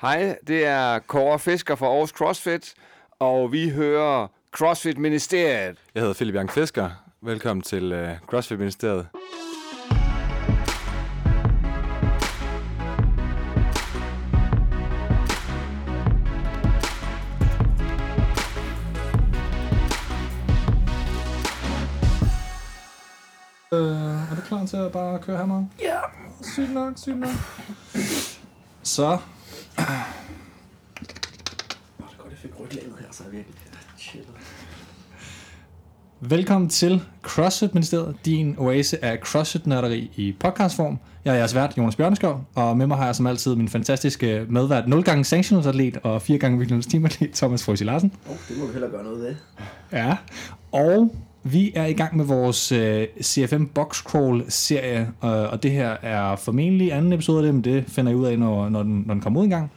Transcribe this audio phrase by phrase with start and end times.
[0.00, 2.74] Hej, det er Kåre Fisker fra Aarhus CrossFit,
[3.18, 5.78] og vi hører CrossFit Ministeriet.
[5.94, 6.90] Jeg hedder Philip Young Fisker.
[7.20, 9.06] Velkommen til uh, CrossFit Ministeriet.
[23.72, 25.64] Øh, er du klar til at bare køre hammer?
[25.80, 25.98] Ja.
[26.42, 27.30] Sygt nok, sygt nok.
[28.82, 29.18] Så,
[29.78, 30.04] Det er
[32.18, 33.56] godt, jeg fik ryglænet her, så er jeg virkelig
[33.98, 34.28] chillet.
[36.20, 40.98] velkommen til CrossFit Ministeriet, din oase af CrossFit-nørderi i podcastform.
[41.24, 44.46] Jeg er jeres vært, Jonas Bjørneskov, og med mig har jeg som altid min fantastiske
[44.48, 48.12] medvært 0 gange sanctionals-atlet og 4 gange Williams teamatlet, Thomas Frøsi Larsen.
[48.30, 49.34] Oh, det må vi hellere gøre noget ved.
[49.92, 50.16] Ja,
[50.72, 51.14] og
[51.52, 55.96] vi er i gang med vores øh, CFM Box Crawl serie, øh, og det her
[56.02, 59.02] er formentlig anden episode af det, men det finder jeg ud af, når, når, den,
[59.06, 59.72] når den kommer ud engang.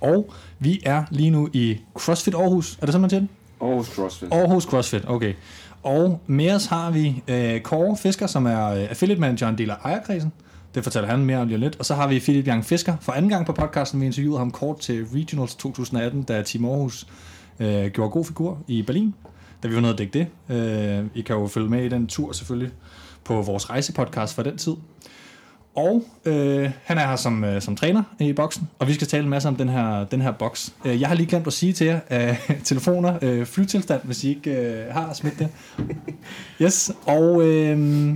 [0.00, 2.76] Og vi er lige nu i CrossFit Aarhus.
[2.76, 3.28] Er det sådan, man siger det?
[3.60, 4.28] Aarhus CrossFit.
[4.32, 5.34] Aarhus CrossFit, okay.
[5.82, 9.58] Og med os har vi øh, Kåre Fisker, som er øh, affiliate manager og en
[9.58, 10.32] del af ejerkredsen.
[10.74, 11.76] Det fortæller han mere om lige lidt.
[11.78, 14.00] Og så har vi Philip Young Fisker for anden gang på podcasten.
[14.00, 17.06] Vi interviewede ham kort til Regionals 2018, da Team Aarhus
[17.60, 19.14] øh, gjorde god figur i Berlin.
[19.62, 20.56] Da vi var nede at dække det.
[20.56, 22.72] Øh, I kan jo følge med i den tur selvfølgelig
[23.24, 24.72] på vores rejsepodcast fra den tid.
[25.74, 29.22] Og øh, han er her som, øh, som træner i boksen, og vi skal tale
[29.24, 30.74] en masse om den her, den her boks.
[30.84, 34.28] Øh, jeg har lige glemt at sige til jer, øh, telefoner, øh, flytilstand, hvis I
[34.28, 35.48] ikke øh, har smidt det.
[36.62, 38.14] Yes, og øh,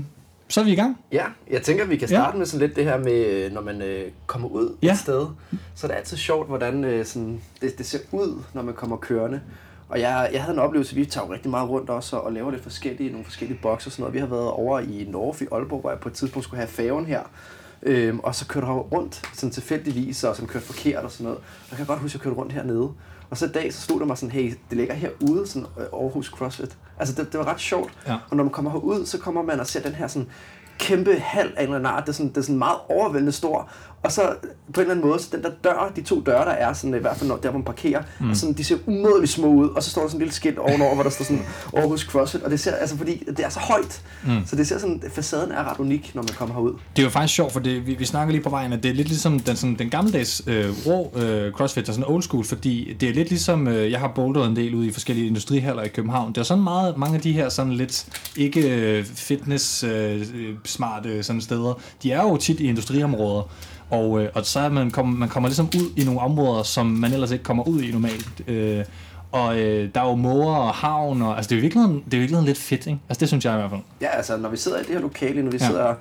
[0.48, 0.96] så er vi i gang.
[1.12, 2.38] Ja, jeg tænker, vi kan starte ja.
[2.38, 4.92] med sådan lidt det her med, når man øh, kommer ud Ja.
[4.92, 5.26] et sted.
[5.74, 8.96] Så er det altid sjovt, hvordan øh, sådan, det, det ser ud, når man kommer
[8.96, 9.40] kørende.
[9.88, 12.50] Og jeg, jeg havde en oplevelse, vi tager jo rigtig meget rundt også og laver
[12.50, 14.14] lidt forskellige, nogle forskellige bokser og sådan noget.
[14.14, 16.68] Vi har været over i Norge, i Aalborg, hvor jeg på et tidspunkt skulle have
[16.68, 17.22] færgen her.
[17.82, 21.38] Øhm, og så kørte jeg rundt sådan tilfældigvis, og som kørte forkert og sådan noget.
[21.38, 22.92] Og jeg kan godt huske, at jeg kørte rundt hernede.
[23.30, 25.84] Og så i dag, så stod der mig sådan, hey, det ligger herude, sådan øh,
[25.92, 26.76] Aarhus CrossFit.
[26.98, 27.92] Altså, det, det var ret sjovt.
[28.06, 28.16] Ja.
[28.30, 30.28] Og når man kommer herud, så kommer man og ser den her sådan
[30.78, 32.02] kæmpe hal af en eller anden art.
[32.02, 33.70] Det er sådan, det er sådan meget overvældende stor.
[34.06, 34.22] Og så
[34.74, 36.94] på en eller anden måde, så den der dør, de to døre, der er, sådan,
[36.94, 38.30] i hvert fald når, der, hvor man parkerer, mm.
[38.30, 39.68] og sådan, de ser umådeligt små ud.
[39.68, 41.42] Og så står der sådan en lille skilt ovenover, hvor der står sådan
[41.76, 42.42] Aarhus CrossFit.
[42.42, 44.02] Og det ser, altså fordi det er så højt.
[44.26, 44.46] Mm.
[44.46, 46.72] Så det ser sådan, facaden er ret unik, når man kommer herud.
[46.96, 48.90] Det er jo faktisk sjovt, for det, vi, vi snakker lige på vejen, at det
[48.90, 52.22] er lidt ligesom den, sådan, den gammeldags øh, rå øh, CrossFit, der er sådan old
[52.22, 55.26] school, fordi det er lidt ligesom, øh, jeg har boulderet en del ud i forskellige
[55.26, 56.32] industrihaller i København.
[56.32, 58.06] Det er sådan meget, mange af de her sådan lidt
[58.36, 63.42] ikke øh, fitness øh, øh, smarte sådan steder, de er jo tit i industriområder.
[63.90, 66.86] Og, øh, og så er man, kom, man kommer ligesom ud i nogle områder, som
[66.86, 68.28] man ellers ikke kommer ud i normalt.
[68.48, 68.84] Øh,
[69.32, 72.14] og øh, der er jo måger og havn, og altså det er jo virkelig, det
[72.14, 72.98] er virkelig lidt fedt, ikke?
[73.08, 73.80] Altså det synes jeg i hvert fald.
[74.00, 75.66] Ja, altså når vi sidder i det her lokale, når vi Ja.
[75.66, 75.94] sidder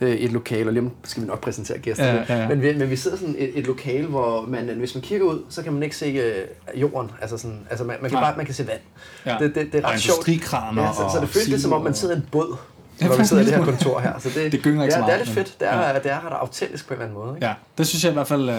[0.00, 2.48] øh, i et lokale, og lige skal vi nok præsentere gæsterne, Ja, ja, ja.
[2.48, 5.38] Men, vi, men vi sidder sådan et, et lokale, hvor man, hvis man kigger ud,
[5.48, 8.24] så kan man ikke se øh, jorden, altså, sådan, altså man, man, kan Nej.
[8.30, 8.80] bare man kan se vand.
[9.26, 9.36] Ja.
[9.40, 10.28] Det, det, det er Og ret sjovt.
[10.28, 12.56] industrikraner Ja, så, så og det føles lidt som om, man sidder i en båd,
[13.00, 14.18] Ja, når vi sidder i det her kontor her.
[14.18, 15.60] Så det, Det gynger ikke ja, så det er meget, lidt fedt.
[15.60, 15.94] Det er, ja.
[15.98, 17.36] det er ret autentisk på en eller anden måde.
[17.36, 17.46] Ikke?
[17.46, 18.56] Ja, det synes jeg i hvert fald, øh,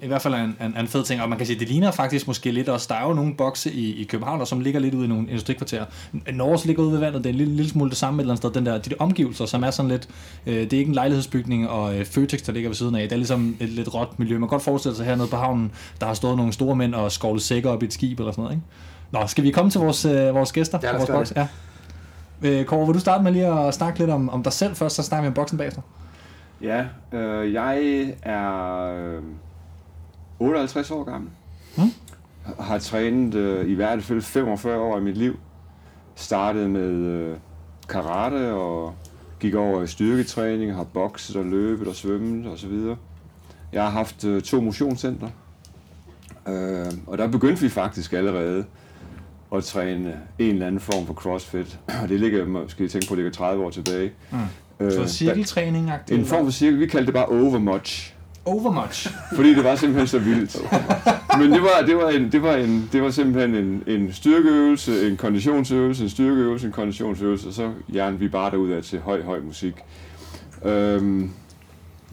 [0.00, 1.22] i hvert fald er en, en, en fed ting.
[1.22, 2.86] Og man kan sige, det ligner faktisk måske lidt også.
[2.90, 5.28] Der er jo nogle bokse i, i København, og som ligger lidt ude i nogle
[5.28, 5.84] industrikvarterer.
[6.32, 7.24] Norge ligger ude ved vandet.
[7.24, 8.50] Det er en lille, lille smule det samme et eller andet sted.
[8.50, 10.08] Den der, de der omgivelser, som er sådan lidt...
[10.46, 13.02] Øh, det er ikke en lejlighedsbygning, og øh, Føtex, der ligger ved siden af.
[13.02, 14.34] Det er ligesom et lidt råt miljø.
[14.34, 17.12] Man kan godt forestille sig hernede på havnen, der har stået nogle store mænd og
[17.12, 18.56] skovlet sækker op i et skib eller sådan noget.
[18.56, 18.66] Ikke?
[19.10, 20.78] Nå, skal vi komme til vores, øh, vores gæster?
[20.82, 21.32] Ja, vores boks?
[21.36, 21.46] Ja.
[22.42, 24.96] Øh, Kåre, vil du starte med lige at snakke lidt om, om dig selv først,
[24.96, 25.82] så snakker vi om boksen bagefter?
[26.62, 28.80] Ja, øh, jeg er
[29.16, 29.22] øh,
[30.38, 31.30] 58 år gammel.
[31.76, 31.82] Mm.
[32.60, 35.38] Har trænet øh, i hvert fald 45 år i mit liv.
[36.14, 37.36] Startede med øh,
[37.88, 38.94] karate og
[39.40, 42.96] gik over i styrketræning, har bokset og løbet og svømmet og så videre.
[43.72, 45.28] Jeg har haft øh, to motionscenter,
[46.48, 48.64] øh, og der begyndte vi faktisk allerede
[49.54, 51.78] at træne en eller anden form for crossfit.
[52.02, 54.12] Og det ligger, måske tænke på, det ligger 30 år tilbage.
[54.30, 54.38] Mm.
[54.86, 58.14] Øh, Så cirkeltræning der- en form for cirkel, vi kaldte det bare overmuch.
[58.44, 59.08] Overmuch.
[59.34, 60.56] Fordi det var simpelthen så vildt.
[61.38, 65.08] Men det var, det var, en, det var, en, det var simpelthen en, en styrkeøvelse,
[65.10, 69.22] en konditionsøvelse, en styrkeøvelse, en konditionsøvelse, og så hjernen vi bare derud af til høj,
[69.22, 69.74] høj musik.
[70.64, 71.30] Øhm,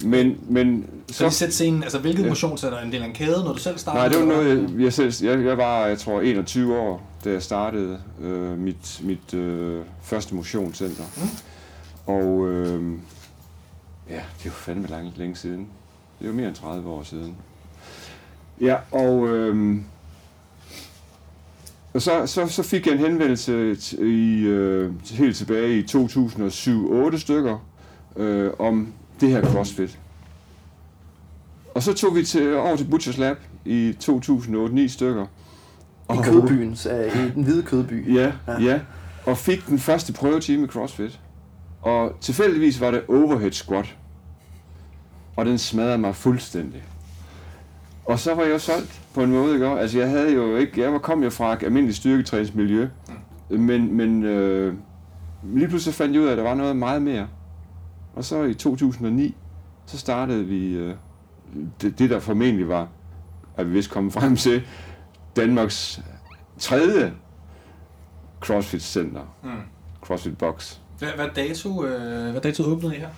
[0.05, 2.29] men, men Så lige så, sætte scenen, altså hvilket Ja.
[2.29, 3.99] motionssæt er en del af en kæde, når du selv starter?
[3.99, 7.31] nej, det var noget, jeg, jeg, selv, jeg, jeg var, jeg tror, 21 år, da
[7.31, 11.03] jeg startede øh, mit, mit øh, første motionscenter.
[11.17, 12.13] Mm.
[12.13, 12.93] Og øh,
[14.09, 15.67] ja, det er jo fandme langt, længe siden.
[16.19, 17.35] Det er jo mere end 30 år siden.
[18.61, 19.77] Ja, og, øh,
[21.93, 27.57] og så, så, så fik jeg en henvendelse i, øh, helt tilbage i 2007-8 stykker
[28.15, 29.99] øh, om det her CrossFit.
[31.75, 35.25] Og så tog vi til, over til Butchers Lab i 2008-9 stykker.
[36.13, 38.15] I kødbyen, så, øh, i den hvide kødby.
[38.15, 38.61] Ja, Ja.
[38.61, 38.79] ja.
[39.25, 41.19] Og fik den første prøvetime i CrossFit.
[41.81, 43.95] Og tilfældigvis var det overhead squat.
[45.35, 46.83] Og den smadrede mig fuldstændig.
[48.05, 49.67] Og så var jeg jo solgt på en måde, ikke?
[49.67, 52.87] Altså jeg havde jo ikke, jeg var kom jo fra et almindeligt styrketræningsmiljø.
[53.49, 54.73] Men, men øh,
[55.53, 57.27] lige pludselig fandt jeg ud af, at der var noget meget mere.
[58.19, 59.35] Og så i 2009,
[59.85, 60.95] så startede vi øh,
[61.81, 62.87] det, det, der formentlig var,
[63.57, 64.61] at vi vist kommet frem til,
[65.35, 66.01] Danmarks
[66.59, 67.13] tredje
[68.41, 69.21] CrossFit Center.
[69.43, 69.49] Mm.
[70.01, 70.77] CrossFit Box.
[70.97, 73.09] Hvad, hvad, dato, øh, hvad dato åbnede I her?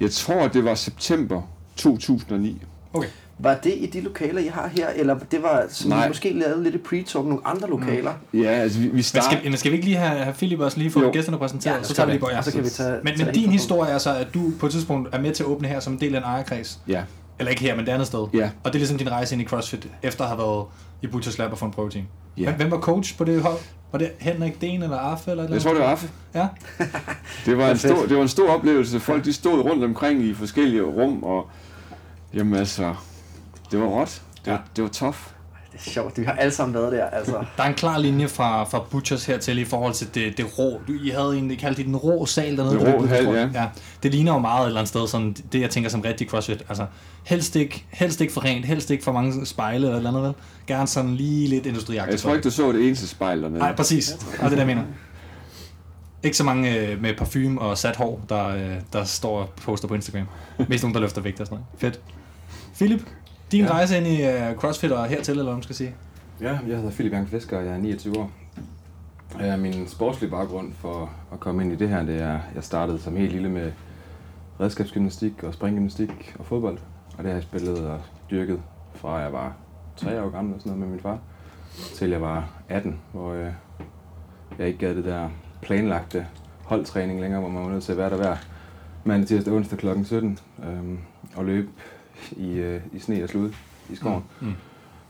[0.00, 1.42] Jeg tror, det var september
[1.76, 2.62] 2009.
[2.92, 3.08] Okay.
[3.42, 6.04] Var det i de lokaler, I har her, eller det var, som Nej.
[6.04, 8.12] I måske lavede lidt i pre-talk, nogle andre lokaler?
[8.34, 9.30] Ja, altså vi, vi Men startede...
[9.40, 11.76] skal, men skal vi ikke lige have, have Philip også lige få gæsterne præsenteret?
[11.78, 12.40] Ja, så tager vi lige på Og jer.
[12.40, 12.96] så kan vi tage...
[13.04, 15.42] Men, tage men din historie er så, at du på et tidspunkt er med til
[15.42, 16.78] at åbne her som en del af en ejerkreds.
[16.88, 17.02] Ja,
[17.38, 18.26] Eller ikke her, men det andet sted.
[18.34, 18.50] ja.
[18.64, 20.64] Og det er ligesom din rejse ind i CrossFit, efter at have været
[21.02, 22.04] i Butchers Lab og få en protein.
[22.38, 22.44] Ja.
[22.44, 23.58] Hvem, hvem var coach på det hold?
[23.92, 25.30] Var det Henrik Den eller Arfe?
[25.30, 26.08] Eller Jeg tror, det var Affe.
[26.34, 26.46] Ja.
[27.46, 29.00] Det var, en stor, det var en stor oplevelse.
[29.00, 31.50] Folk de stod rundt omkring i forskellige rum, og
[32.34, 32.94] jamen altså,
[33.72, 34.22] det var råt.
[34.44, 35.16] Det var, det var tough.
[35.72, 37.44] Det er sjovt, vi har alle sammen været der, altså.
[37.56, 40.80] Der er en klar linje fra, fra Butchers hertil i forhold til det, det rå.
[40.88, 42.78] Du, I havde egentlig kaldt det den rå sal dernede.
[42.78, 43.48] Den rå hal, ja.
[43.54, 43.68] ja.
[44.02, 46.62] Det ligner jo meget et eller andet sted, sådan det jeg tænker som rigtig CrossFit.
[46.68, 46.86] Altså,
[47.24, 50.22] helst ikke, helst ikke for rent, helst ikke for mange spejle eller et eller andet,
[50.22, 50.34] vel?
[50.66, 52.12] Gerne sådan lige lidt industriagtigt.
[52.12, 53.58] Jeg tror ikke, du så det eneste spejl dernede.
[53.58, 54.12] Nej, præcis.
[54.12, 54.82] Og det er det, jeg mener.
[56.22, 59.88] Ikke så mange øh, med parfume og sat hår, der, øh, der står og poster
[59.88, 60.26] på Instagram.
[60.68, 61.94] Mest nogen, der løfter vægt og sådan noget.
[61.94, 62.00] Fedt.
[62.74, 63.00] Philip,
[63.52, 63.70] din ja.
[63.70, 65.94] Rejse ind i uh, CrossFit og hertil, eller hvad man skal sige?
[66.40, 68.30] Ja, jeg hedder Philip Young Fisker, og jeg er 29 år.
[69.42, 72.98] Øh, Min sportslige baggrund for at komme ind i det her, det er, jeg startede
[72.98, 73.72] som helt lille med
[74.60, 76.78] redskabsgymnastik og springgymnastik og fodbold.
[77.18, 78.00] Og det har jeg spillet og
[78.30, 78.60] dyrket
[78.94, 79.56] fra jeg var
[79.96, 81.18] 3 år gammel og sådan noget med min far,
[81.94, 83.46] til jeg var 18, hvor øh,
[84.58, 85.28] jeg ikke gad det der
[85.62, 86.26] planlagte
[86.64, 88.36] holdtræning længere, hvor man var nødt til at være der hver
[89.04, 89.86] mandag, tirsdag, onsdag kl.
[90.04, 90.98] 17 øhm,
[91.36, 91.68] og løbe
[92.32, 93.52] i, øh, i sne og slud
[93.90, 94.24] i skoven.
[94.40, 94.46] Mm.
[94.46, 94.54] Mm.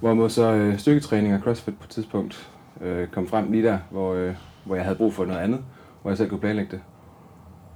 [0.01, 2.51] Hvorimod så øh, styrketræning og CrossFit på et tidspunkt
[2.81, 5.65] øh, kom frem lige der, hvor, øh, hvor jeg havde brug for noget andet,
[6.03, 6.81] hvor jeg selv kunne planlægge det.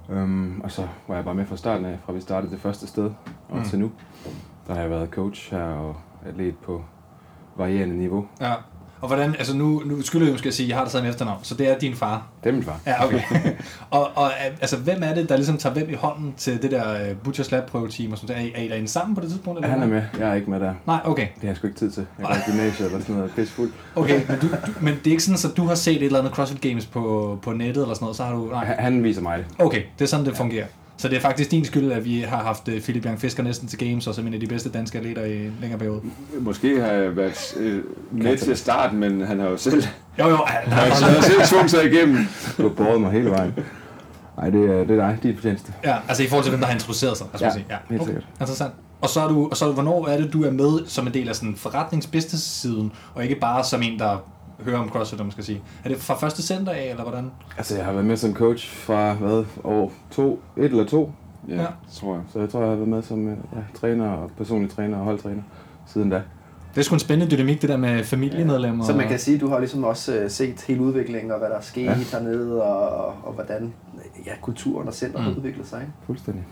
[0.09, 2.87] Um, og så var jeg bare med fra starten af, fra vi startede det første
[2.87, 3.11] sted
[3.49, 3.63] og mm.
[3.63, 3.91] til nu.
[4.67, 5.95] Der har jeg været coach her og
[6.25, 6.83] atlet på
[7.55, 8.27] varierende niveau.
[8.41, 8.53] Ja.
[9.01, 11.09] Og hvordan, altså nu, nu skylder jeg måske at sige, at jeg har det samme
[11.09, 12.27] efternavn, så det er din far.
[12.43, 12.79] Det er min far.
[12.85, 13.21] Ja, okay.
[13.89, 17.11] og, og altså, hvem er det, der ligesom tager hvem i hånden til det der
[17.11, 18.11] uh, Butchers Lab prøveteam?
[18.11, 19.57] Og sådan, er, I, er I derinde sammen på det tidspunkt?
[19.59, 20.01] Eller Han er med.
[20.19, 20.73] Jeg er ikke med der.
[20.87, 21.27] Nej, okay.
[21.35, 22.05] Det har jeg sgu ikke tid til.
[22.19, 23.31] Jeg går i gymnasiet eller sådan noget.
[23.35, 23.71] Pisse fuld.
[23.95, 26.19] Okay, men, du, du, men det er ikke sådan, at du har set et eller
[26.19, 28.49] andet CrossFit Games på, på nettet eller sådan noget, så har du...
[28.51, 28.65] Nej.
[28.65, 29.45] Han, han viser mig det.
[29.59, 30.65] Okay, det er sådan, det fungerer.
[30.97, 33.67] Så det er faktisk din skyld, at vi har haft øh, Philip Young Fisker næsten
[33.67, 36.01] til Games, og som en af de bedste danske atleter i en længere periode.
[36.39, 39.83] Måske har jeg været øh, med til at starte, men han har jo selv,
[40.19, 42.17] Jo, jo, han er har selv tvunget sig igennem.
[42.57, 43.53] Du har båret mig hele vejen.
[44.37, 45.17] Nej, det er, det er dig.
[45.23, 45.73] Din fortjeneste.
[45.83, 47.65] Ja, altså i forhold til, hvem der har introduceret sig, altså Ja, sige.
[47.69, 48.07] Ja, helt okay.
[48.11, 48.27] sikkert.
[48.39, 48.73] Interessant.
[49.01, 51.29] Og så er du, og så hvornår er det, du er med som en del
[51.29, 54.17] af sådan forretningsbusiness-siden, og ikke bare som en, der
[54.59, 55.61] hører om CrossFit, om man skal sige.
[55.83, 57.31] Er det fra første center af, eller hvordan?
[57.57, 61.11] Altså, jeg har været med som coach fra, hvad, år to, et eller to.
[61.47, 61.65] Ja, Ja.
[61.93, 62.23] tror jeg.
[62.33, 65.03] Så jeg tror, jeg har været med som øh, ja, træner og personlig træner og
[65.03, 65.41] holdtræner
[65.87, 66.21] siden da.
[66.75, 68.85] Det er sgu en spændende dynamik, det der med familiemedlemmer.
[68.85, 71.49] Så man kan sige, at du har ligesom også øh, set hele udviklingen, og hvad
[71.49, 71.91] der er sket Ja.
[71.91, 72.17] ja.
[72.17, 73.73] dernede, og, og hvordan
[74.25, 75.37] ja, kulturen og centret har Mm.
[75.37, 75.79] udviklet sig.
[75.81, 75.93] Ikke?
[76.05, 76.43] Fuldstændig.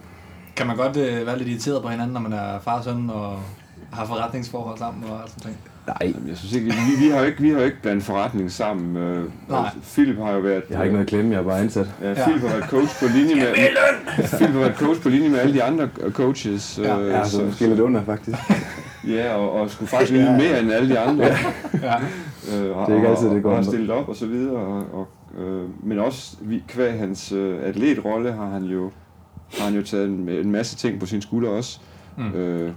[0.56, 3.10] Kan man godt øh, være lidt irriteret på hinanden, når man er far og søn,
[3.10, 3.40] og
[3.94, 5.58] har forretningsforhold sammen og alt sådan noget?
[5.88, 8.04] Nej, Jamen, Jeg synes ikke, vi, vi har jo ikke, vi har jo ikke blandet
[8.04, 8.98] forretning sammen.
[8.98, 9.60] Øh, Nej.
[9.60, 10.64] altså, Philip har jo været...
[10.70, 11.88] jeg har ikke noget at klemme, jeg er bare ansat.
[12.02, 13.46] Ja, Philip har været coach på linje med...
[14.38, 16.80] Philip har været coach på linje med alle de andre coaches.
[16.84, 18.38] Ja, øh, Ja, så som- måske lidt under, faktisk.
[19.08, 20.38] Ja, og, og skulle faktisk yde Ja.
[20.38, 21.26] mere end alle de andre.
[21.84, 21.96] Ja.
[22.56, 24.56] Øh, og, Det er ikke altid, det går og, og stillet op og så videre.
[24.58, 25.08] Og, og,
[25.44, 28.92] øh, men også vi- kvæg hans øh, atletrolle har han jo
[29.60, 31.80] har han jo taget en, en masse ting på sine skuldre også.
[32.18, 32.32] Mm.
[32.34, 32.72] Øh,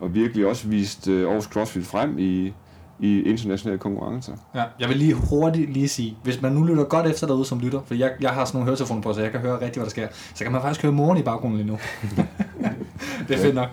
[0.00, 2.52] og virkelig også vist øh, Aarhus CrossFit frem i,
[3.00, 4.32] i internationale konkurrencer.
[4.54, 7.60] Ja, jeg vil lige hurtigt lige sige, hvis man nu lytter godt efter derude som
[7.60, 9.84] lytter, for jeg, jeg har sådan nogle høretelefoner på, så jeg kan høre rigtig, hvad
[9.84, 11.78] der sker, så kan man faktisk høre moren i baggrunden lige nu.
[13.28, 13.68] det er fedt nok.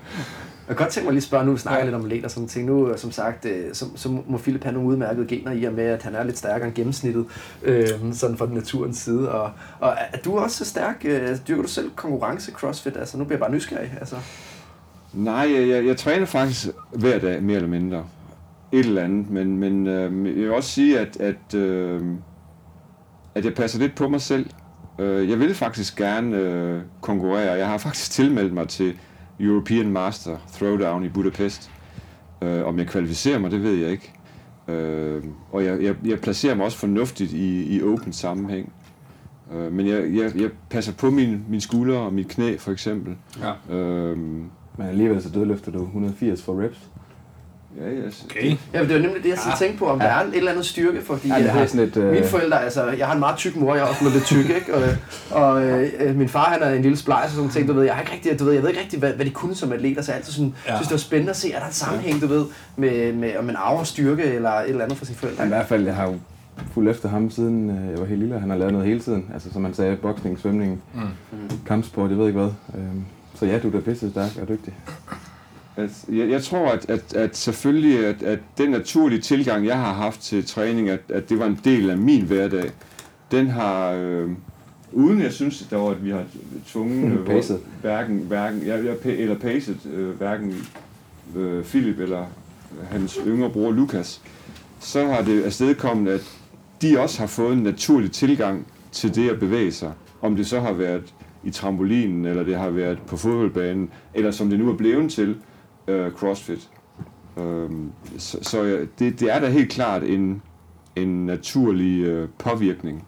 [0.68, 1.86] Jeg kan godt tænke mig lige at spørge, nu vi snakker Ja.
[1.86, 2.66] lidt om atlet og sådan ting.
[2.66, 5.74] Nu, øh, som sagt, øh, så, så må Philip have nogle udmærkede gener i og
[5.74, 7.26] med, at han er lidt stærkere end gennemsnittet,
[7.64, 9.32] øh, sådan fra naturens side.
[9.32, 10.96] Og, og er du også så stærk?
[11.06, 12.98] Øh, dyrker du selv konkurrence crossfit?
[12.98, 13.94] Altså, nu bliver jeg bare nysgerrig.
[14.00, 14.16] Altså.
[15.14, 18.06] Nej, jeg, jeg, jeg træner faktisk hver dag, mere eller mindre.
[18.72, 22.02] Et eller andet, men, men øh, jeg vil også sige, at, at, øh,
[23.36, 24.50] at jeg passer lidt på mig selv.
[25.00, 27.52] Øh, jeg vil faktisk gerne øh, konkurrere.
[27.52, 28.98] Jeg har faktisk tilmeldt mig til
[29.40, 31.72] European Master Throwdown i Budapest.
[32.42, 34.14] Øh, om jeg kvalificerer mig, det ved jeg ikke.
[34.68, 38.74] Øh, og jeg, jeg, jeg placerer mig også fornuftigt i, i open sammenhæng.
[39.54, 43.16] Øh, men jeg, jeg, jeg passer på min, min skulder og mit knæ, for eksempel.
[43.42, 43.76] Ja.
[43.76, 44.18] Øh,
[44.78, 46.78] Men alligevel så dødløfter du 180 for reps.
[47.78, 48.56] ja, jeg, Okay.
[48.74, 50.52] Ja, men det var nemlig det, jeg så tænkte på, om der er en eller
[50.52, 53.14] anden styrke, fordi Ja, det har øh, sådan lidt, øh, mine forældre, altså, jeg har
[53.14, 54.74] en meget tyk mor, jeg er også blevet lidt tyk, ikke?
[54.76, 54.84] Og,
[55.32, 57.94] og øh, min far, han er en lille splejs og sådan ting, du ved, jeg
[57.94, 60.02] har ikke rigtig, du ved, jeg ved ikke rigtig, hvad, hvad de kunne som atleter,
[60.02, 60.72] så jeg altid sådan, Ja.
[60.72, 60.78] ja.
[60.78, 62.46] synes, det var spændende at se, er der en sammenhæng, du ved,
[62.78, 65.42] med, med om man arver styrke eller et eller andet fra sine forældre.
[65.42, 66.16] Ja, I hvert fald, jeg har jo
[66.74, 68.40] fulgt efter ham siden øh, jeg var helt lille.
[68.40, 69.26] Han har lavet noget hele tiden.
[69.34, 71.00] Altså som man sagde, boksning, svømning, Mm.
[71.68, 72.52] kampsport, jeg ved ikke hvad.
[72.76, 73.04] Øhm,
[73.36, 74.74] Så ja, du er da pisse stærk og dygtig.
[75.76, 79.94] At, jeg, jeg tror, at, at, at selvfølgelig, at, at den naturlige tilgang, jeg har
[79.94, 82.72] haft til træning, at, at det var en del af min hverdag,
[83.32, 84.32] den har, øh,
[84.92, 86.24] uden jeg synes, der var, at vi har
[86.68, 87.60] tvunget, øh, Pacet.
[87.82, 90.54] hverken, hverken, jeg, jeg, eller pacet, øh, hverken
[91.36, 92.26] øh, Philip eller
[92.92, 94.22] hans yngre bror Lukas,
[94.80, 96.22] så har det afstedkommet, at
[96.82, 99.92] de også har fået en naturlig tilgang til det at bevæge sig.
[100.22, 104.50] Om det så har været i trampolinen, eller det har været på fodboldbanen, eller som
[104.50, 105.36] det nu er blevet til,
[105.88, 106.70] øh, CrossFit.
[107.40, 110.42] Øhm, så så øh, det, det er da helt klart en,
[110.96, 113.08] en naturlig øh, påvirkning.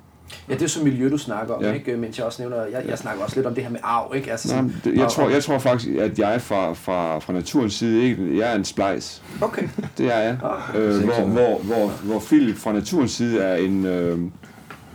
[0.50, 1.74] Ja, det er så miljø, du snakker om, Ja.
[1.74, 1.98] ikke?
[1.98, 4.32] Mens jeg også nævner, jeg, jeg snakker også lidt om det her med arv, ikke?
[4.32, 7.74] Altså sådan, men det, jeg, tror, jeg tror faktisk, at jeg fra, fra, fra naturens
[7.74, 9.22] side ikke, jeg er en splice.
[9.42, 9.68] Okay.
[9.98, 10.38] Det er jeg.
[10.44, 14.20] Ah, Øh, hvor, hvor, hvor, hvor Philip fra naturens side er en, øh,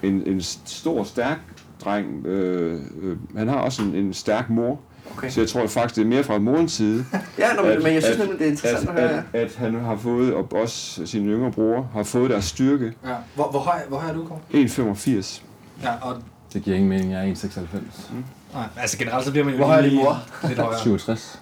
[0.03, 1.39] en, en stor, stærk
[1.85, 2.27] dreng.
[2.27, 4.81] Øh, øh, han har også en, en stærk mor.
[5.17, 5.31] okay.
[5.31, 7.05] Så jeg tror faktisk, det er mere fra morens side,
[7.39, 9.23] Ja, nå, men, at- men jeg synes at- nemlig, det er interessant at, at høre,
[9.33, 12.93] at, at han har fået, og også sine yngre bror, har fået deres styrke.
[13.07, 13.15] Ja.
[13.35, 14.39] Hvor, hvor, høj, hvor høj er du, Kåre?
[14.53, 15.43] 1,85.
[15.83, 16.17] Ja, og,
[16.53, 18.13] Det giver ingen mening, jeg er 1,96.
[18.55, 20.23] Nej, altså generelt så bliver man jo Hvor høj er din mor?
[20.49, 20.81] lidt højere.
[20.83, 21.41] 67.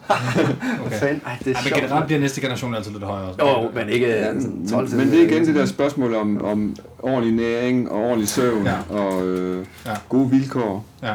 [0.87, 0.99] Okay.
[0.99, 3.47] Fan, ej, det er Ja, men generelt bliver næste generation altid lidt højere også.
[3.47, 6.45] Jo, men ikke Ja, ja, men, 12 men det er igen det der spørgsmål om,
[6.45, 8.97] om ordentlig næring og ordentlig søvn Ja.
[8.97, 9.93] og øh, Ja.
[10.09, 10.85] gode vilkår.
[11.03, 11.15] Ja.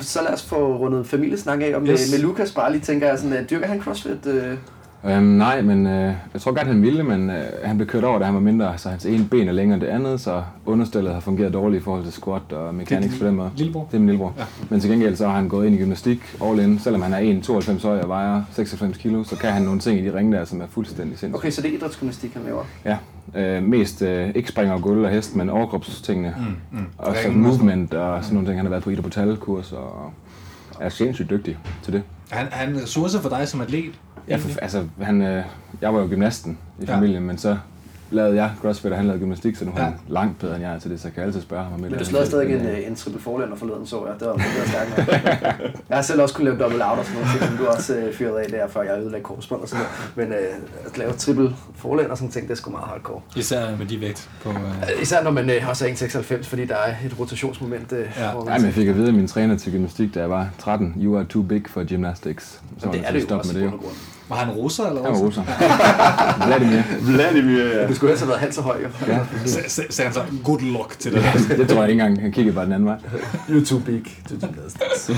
[0.00, 2.00] Så lad os få rundet familiesnak af, og med, Yes.
[2.00, 2.10] yes.
[2.12, 4.26] med Lukas bare lige tænker jeg sådan, at dyrker han CrossFit?
[4.26, 4.54] Øh,
[5.04, 8.18] Øhm, nej, men øh, jeg tror godt, han ville, men øh, han blev kørt over,
[8.18, 11.12] da han var mindre, så hans ene ben er længere end det andet, så understillet
[11.12, 13.50] har fungeret dårligt i forhold til squat og mechanics på den måde.
[13.56, 13.88] Lillebror?
[13.90, 14.34] Det er min lillebror.
[14.38, 14.44] Ja.
[14.68, 16.78] Men til gengæld så har han gået ind i gymnastik all in.
[16.78, 20.04] Selvom han er 1,92 høj og vejer 96 kilo, så kan han nogle ting i
[20.04, 21.34] de ringe der, som er fuldstændig sindssygt.
[21.34, 22.64] okay, så det er idrætsgymnastik, han laver.
[22.84, 22.96] Ja,
[23.34, 26.34] øh, mest øh, ikke springer og gulv og hest, men overkropstingene.
[26.38, 26.86] Mm, mm.
[26.98, 28.58] Og så movement og sådan nogle ting.
[28.58, 30.12] Han har været på Ida Portal kurs og
[30.80, 32.02] er sindssygt dygtig til det.
[32.30, 34.00] Han, han er en ressource for dig som atlet.
[34.30, 35.44] Ja, for, altså, han, øh,
[35.80, 36.94] jeg var jo gymnasten i Ja.
[36.96, 37.56] familien, men så
[38.12, 39.84] lavede jeg crossfit, og han lavede gymnastik, så nu er Ja.
[39.84, 41.84] han langt bedre end jeg er til det, så jeg kan altid spørge ham om
[41.84, 44.14] et Men du slavede stadig en, øh, en triple forlænder forleden, så jeg.
[44.20, 45.10] Det var, det var stærkt.
[45.88, 48.14] Jeg har selv også kunne lave double out og sådan noget, som du også øh,
[48.14, 49.84] fyrede af der, før jeg ødelagde korsbånd og sådan
[50.16, 50.30] noget.
[50.30, 53.20] Men øh, at lave triple forlænder og sådan ting, det er sgu meget hardcore.
[53.36, 54.50] Især med de vægt på...
[54.50, 57.92] Øh, Især når man øh, også er 1,96, fordi der er et rotationsmoment.
[57.92, 58.30] Øh, Ja.
[58.30, 60.30] hvor man Nej, men jeg fik at vide af min træner til gymnastik, da jeg
[60.30, 62.60] var 13, you are too big for gymnastics.
[62.78, 63.72] Så det jeg er det jo også med det
[64.30, 65.42] var han russer eller Han var russer?
[66.46, 66.82] Vladimir.
[67.00, 67.86] Vladimir, ja.
[67.88, 68.88] Du skulle ellers have været halvt så høj, jo.
[69.12, 69.18] Ja,
[69.68, 71.24] Sagde han så, good luck til det.
[71.58, 72.20] det tror jeg ikke engang.
[72.20, 72.96] Han kiggede bare den anden vej.
[73.48, 75.10] You're too big to gymnastics.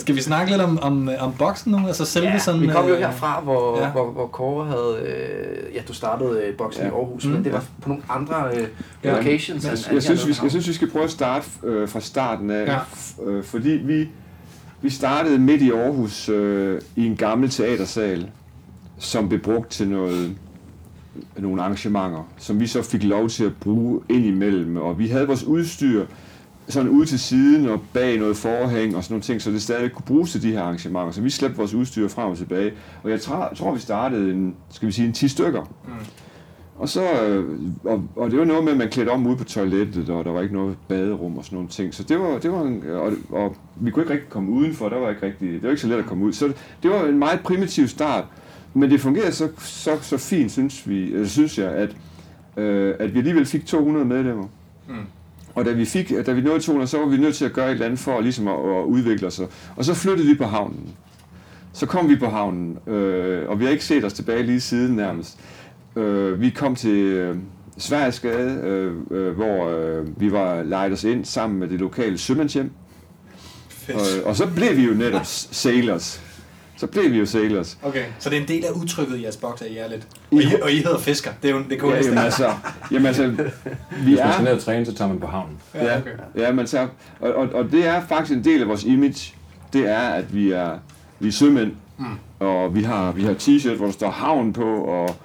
[0.00, 1.86] Skal vi snakke lidt om, om, om boksen nu?
[1.86, 2.60] Altså selve Ja, sådan...
[2.60, 3.84] vi kom jo øh, herfra, hvor, ja.
[3.84, 3.90] ja.
[3.90, 4.96] hvor, hvor Kåre havde...
[5.06, 6.88] Øh, ja, du startede øh, boksen ja.
[6.88, 6.98] i Ja.
[6.98, 7.30] Aarhus, Mm.
[7.30, 8.66] men det var på nogle andre øh,
[9.04, 9.16] Ja.
[9.16, 9.64] locations.
[9.64, 11.88] Jeg, end- end jeg, synes, vi skal, jeg synes, vi skal prøve at starte øh,
[11.88, 12.76] fra starten af, Ja.
[12.78, 14.08] f- øh, fordi vi,
[14.82, 18.26] vi startede midt i Aarhus øh, i en gammel teatersal,
[19.00, 20.36] som blev brugt til noget,
[21.38, 25.26] nogle arrangementer, som vi så fik lov til at bruge ind imellem, og vi havde
[25.26, 26.06] vores udstyr
[26.68, 29.92] sådan ude til siden og bag noget forhæng og sådan nogle ting, så det stadig
[29.92, 31.10] kunne bruges til de her arrangementer.
[31.10, 34.54] Så vi slæbte vores udstyr frem og tilbage, og jeg tror, tror vi startede en,
[34.70, 35.62] skal vi sige, en 10 stykker.
[35.62, 35.92] Mm.
[36.80, 39.44] Og så, øh, og, og det var noget med, at man klædte om ude på
[39.44, 41.94] toilettet, og der var ikke noget baderum og sådan nogle ting.
[41.94, 44.98] Så det var, det var en, og, og vi kunne ikke rigtig komme udenfor, der
[44.98, 46.32] var ikke rigtig, det var ikke så let at komme ud.
[46.32, 48.24] Så det, det var en meget primitiv start,
[48.74, 51.96] men det fungerede så, så, så fint, synes, vi, eller synes jeg, at,
[52.56, 54.48] øh, at vi alligevel fik 200 medlemmer.
[54.88, 54.94] Mm.
[55.54, 57.66] Og da vi, fik, da vi nåede 200, så var vi nødt til at gøre
[57.66, 59.40] et eller andet for ligesom at, at udvikle os.
[59.76, 60.88] Og så flyttede vi på havnen.
[61.72, 64.96] Så kom vi på havnen, øh, og vi har ikke set os tilbage lige siden
[64.96, 65.38] nærmest.
[65.96, 67.36] Øh, vi kom til øh,
[67.78, 72.70] Sverigesgade, øh, øh, hvor øh, vi var lejet os ind sammen med det lokale sømandshjem.
[73.94, 76.29] Og, og så blev vi jo netop sailors.
[76.80, 77.78] Så blev vi jo sailors.
[77.82, 80.02] Okay, så det er en del af udtrykket i jeres boks, at I er lidt...
[80.30, 81.30] I- Og I, og I hedder fisker.
[81.42, 82.20] Det er jo det kunne Ja, jamen ikke.
[82.20, 82.52] altså,
[82.92, 83.34] jamen altså, vi
[84.02, 84.56] Hvis man skal ned er...
[84.56, 85.56] og træne, så tager man på havnen.
[85.74, 86.10] Ja, okay.
[86.36, 86.88] Ja, men så,
[87.20, 89.34] og, og, og det er faktisk en del af vores image.
[89.72, 90.70] Det er, at vi er,
[91.18, 91.72] vi er sømænd.
[91.98, 92.04] Mm.
[92.40, 95.16] Og vi har, vi har t-shirt, hvor der står havn på, og,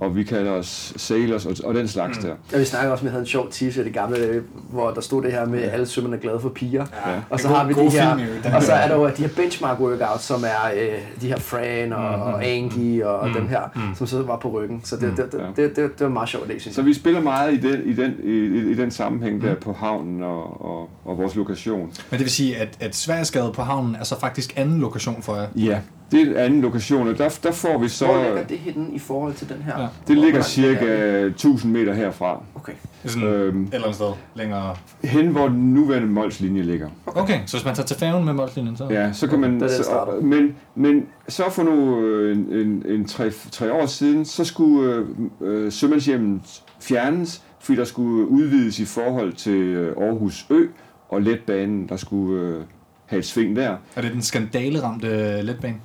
[0.00, 2.24] og vi kalder os sailors og, og den slags mm.
[2.24, 2.34] der.
[2.52, 4.40] Ja, vi snakker også, at vi havde en sjov t-shirt i gamle dage,
[4.70, 6.86] hvor der stod det her med, at alle sømmerne er glade for piger.
[7.06, 7.12] Ja.
[7.30, 9.28] Og så har vi de her, film, og så er- er der jo de her
[9.36, 12.22] benchmark workouts, som er øh, de her Fran og, Mhm.
[12.22, 14.80] og Angie og dem her, som så var på ryggen.
[14.84, 16.86] Så det, det, det, det, det, det var meget sjovt, det synes Så jeg.
[16.86, 20.22] vi spiller meget i den, i den, i, i, i den sammenhæng der på havnen
[20.22, 21.80] og, og, og vores lokation.
[21.80, 25.36] Men det vil sige, at, at Sverigesgade på havnen er så faktisk anden lokation for
[25.36, 25.46] jer.
[25.56, 25.78] Ja,
[26.10, 28.06] det er en anden lokation, og der, der får vi så...
[28.06, 29.80] Hvor ligger det henne i forhold til den her?
[29.80, 29.86] Ja.
[30.08, 30.86] Det ligger er cirka
[31.26, 32.42] 1000 meter herfra.
[32.54, 32.72] Okay.
[33.06, 33.62] Sådan Øhm.
[33.62, 34.76] et eller andet sted længere.
[35.04, 36.88] Hen hvor den nuværende Molslinje ligger.
[37.06, 38.86] Okay, så hvis man tager til færgen med Molslinjen, så...
[38.90, 39.54] Ja, så kan man...
[39.54, 43.72] det er det, så, men, men så for nu øh, en, en, en tre, tre
[43.72, 45.06] år siden, så skulle øh,
[45.40, 50.66] øh, sømandshjemmet fjernes, fordi der skulle udvides i forhold til øh, Aarhus Ø
[51.08, 52.60] og letbanen, der skulle øh,
[53.06, 53.76] have et sving der.
[53.96, 55.76] Er det den skandaleramte letbane?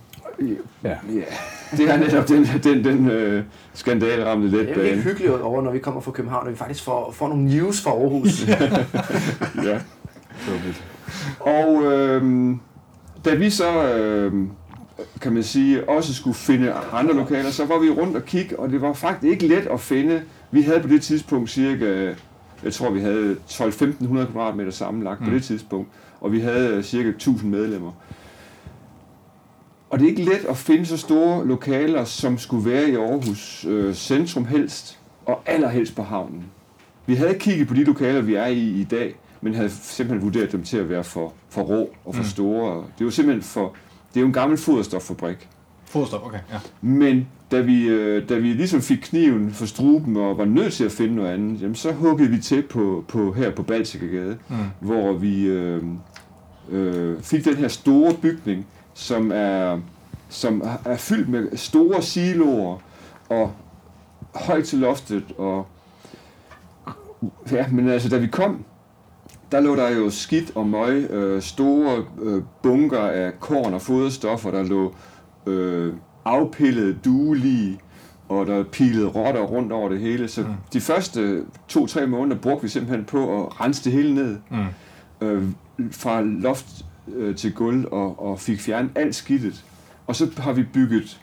[0.83, 0.89] Ja.
[1.13, 1.23] Ja,
[1.77, 5.01] det er netop den, den, den øh, skandaleramte Det er lidt letbane.
[5.01, 7.91] hyggeligt over, når vi kommer fra København, og vi faktisk får, får nogle news fra
[7.91, 8.45] Aarhus.
[9.69, 9.79] Ja.
[11.39, 12.55] Og øh,
[13.25, 14.33] da vi så, øh,
[15.21, 18.69] kan man sige, også skulle finde andre lokaler, så var vi rundt og kigge, og
[18.69, 20.21] det var faktisk ikke let at finde.
[20.51, 22.13] Vi havde på det tidspunkt cirka,
[22.63, 25.31] jeg tror vi havde 12-1500 kvadratmeter sammenlagt på Mm.
[25.31, 25.89] det tidspunkt,
[26.21, 27.91] og vi havde øh, cirka 1000 medlemmer.
[29.95, 33.65] Og det er ikke let at finde så store lokaler, som skulle være i Aarhus
[33.69, 36.43] øh, centrum helst, og allerhelst på havnen.
[37.05, 40.51] Vi havde kigget på de lokaler, vi er i i dag, men havde simpelthen vurderet
[40.51, 42.29] dem til at være for, for rå og for Mm.
[42.29, 42.75] store.
[42.75, 43.73] Det er jo simpelthen for...
[44.13, 45.47] Det er jo en gammel foderstoffabrik.
[45.85, 46.59] Fodstop, okay, ja.
[46.81, 50.83] Men da vi, øh, da vi ligesom fik kniven for struben og var nødt til
[50.83, 54.55] at finde noget andet, jamen så huggede vi til på, på her på Baltikagade, Mm.
[54.79, 55.83] hvor vi øh,
[56.69, 58.65] øh, fik den her store bygning,
[58.97, 59.79] som er,
[60.29, 62.77] som er fyldt med store siloer
[63.29, 63.51] og
[64.35, 65.23] højt til loftet.
[65.37, 65.67] Og,
[67.51, 68.63] ja, men altså, da vi kom,
[69.51, 74.51] der lå der jo skidt og møg, øh, store øh, bunker af korn og foderstoffer,
[74.51, 74.95] der lå
[75.45, 75.93] øh,
[76.25, 77.79] afpillede duelige,
[78.29, 80.27] og der pilede rotter rundt over det hele.
[80.27, 80.47] Så Mm.
[80.73, 84.57] de første to-tre måneder brugte vi simpelthen på at rense det hele ned Mm.
[85.27, 85.43] øh,
[85.91, 86.84] fra loft
[87.15, 89.63] øh, til gulv og, og fik fjernet alt skidtet.
[90.07, 91.19] Og så har vi bygget,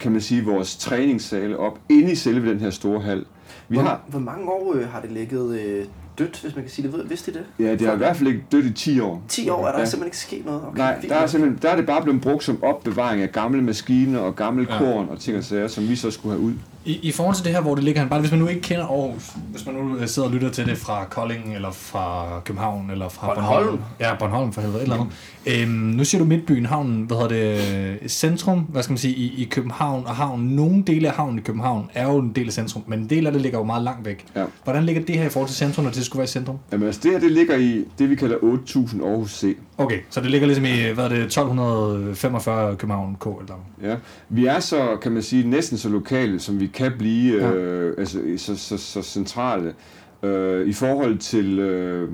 [0.00, 3.24] kan man sige, vores træningssale op inde i selve den her store hal.
[3.68, 5.84] Vi hvor, har, hvor mange år øh, har det ligget øh,
[6.18, 6.96] dødt, hvis man kan sige det?
[6.98, 7.44] Ved- Vidste I det?
[7.58, 9.22] ja, det har i hvert fald ikke dødt i 10 år.
[9.28, 9.84] 10 år er der Ja.
[9.84, 10.62] simpelthen ikke sket noget?
[10.66, 13.62] Okay, Nej, der er, simpelthen, der er det bare blevet brugt som opbevaring af gamle
[13.62, 14.78] maskiner og gamle Ja.
[14.78, 16.52] korn og ting og sager, som vi så skulle have ud.
[16.86, 18.60] I, I forhold til det her, hvor det ligger han, bare hvis man nu ikke
[18.60, 22.40] kender Aarhus, hvis man nu øh, sidder og lytter til det fra Kolding, eller fra
[22.44, 23.78] København, eller fra Bornholm.
[24.00, 25.62] Ja, Bornholm for helvede, et eller andet.
[25.62, 27.58] Øhm, nu siger du Midtbyen, havnen, hvad hedder
[28.00, 30.48] det, centrum, hvad skal man sige, i, i København og havnen.
[30.48, 33.26] Nogle dele af havnen i København er jo en del af centrum, men en del
[33.26, 34.24] af det ligger jo meget langt væk.
[34.36, 34.44] Ja.
[34.64, 36.58] Hvordan ligger det her i forhold til centrum, når det skulle være i centrum?
[36.72, 39.56] Jamen altså, det her det ligger i det, vi kalder 8000 Aarhus C.
[39.78, 43.92] Okay, så det ligger ligesom i, hvad er det, 1245 København K eller noget.
[43.92, 43.96] Ja.
[44.28, 47.52] Vi er så, kan man sige, næsten så lokale, som vi kan blive, Ja.
[47.54, 49.74] øh, altså så, så, så centrale.
[50.22, 52.08] Øh, I forhold til, øh,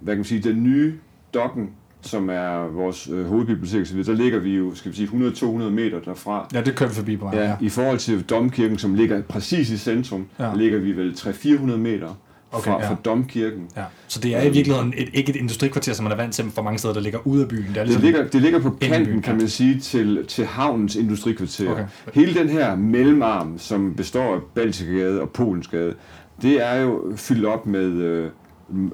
[0.00, 0.94] hvad kan man sige, den nye
[1.34, 1.70] dokken,
[2.02, 6.00] som er vores øh, hovedbibliotek, så der ligger vi jo, skal vi sige, 100-200 meter
[6.00, 6.48] derfra.
[6.54, 7.38] Ja, det kører vi forbi på vejen.
[7.38, 10.48] Ja, I forhold til Domkirken, som ligger præcis i centrum, Ja.
[10.48, 10.54] ja.
[10.54, 12.18] ligger vi vel 300-400 meter
[12.52, 12.88] Okay, fra, ja.
[12.90, 13.68] fra Domkirken.
[13.76, 13.82] ja.
[14.08, 16.62] Så det er i virkeligheden et, ikke et industrikvarter, som man er vant til for
[16.62, 17.62] mange steder, der ligger ude af byen.
[17.68, 20.46] Det er Det ligesom, ligger, det ligger på byen, kanten, kan man sige, til, til
[20.46, 21.70] havnens industrikvarter.
[21.72, 21.84] Okay.
[22.14, 25.94] Hele den her mellemarm, som består af Baltikagade og Polensgade,
[26.42, 28.30] det er jo fyldt op med øh,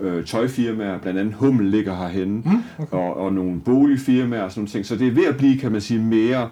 [0.00, 2.96] øh, tøjfirmaer, blandt andet Hummel ligger herhenne, Mm, okay.
[2.96, 4.86] og, og nogle boligfirmaer og sådan nogle ting.
[4.86, 6.48] Så det er ved at blive, kan man sige, mere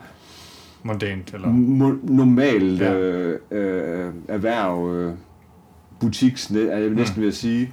[0.82, 1.48] Mondant, eller...
[2.02, 2.94] normalt Ja.
[2.94, 5.12] øh, øh, erhverv, øh,
[6.00, 7.70] butiks, er jeg næsten ved at sige.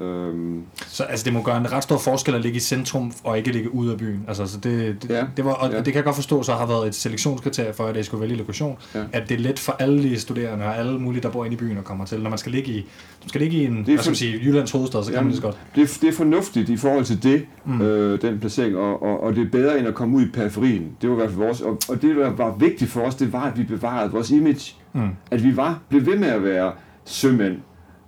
[0.00, 3.38] Øhm, Så altså, det må gøre en ret stor forskel at ligge i centrum og
[3.38, 4.24] ikke ligge ude af byen.
[4.28, 5.76] Altså, så det, det, Ja, det var, og ja.
[5.76, 8.36] det kan jeg godt forstå, så har været et selektionskriterie for, at jeg skulle vælge
[8.36, 8.76] lokation.
[8.94, 9.02] Ja.
[9.12, 11.58] At det er let for alle de studerende og alle mulige, der bor inde i
[11.58, 12.20] byen og kommer til.
[12.20, 12.76] Når man skal ligge i,
[13.22, 15.14] man skal ligge i en, er hvad skal for- man sige, Jyllands hovedstad, så kan
[15.14, 15.56] Jamen, man det så godt.
[15.74, 17.72] det, er- det er fornuftigt i forhold til det, Mm.
[17.74, 17.80] mm.
[17.82, 20.88] øh, den placering, og, og, og det er bedre end at komme ud i periferien.
[21.02, 23.32] Det var i hvert fald vores, og, og det, der var vigtigt for os, det
[23.32, 24.74] var, at vi bevarede vores image.
[24.92, 25.08] Mm.
[25.30, 26.72] At vi var, blev ved med at være
[27.04, 27.56] sømænd.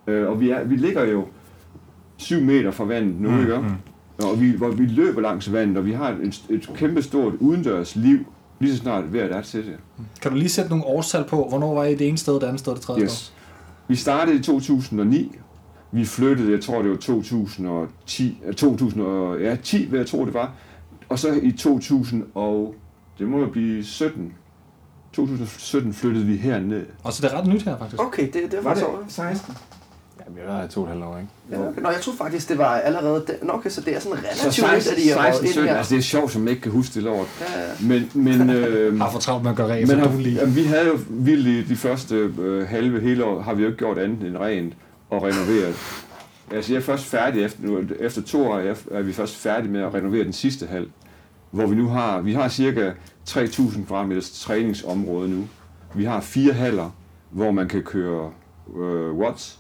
[0.06, 1.24] Øh, og vi, er, vi ligger jo
[2.16, 3.58] syv meter fra vandet nu, Mm, ikke?
[3.58, 4.24] mm.
[4.24, 7.96] Og vi, hvor vi løber langs vandet, og vi har et, et kæmpe stort udendørs
[7.96, 8.18] liv,
[8.60, 9.76] lige så snart vejret er til det.
[10.22, 12.60] Kan du lige sætte nogle årstal på, hvornår var I det ene sted, det andet
[12.60, 13.16] sted, det tredje sted?
[13.16, 13.34] Yes.
[13.88, 15.32] Vi startede i 2009.
[15.92, 20.24] Vi flyttede, jeg tror det var 2010, øh, 2000 og, ja, 10 vil jeg tro
[20.26, 20.52] det var.
[21.08, 21.50] Og så i
[23.18, 24.32] det må jo blive 17.
[25.14, 26.86] 2017 flyttede vi herned.
[27.02, 28.02] Og så det er ret nyt her, faktisk.
[28.02, 28.98] Okay, det, det var, faktisk over.
[29.08, 29.54] 16?
[30.18, 31.28] Ja, vi har været her i to og et halvt år, ikke?
[31.50, 31.82] Ja, okay.
[31.82, 33.24] Nå, jeg troede faktisk, det var allerede...
[33.42, 35.42] Nå, okay, så det er sådan Så relativt nyt, 16, at I har 16 røget
[35.42, 35.76] ind 17, her.
[35.76, 37.26] altså det er sjovt, som ikke kan huske det lort.
[37.40, 37.66] Ja, ja.
[37.80, 40.34] Men, men, øh, Har for travlt med at gøre rent, så men har, du lige.
[40.40, 43.68] jamen, vi havde jo vildt i de første øh, halve hele år, har vi jo
[43.68, 44.74] ikke gjort andet end rent
[45.10, 45.74] og renoveret.
[46.50, 49.70] Altså jeg er først færdig, efter, nu, efter to år er er vi først færdige
[49.72, 50.86] med at renovere den sidste hal,
[51.54, 52.90] hvor vi nu har, vi har cirka
[53.28, 55.44] 3.000 kvadratmeters træningsområde nu.
[55.94, 56.90] Vi har fire haller,
[57.30, 58.30] hvor man kan køre
[58.76, 59.58] øh, watts,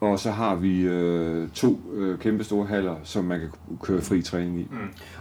[0.00, 3.48] og så har vi øh, to øh, kæmpe store haller, som man kan
[3.82, 4.66] køre fri træning i.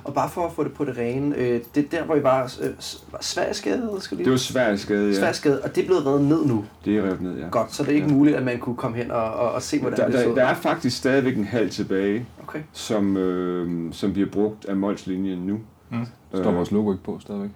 [0.03, 2.23] Og bare for at få det på det rene, øh, det er der, hvor I
[2.23, 2.69] var, øh,
[3.11, 4.25] var Sverigesgade, skal lige...
[4.25, 5.13] Det var svært skade, ja.
[5.19, 6.65] Sverigesgade, og det er blevet revet ned nu.
[6.85, 7.47] Det er revet ned, ja.
[7.49, 8.13] Godt, så det er ikke Ja.
[8.13, 10.35] muligt, at man kunne komme hen og, og, og se, hvordan Der, det så der,
[10.35, 12.59] der er faktisk stadigvæk en hal tilbage, Okay.
[12.73, 15.59] som, øh, som bliver brugt af Mols-linjen nu.
[15.89, 16.05] Mm.
[16.33, 17.49] Står vores logo ikke på stadigvæk?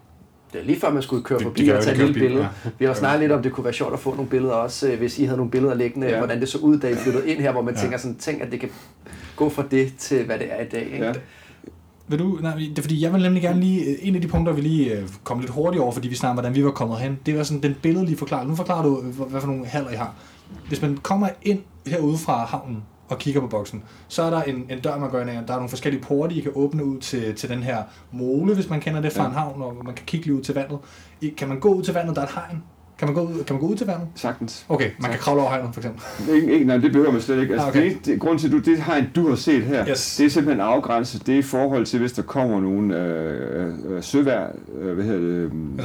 [0.53, 2.19] Det er lige før, man skulle køre Det- forbi det og tage et lille bil,
[2.21, 2.43] billede.
[2.65, 2.69] ja.
[2.79, 4.97] Vi har snakket lidt om, det kunne være sjovt at få nogle billeder også, øh,
[4.97, 6.17] hvis I havde nogle billeder liggende, Ja.
[6.17, 7.79] hvordan det så ud, da I flyttede ind her, hvor man Ja.
[7.81, 8.69] tænker sådan, tænk, at det kan
[9.35, 10.83] gå fra det til, hvad det er i dag.
[10.93, 11.05] Ikke?
[11.05, 11.13] Ja.
[12.07, 14.27] Vil du, nej, det er fordi, jeg vil nemlig gerne lige, øh, en af de
[14.27, 16.97] punkter, vi lige øh, kom lidt hurtigt over, fordi vi snakker, hvordan vi var kommet
[16.97, 18.49] hen, det var sådan den billedlige forklaring.
[18.49, 20.13] Nu forklarer du, øh, hvad for nogle haller I har.
[20.67, 24.65] Hvis man kommer ind herude fra havnen og kigger på boksen, så er der en,
[24.69, 26.99] en dør, man går ind af, der er nogle forskellige porte, I kan åbne ud
[26.99, 27.77] til, til den her
[28.11, 29.29] mole, hvis man kender det fra Ja.
[29.29, 30.77] en havn, og man kan kigge lige ud til vandet.
[31.21, 32.63] I, kan man gå ud til vandet, der er et hegn?
[32.97, 34.07] Kan man gå ud, kan man gå ud til vandet?
[34.15, 34.65] Sagtens.
[34.69, 36.33] Okay, man kan kravle over hegnet, for eksempel.
[36.35, 37.53] Ikke, ikke, nej, det behøver man slet ikke.
[37.53, 37.89] Altså, Ah, okay.
[37.89, 40.15] det, det, grunden til, at du, det har en, du har set her, Yes.
[40.17, 41.25] det er simpelthen afgrænset.
[41.27, 44.47] Det er i forhold til, hvis der kommer nogle øh, øh, søvær,
[44.81, 45.19] øh, hvad hedder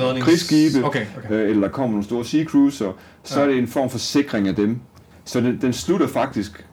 [0.09, 1.35] det, øh, krigsskibe, Okay, okay.
[1.35, 3.47] øh, eller der kommer nogle store sea cruiser, så Ja.
[3.47, 4.79] er det en form for sikring af dem.
[5.25, 6.66] Så den, den slutter faktisk, øh,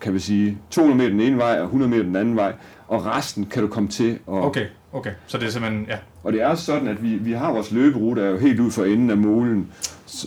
[0.00, 2.52] kan vi sige, 200 meter den ene vej og 100 meter den anden vej,
[2.88, 4.18] og resten kan du komme til.
[4.26, 5.10] Og, Okay, okay.
[5.26, 5.96] Så det er simpelthen, ja.
[6.22, 8.84] og det er sådan, at vi, vi har vores løberute, er jo helt ud for
[8.84, 9.72] enden af målen,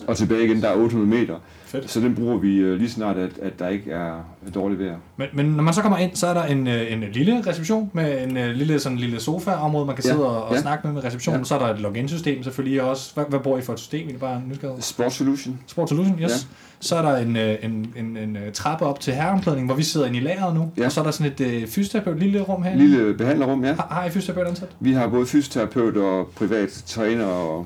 [0.08, 1.36] og tilbage igen, der er 800 meter.
[1.66, 1.92] Fedt.
[1.92, 4.24] Så den bruger vi øh, lige snart, at, at der ikke er
[4.56, 4.96] dårligt vejr.
[5.18, 7.90] Men, men når man så kommer ind, så er der en, øh, en lille reception
[7.94, 10.62] med en øh, lille, sådan lille sofa-område, man kan Ja, sidde og, og ja.
[10.62, 11.40] snakke med med receptionen.
[11.40, 11.44] Ja.
[11.46, 13.14] Så er der et login-system selvfølgelig også.
[13.14, 14.10] Hvad, hvad bruger I for et system?
[14.10, 14.82] I det bare nysgerrighed?
[14.82, 15.60] Sport Solution.
[15.68, 16.32] Sport Solution, yes.
[16.32, 16.36] Ja.
[16.80, 20.18] Så er der en, en, en, en trappe op til herreomklædning, hvor vi sidder inde
[20.18, 20.72] i lageret nu.
[20.78, 20.86] Ja.
[20.86, 22.76] Og så er der sådan et øh, fysioterapeut, lille rum her.
[22.76, 23.74] Lille behandlerrum, ja.
[23.74, 24.70] Har, har I fysioterapeut ansat?
[24.80, 27.66] Vi har både fysioterapeut og privat træner og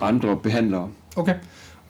[0.00, 0.88] andre behandlere.
[1.16, 1.34] Okay.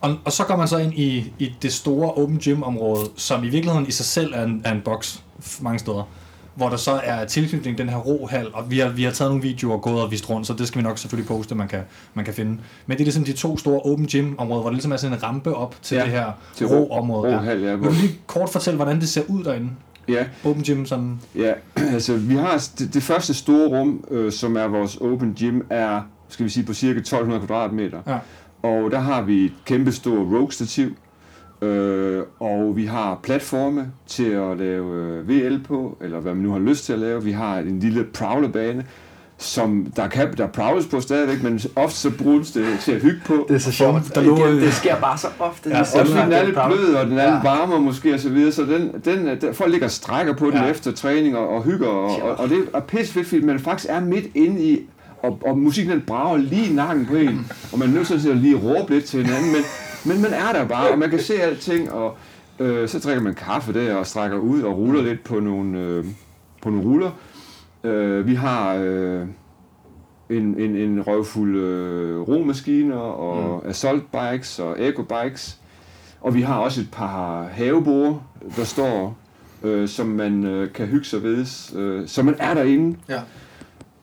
[0.00, 3.44] Og, og så går man så ind i, i det store open gym område, som
[3.44, 5.22] i virkeligheden i sig selv er en, er en boks
[5.60, 6.08] mange steder.
[6.54, 9.42] Hvor der så er tilknytning den her rohal, og vi har, vi har taget nogle
[9.42, 11.80] videoer og gået og vist rundt, så det skal vi nok selvfølgelig poste, man kan,
[12.14, 12.50] man kan finde.
[12.86, 15.16] Men det er ligesom de to store open gym områder, hvor det ligesom er sådan
[15.16, 18.18] en rampe op til Ja, det her til ro ro- rohal, ja, Vil du lige
[18.26, 19.70] kort fortælle, hvordan det ser ud derinde?
[20.08, 21.20] Ja, Open gym sådan...
[21.34, 21.52] ja.
[21.94, 26.00] altså vi har det, det første store rum, øh, som er vores open gym, er
[26.28, 27.98] skal vi sige på cirka 1200 kvadratmeter.
[28.06, 28.18] Ja.
[28.66, 30.88] Og der har vi et kæmpe stort Rogue-stativ,
[31.62, 36.52] øh, og vi har platforme til at lave øh, VL på, eller hvad man nu
[36.52, 37.24] har lyst til at lave.
[37.24, 38.84] Vi har en lille prowlerbane,
[39.38, 43.20] som der kan der prowles på stadigvæk, men ofte så bruges det til at hygge
[43.26, 43.44] på.
[43.48, 44.14] Det er så sjovt.
[44.14, 45.70] Der Der lå- Igen, det sker bare så ofte.
[45.70, 47.30] Ja, fordi den er lidt blød, og den er Ja.
[47.34, 50.46] lidt varmere måske, og så videre, så den, den, den, folk ligger og strækker på
[50.46, 50.64] den Ja.
[50.70, 53.86] efter træning og, og hygger, og, og, og det er pisse fedt, fordi man faktisk
[53.92, 54.80] er midt inde i,
[55.22, 58.30] og, og musikken den brager lige i nakken på en, og man er nødt til
[58.30, 59.62] at lige råbe lidt til hinanden, men,
[60.04, 62.16] men man er der bare, og man kan se alting, og
[62.58, 66.04] øh, så drikker man kaffe der, og strækker ud og ruller lidt på nogle, øh,
[66.62, 67.10] på nogle ruller.
[67.84, 69.26] Øh, vi har øh,
[70.30, 73.70] en, en, en røvfuld øh, romaskiner og mm.
[73.70, 75.58] assault bikes og eco bikes.
[76.20, 78.22] Og vi har også et par havebord,
[78.56, 79.18] der står,
[79.62, 82.98] øh, som man øh, kan hygge sig ved, øh, så man er derinde.
[83.08, 83.20] Ja.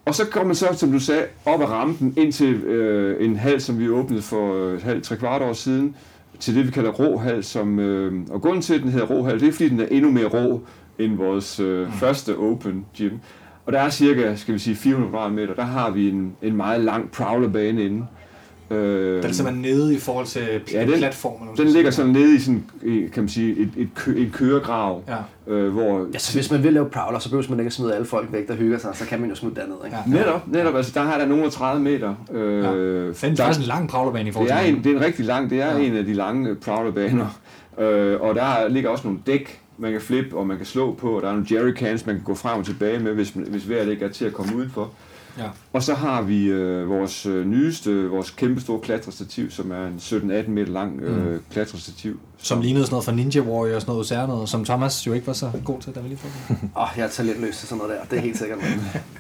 [0.06, 3.36] Og så kommer man så, som du sagde, op ad rampen ind til øh, en
[3.36, 5.96] hal, som vi åbnede for øh, et halvt, tre kvart år siden,
[6.40, 7.44] til det, vi kalder råhal.
[7.44, 10.12] Som, øh, og grunden til, at den hedder råhal, det er, fordi den er endnu
[10.12, 10.62] mere rå
[11.00, 11.94] end vores øh, mm.
[11.94, 13.18] første open gym.
[13.66, 15.54] Og der er cirka, skal vi sige, 400 kvadratmeter.
[15.54, 18.06] Der har vi en, en meget lang prowlerbane inde.
[18.74, 21.50] Øh, Den er simpelthen nede i forhold til pl- Ja, den- platformen.
[21.58, 22.64] den ligger sådan nede i sådan,
[23.14, 25.04] kan man sige, et, et, kø, en køregrav,
[25.48, 25.54] Ja.
[25.54, 27.94] øh, hvor Ja, så hvis man vil lave prowler, så behøver man ikke at smide
[27.96, 29.98] alle folk væk, der hygger sig, så kan man jo smide derned, ikke?
[30.12, 30.18] Ja.
[30.20, 32.16] netop, netop, altså der har der nogle 30 meter.
[32.34, 32.72] Øh, Ja.
[32.72, 34.92] Den er der, faktisk en lang prowlerbane i forhold det, til er den en, det
[34.92, 35.84] er en rigtig lang, det er Ja.
[35.86, 37.40] en af de lange prowlerbaner.
[37.80, 41.10] Øh, og der ligger også nogle dæk, man kan flippe, og man kan slå på,
[41.16, 43.90] og der er nogle jerrycans, man kan gå frem og tilbage med, hvis, hvis vejret
[43.90, 44.90] ikke er til at komme udenfor.
[45.38, 45.50] Ja.
[45.74, 49.96] Og så har vi øh, vores øh, nyeste, vores kæmpe store klatrestativ, som er en
[49.98, 52.20] 17-18 meter lang øh, klatrestativ.
[52.38, 55.14] Som lignede sådan noget fra Ninja Warrior og sådan noget sær noget, som Thomas jo
[55.14, 56.72] ikke var så god til, da vi lige fik den.
[56.78, 58.60] Åh, oh, jeg er talentløs til sådan noget der, det er helt sikkert.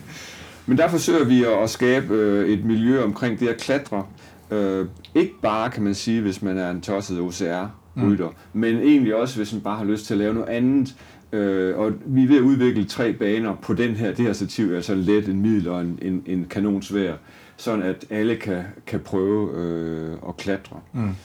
[0.65, 4.03] Men der forsøger vi at, at skabe øh, et miljø omkring det at klatre.
[4.51, 8.59] Øh, ikke bare, kan man sige, hvis man er en tosset OCR-rytter, mm.
[8.59, 10.95] men egentlig også, hvis man bare har lyst til at lave noget andet.
[11.33, 14.73] Øh, og vi er ved at udvikle tre baner på den her, det her stativ,
[14.73, 17.13] altså en let, en middel og en, en, en kanonsvær,
[17.57, 20.75] sådan at alle kan, kan prøve øh, at klatre.
[20.93, 21.15] Mm.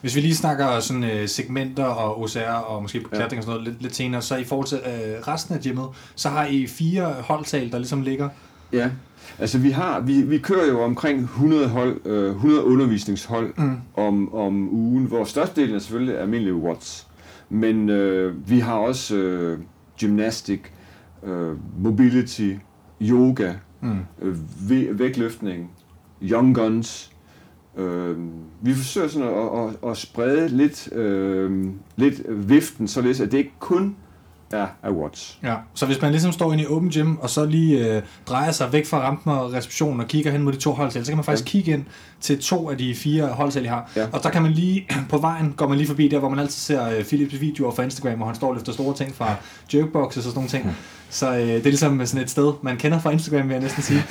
[0.00, 3.68] Hvis vi lige snakker sådan øh, segmenter og OCR og måske klatring og sådan noget
[3.68, 7.14] lidt, lidt senere, så i forhold til øh, resten af gymmet, så har I fire
[7.20, 8.28] holdtal, der ligesom ligger.
[8.72, 8.90] Ja,
[9.38, 13.76] altså vi har, vi, vi kører jo omkring 100, hold, øh, 100 undervisningshold mm.
[13.96, 17.06] om, om ugen, hvor størstedelen er selvfølgelig almindelige watts.
[17.52, 19.58] Men øh, vi har også øh,
[20.00, 20.72] gymnastik,
[21.24, 22.54] øh, mobility,
[23.02, 23.98] yoga, mm.
[24.22, 24.36] øh,
[24.68, 25.70] væ- vægtløftning,
[26.22, 27.12] young guns.
[27.78, 28.16] Øh,
[28.62, 33.54] vi forsøger sådan at, at, at sprede lidt, øh, lidt viften, således at det ikke
[33.58, 33.96] kun
[34.52, 35.38] er af watts.
[35.42, 38.50] Ja, så hvis man ligesom står inde i open gym, og så lige øh, drejer
[38.50, 41.16] sig væk fra rampen og receptionen og kigger hen mod de to holdtal, så kan
[41.16, 41.50] man faktisk ja.
[41.50, 41.84] kigge ind
[42.20, 43.90] til to af de fire holdtal, I har.
[43.96, 44.06] Ja.
[44.12, 46.60] Og der kan man lige, på vejen går man lige forbi der, hvor man altid
[46.60, 49.34] ser øh, Philips videoer fra Instagram, hvor han står og løfter store ting fra
[49.74, 50.66] jerkboxes og sådan nogle ting.
[50.66, 50.72] Mm.
[51.10, 53.82] Så øh, det er ligesom sådan et sted, man kender fra Instagram, vil jeg næsten
[53.82, 54.02] sige.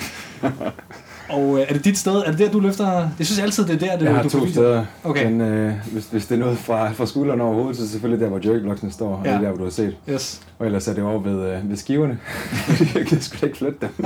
[1.32, 2.12] Og øh, er det dit sted?
[2.16, 3.10] Er det der, du løfter?
[3.20, 5.26] Jeg synes altid, det er der, det, Jeg har du to kan- steder, Okay.
[5.32, 7.92] men øh, hvis, hvis det er noget fra, fra skulderen over hovedet, så er det
[7.92, 9.30] selvfølgelig der, hvor jerkblocksene står, og Ja.
[9.30, 9.96] det er der, hvor du har set.
[10.10, 10.42] Yes.
[10.60, 12.18] Og ellers er det over ved, øh, ved skiverne.
[12.96, 14.06] jeg kan sgu ikke flytte dem.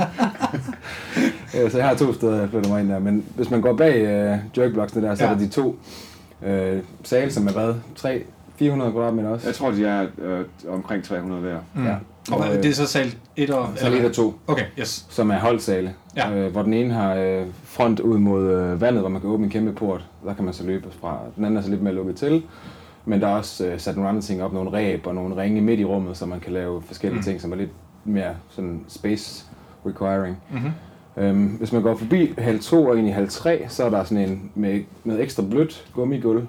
[1.64, 2.98] Øh, så jeg har to steder, jeg flytter mig ind der.
[2.98, 5.30] Men hvis man går bag øh, jerkblocksene der, så Ja.
[5.30, 5.78] er der de to
[6.46, 7.74] øh, sale, som er hvad?
[7.96, 8.22] 3,
[8.58, 9.46] 400 kvadratmeter også.
[9.46, 11.56] Jeg tror, de er øh, omkring 300 hver.
[11.74, 11.84] Mm.
[11.86, 11.94] Ja.
[12.32, 13.68] Og Og, øh, det er så sal 1 og...
[13.76, 15.06] Så lidt af to, Okay, yes.
[15.10, 15.92] som er holdsale.
[16.16, 16.30] Ja.
[16.34, 19.44] Øh, hvor den ene har øh, front ud mod øh, vandet, hvor man kan åbne
[19.44, 20.04] en kæmpe port.
[20.24, 21.18] Der kan man så løbe fra.
[21.36, 22.42] Den anden er så lidt mere lukket til.
[23.04, 25.60] Men der er også øh, sat nogle andre ting op, nogle ræb og nogle ringe
[25.60, 27.24] midt i rummet, så man kan lave forskellige Mm.
[27.24, 27.70] ting, som er lidt
[28.04, 29.44] mere sådan space
[29.86, 30.36] requiring.
[30.52, 30.70] Mm-hmm.
[31.16, 34.04] Øhm, hvis man går forbi hal 2 og ind i hal 3, så er der
[34.04, 36.46] sådan en med noget ekstra blødt gummigulv,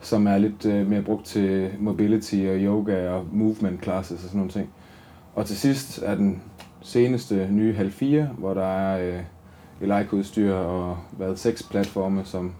[0.00, 4.38] som er lidt øh, mere brugt til mobility og yoga og movement classes og sådan
[4.38, 4.68] nogle ting.
[5.34, 6.42] Og til sidst er den
[6.86, 9.22] seneste nye hal 4, hvor der er øh,
[9.80, 12.52] elikeudstyr og hvad, seks platforme, som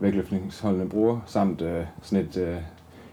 [0.00, 2.56] vægtløftningsholdene bruger, samt øh, sådan et, øh,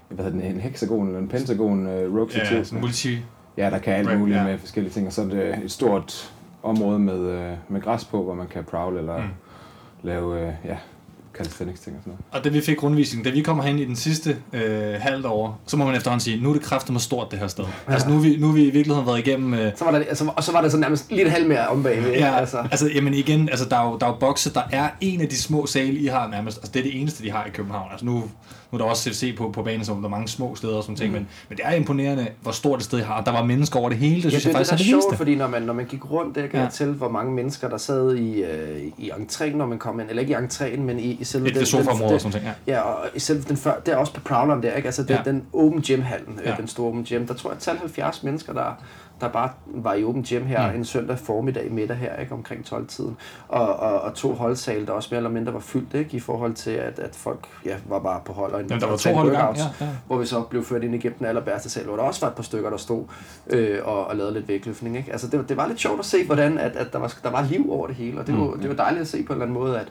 [0.10, 3.18] hvad hedder den, en hexagon eller en pentagon øh, rope Ja, multi...
[3.58, 7.00] Ja, der kan alt muligt med forskellige ting, og så er det et stort område
[7.00, 9.30] med, øh, med græs på, hvor man kan prowl eller mm.
[10.04, 10.78] lave øh, ja,
[11.38, 12.26] calisthenics ting og sådan noget.
[12.32, 15.60] Og da vi fik rundvisning, da vi kommer hen i den sidste øh, halvt år,
[15.68, 17.64] så må man efterhånden sige, nu er det kraftigt stort det her sted.
[17.88, 17.94] Ja.
[17.94, 19.54] Altså nu er vi, nu er vi i virkeligheden været igennem...
[19.54, 21.84] Øh, Så var der, altså, og så var der så nærmest lidt halv mere om
[21.84, 22.12] bagved.
[22.12, 22.58] Ja, altså.
[22.58, 25.22] altså, altså jamen igen, altså, der, er jo, der er jo bokse, der er en
[25.22, 27.50] af de små sale, I har nærmest, altså det er det eneste, de har i
[27.50, 27.92] København.
[27.92, 28.24] Altså nu,
[28.72, 30.84] nu er der også CFC på, på banen, så der er mange små steder og
[30.84, 33.24] sådan ting, men, men det er imponerende, hvor stort et sted I har.
[33.24, 34.84] Der var mennesker over det hele, det Ja, synes det, jeg faktisk det, er der
[34.84, 35.18] det er sjovt, vildeste.
[35.18, 36.64] fordi når man, når man gik rundt, der kan Ja.
[36.64, 40.10] jeg til, hvor mange mennesker, der sad i, øh, i entréen, når man kom ind.
[40.10, 42.74] Eller ikke i entréen, men i, i selve Et det sofaområde og sådan ting, ja.
[42.74, 44.86] Ja, og i selve den før, der er også på Prowleren der, ikke?
[44.88, 45.32] Altså den, Ja.
[45.32, 46.50] den open gym-hallen, Ja.
[46.50, 46.56] ja.
[46.58, 47.28] den store open gym.
[47.28, 48.78] Der tror jeg, at 70 mennesker, der,
[49.22, 50.78] der bare var i open gym her Mm.
[50.78, 52.32] en søndag formiddag middag her, ikke?
[52.34, 53.18] Omkring 12-tiden.
[53.48, 56.18] Og, og, og to holdsale, der også mere eller mindre var fyldt, ikke?
[56.18, 58.52] I forhold til, at, at folk ja, var bare på hold.
[58.54, 59.92] Og en, Jamen, der var to hold workouts, ja, ja.
[60.08, 62.36] Hvor vi så blev ført ind igennem den allerbærste sal, hvor der også var et
[62.36, 63.04] par stykker, der stod
[63.50, 64.98] øh, og, og lavede lidt vægtløftning.
[64.98, 65.12] Ikke?
[65.12, 67.30] Altså, det, var- det var lidt sjovt at se, hvordan at, at der, var, der
[67.30, 68.42] var liv over det hele, og det, Mm.
[68.42, 69.88] var, det var dejligt at se på en eller anden måde, at,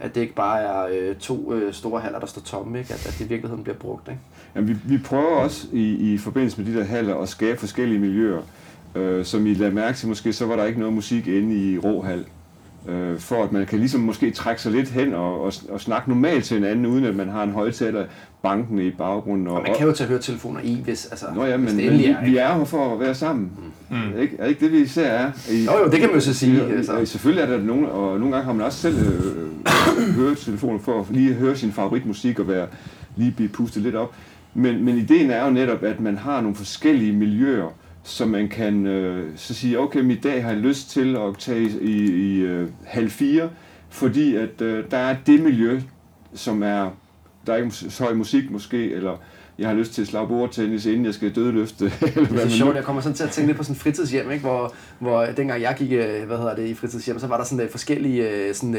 [0.00, 2.94] at det ikke bare er øh, to øh, store haller, der står tomme, ikke?
[2.94, 4.08] At, at det i virkeligheden bliver brugt.
[4.08, 4.20] Ikke?
[4.54, 7.98] Jamen, vi, vi prøver også i, i forbindelse med de der haller at skabe forskellige
[7.98, 8.40] miljøer.
[8.98, 11.78] Øh, som I lader mærke til, måske så var der ikke noget musik inde i
[11.78, 12.24] Råhal.
[12.88, 16.08] Øh, for at man kan ligesom måske trække sig lidt hen og, og, og snakke
[16.08, 18.04] normalt til hinanden, uden at man har en højtaler
[18.42, 19.48] bankende i baggrunden.
[19.48, 22.00] Og man kan jo tage høretelefoner i, hvis, altså, Nå ja, hvis men, det men
[22.00, 22.24] vi, er.
[22.24, 23.50] vi er her for at være sammen.
[23.90, 24.20] Mm.
[24.20, 24.36] Ikke?
[24.38, 25.30] Er ikke det, vi især er?
[25.50, 26.98] I, Jo, jo, det kan man jo så sige, Ja, altså.
[26.98, 31.00] ja, Selvfølgelig er der nogen, og nogle gange har man også selv øh, høretelefoner for
[31.00, 32.66] at lige høre sin favoritmusik og være,
[33.16, 34.14] lige blive pustet lidt op.
[34.54, 37.74] Men, men ideen er jo netop, at man har nogle forskellige miljøer,
[38.08, 41.38] så man kan øh, så sige, okay, men i dag har jeg lyst til at
[41.38, 43.50] tage i, i, i øh, halv fire,
[43.88, 45.80] fordi at øh, der er det miljø,
[46.34, 46.90] som er,
[47.46, 49.16] der er ikke så høj musik måske, eller
[49.58, 52.44] jeg har lyst til at slå bordtennis, inden jeg skal dødeløfte, eller hvad Det er
[52.44, 54.44] man sjovt, jeg kommer sådan til at tænke lidt på sådan et fritidshjem, ikke?
[54.44, 57.64] Hvor, hvor dengang jeg gik øh, hvad hedder det, i fritidshjem, så var der sådan
[57.64, 58.76] øh, forskellige øh, sådan,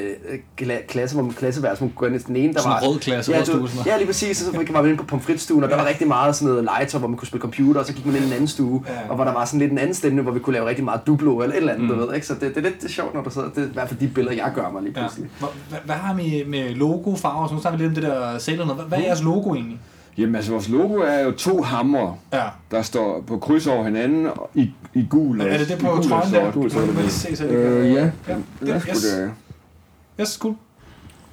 [0.62, 2.80] kla- klasser, hvor man klasseværelse, man kunne gå ind i den ene, der Sådan var...
[2.80, 5.70] en rød klasse, ja, du, ja, lige præcis, så var vi inde på pomfritstuen, og
[5.70, 8.06] der var rigtig meget sådan noget legetøj, hvor man kunne spille computer, og så gik
[8.06, 9.10] man ind i en anden stue, Ja.
[9.10, 11.02] og hvor der var sådan lidt en anden stemning, hvor vi kunne lave rigtig meget
[11.08, 11.96] duplo eller et eller andet, mm.
[11.96, 12.28] du ved, ikke?
[12.28, 13.88] Så det, det er lidt det er sjovt, når du sidder, det er i hvert
[13.90, 15.02] fald de billeder, jeg gør mig lige Ja.
[15.02, 15.30] pludselig.
[15.40, 17.48] Hvad, hvad, hvad har vi med logo, farver?
[17.48, 18.80] Så nu snakker vi lidt om det der sailor noget.
[18.82, 19.80] Hvad, hvad er jeres logo egentlig?
[20.18, 22.44] Jamen altså, vores logo er jo to hamre, Ja.
[22.72, 25.42] der står på kryds over hinanden i, i gul.
[25.42, 26.52] Er det det på trøjen der?
[26.52, 27.10] Gul, vi hvid.
[27.10, 28.12] se, så det Øh, ja.
[28.28, 28.36] ja.
[28.60, 29.02] Det er Yes.
[29.02, 29.32] det.
[30.22, 30.56] Yes, cool.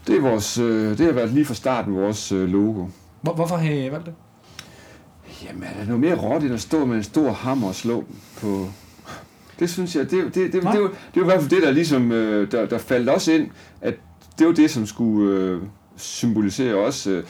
[0.06, 2.86] Det er vores, øh, det har været lige fra starten vores øh, logo.
[3.20, 4.14] Hvor, hvorfor har I valgt det?
[5.48, 8.04] Jamen, er der noget mere råt end at stå med en stor hammer og slå
[8.40, 8.66] på...
[9.58, 10.80] Det synes jeg, det, det, det, det, det, var, det
[11.14, 13.48] var i hvert fald det, der ligesom, øh, der, der faldt os ind,
[13.80, 13.94] at
[14.38, 15.62] det var det, som skulle øh,
[15.96, 17.06] symbolisere os.
[17.06, 17.24] Øh,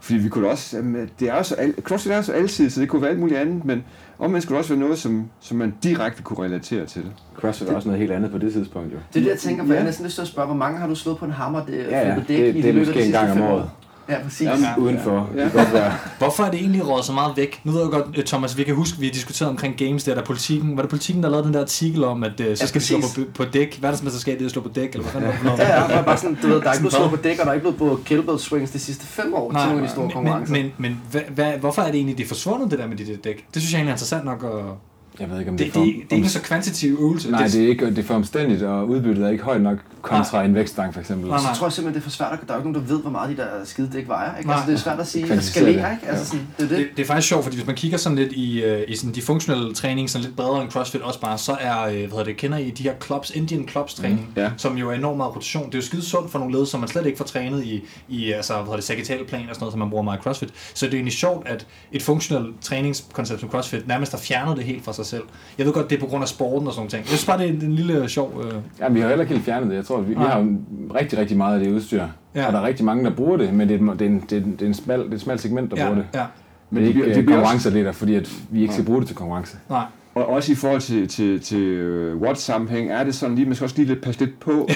[0.00, 2.88] fordi vi kunne også, jamen, det er så, al, CrossFit er så altid, så det
[2.88, 3.84] kunne være alt muligt andet, men
[4.18, 7.02] omvendt skulle det også være noget, som, som man direkte kunne relatere til.
[7.36, 8.98] CrossFit er også noget helt andet på det tidspunkt, jo.
[9.14, 9.74] Det er det, jeg tænker, for Ja.
[9.74, 11.64] jeg har næsten lyst til at spørge, hvor mange har du slået på en hammer?
[11.64, 13.70] Det, Ja, ja, flippet det, dæk i det er måske de en gang om året.
[14.10, 14.40] Ja, præcis.
[14.46, 14.76] Jamen, Ja.
[14.78, 15.28] Udenfor.
[15.34, 15.92] Det kan godt være.
[16.18, 17.60] Hvorfor er det egentlig rådet så meget væk?
[17.64, 20.14] Nu ved jeg godt, øh, Thomas, vi kan huske, vi har diskuteret omkring games der,
[20.14, 20.76] der politikken.
[20.76, 22.86] Var det politikken, der lavede den der artikel om, at øh, så Ja, skal vi
[22.86, 23.78] slå på, på dæk?
[23.82, 25.58] Verdensmesterskabet er at slå på dæk, eller hvad fanden det?
[25.58, 27.44] Ja, ja, og bare sådan, du ved, der er ikke blevet slået på dæk, og
[27.44, 29.92] der er ikke blevet på kettlebell swings de sidste fem år til nogle af de
[29.92, 30.52] store men, konkurrencer.
[30.54, 33.06] men, men hvad, hvad, hvorfor er det egentlig, det er forsvundet, det der med de
[33.06, 33.44] der dæk?
[33.54, 34.42] Det synes jeg egentlig er interessant nok.
[34.42, 34.78] Og
[35.20, 36.96] Jeg ved ikke, om det, det, det, er det, for, det er ikke så kvantitativ
[37.00, 37.30] øvelse.
[37.30, 40.44] Nej, det er, ikke, det er for omstændigt, og udbyttet er ikke højt nok kontra
[40.44, 41.28] en vægtstang, for eksempel.
[41.28, 41.54] Nej, så nej.
[41.54, 43.10] tror jeg simpelthen, det er for svært, at der er ikke nogen, der ved, hvor
[43.10, 44.36] meget de der skide dæk vejer.
[44.36, 44.48] Ikke?
[44.48, 44.56] Nej.
[44.56, 45.76] Altså, det er svært at sige, at skalere, det.
[45.76, 46.08] ikke?
[46.08, 46.78] Altså, sådan, det er det.
[46.78, 49.14] Det, det er faktisk sjovt, fordi hvis man kigger sådan lidt i, øh, i sådan
[49.14, 52.24] de funktionelle træning, sådan lidt bredere end CrossFit også bare, så er, øh, hvad hedder
[52.24, 54.50] det, kender I de her clubs, Indian clubs træning, Mm, ja.
[54.56, 55.66] som jo er enormt meget rotation.
[55.66, 57.84] Det er jo skide sundt for nogle led, som man slet ikke får trænet i,
[58.08, 60.22] i altså, hvad hedder det, sagittal plan og sådan noget, som man bruger meget i
[60.22, 60.50] CrossFit.
[60.74, 64.64] Så det er egentlig sjovt, at et funktionelt træningskoncept som CrossFit nærmest har fjernet det
[64.64, 65.22] helt fra sig selv.
[65.58, 66.92] Jeg ved godt, det er på grund af sporten og sådan noget.
[66.98, 68.42] Jeg synes bare, det er en, en lille sjov...
[68.44, 69.76] Øh, Ja, vi har heller ikke helt fjernet det.
[69.76, 70.46] Jeg tror, vi, vi har
[70.94, 72.02] rigtig, rigtig meget af det udstyr.
[72.34, 72.46] Ja.
[72.46, 74.20] Og der er rigtig mange, der bruger det, men det er, et- det er, en,
[74.30, 75.98] det er, en, det er, en smal, det er et smalt segment, der ja, bruger
[76.02, 76.06] det.
[76.14, 76.24] ja,
[76.70, 78.98] Men det er ikke det det bliver også- konkurrenceatleter, fordi at vi ikke skal bruge
[79.00, 79.56] det til konkurrence.
[79.70, 79.84] nej.
[80.14, 83.64] Og også i forhold til, til, til uh, Watts-sammenhæng, er det sådan lige, man skal
[83.64, 84.66] også lige lidt passe lidt på, og,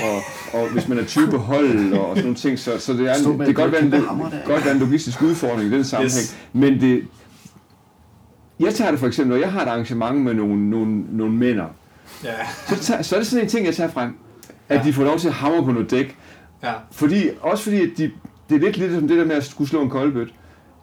[0.60, 3.14] og hvis man er type hold og, og sådan nogle ting, så, så det, er
[3.32, 3.90] en, det kan godt være en,
[4.46, 6.36] godt være en logistisk udfordring i den sammenhæng, Yes.
[6.52, 7.00] men det,
[8.64, 11.66] jeg tager det for eksempel, når jeg har et arrangement med nogle, nogle, nogle mænder,
[12.24, 12.30] Ja,
[12.68, 14.16] så, tager, så er det sådan en ting, jeg tager frem,
[14.68, 14.82] at Ja.
[14.84, 16.16] de får lov til at hamre på noget dæk,
[16.62, 16.72] ja.
[16.92, 18.10] fordi, også fordi, at de,
[18.48, 20.28] det er lidt lidt som det der med at skulle slå en koldbøt.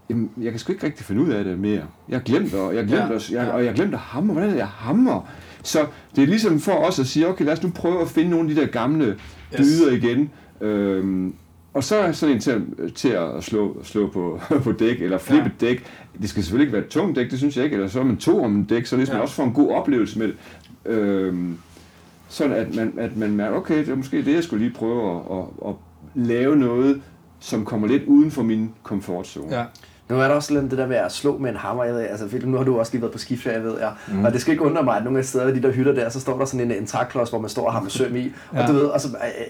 [0.10, 1.82] Jamen, jeg kan sgu ikke rigtig finde ud af det mere.
[2.10, 3.15] Jeg har glemt, og jeg har glemt, Ja.
[3.15, 4.34] at, jeg, og jeg har glemt at hamre.
[4.34, 5.30] Hvordan er det, jeg hammer?
[5.63, 8.30] Så det er ligesom for os at sige, okay, lad os nu prøve at finde
[8.30, 9.17] nogle af de der gamle
[9.58, 10.30] dyder igen.
[10.62, 11.34] Øhm,
[11.73, 15.51] og så er sådan en til, til at slå, slå på, på dæk, eller flippe
[15.62, 15.65] ja.
[15.67, 15.84] dæk.
[16.21, 17.73] Det skal selvfølgelig ikke være et tungt dæk, det synes jeg ikke.
[17.75, 19.17] Eller så er man to om en dæk, så ligesom Ja.
[19.17, 20.36] man også får en god oplevelse med det.
[20.86, 21.57] Øhm,
[22.29, 25.15] sådan at man, at man mærker, okay, det er måske det, jeg skulle lige prøve
[25.15, 25.75] at, at, at
[26.15, 27.01] lave noget,
[27.39, 29.55] som kommer lidt uden for min komfortzone.
[29.57, 29.63] ja.
[30.12, 31.84] Nu er der også lidt det der med at slå med en hammer.
[31.84, 33.91] Jeg ved, altså, Philip, nu har du også lige været på skiferie, ved jeg.
[34.08, 34.26] Mm.
[34.26, 36.19] Og det skal ikke undre mig, at nogle af steder, de der hytter der, så
[36.19, 38.32] står der sådan en, en træklods, hvor man står og har med søm i.
[38.52, 38.67] Og Ja.
[38.67, 39.08] du ved, og så,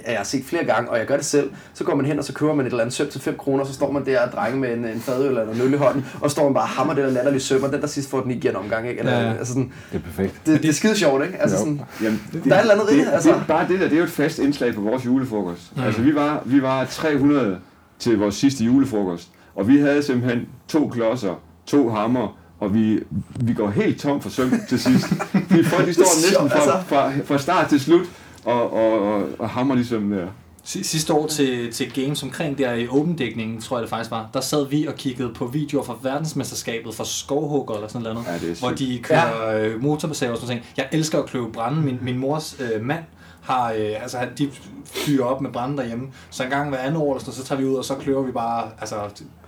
[0.08, 2.26] jeg har set flere gange, og jeg gør det selv, så går man hen, og
[2.26, 4.32] så køber man et eller andet søm til 5 kroner, så står man der og
[4.32, 6.68] drenger med en, en fadøl eller en øl i hånden, og står man bare og
[6.70, 9.00] hammer det der latterlige søm, og den der sidst får den ikke igen omgang, ikke?
[9.00, 9.34] Eller, Ja, ja.
[9.34, 10.34] Altså sådan, Det er perfekt.
[10.46, 11.38] det, det, er skide sjovt, ikke?
[11.42, 11.60] Altså Jo.
[11.60, 13.30] sådan, Jamen, der er et eller andet i det, det, altså.
[13.30, 15.76] det, bare det der, det er jo et fast indslag på vores julefrokost.
[15.78, 15.84] Mm.
[15.84, 17.58] Altså, vi var, vi var 300
[18.00, 21.34] til vores sidste julefrokost, og vi havde simpelthen to klodser,
[21.66, 23.00] to hammer, og vi,
[23.40, 25.06] vi går helt tom for søm til sidst.
[25.50, 26.80] Fordi folk, de står næsten fra, altså.
[26.88, 28.06] fra, fra start til slut,
[28.46, 30.28] og, og, og, og hammer ligesom der.
[30.64, 34.30] Si- Sidste år til, til games omkring der i åbendækningen, tror jeg det faktisk var,
[34.34, 38.54] der sad vi og kiggede på videoer fra verdensmesterskabet for skovhugger eller sådan noget, Ja,
[38.60, 39.78] hvor de kører ja.
[39.78, 40.64] motorbasager og sådan noget.
[40.78, 41.82] Jeg elsker at kløve brænde.
[41.82, 43.04] Min, min mors øh, mand
[43.42, 44.50] har, øh, altså de
[44.86, 46.08] fyrer op med brænde derhjemme.
[46.30, 48.22] Så en gang hver andet år, eller sådan, så tager vi ud, og så kløver
[48.24, 48.96] vi bare altså,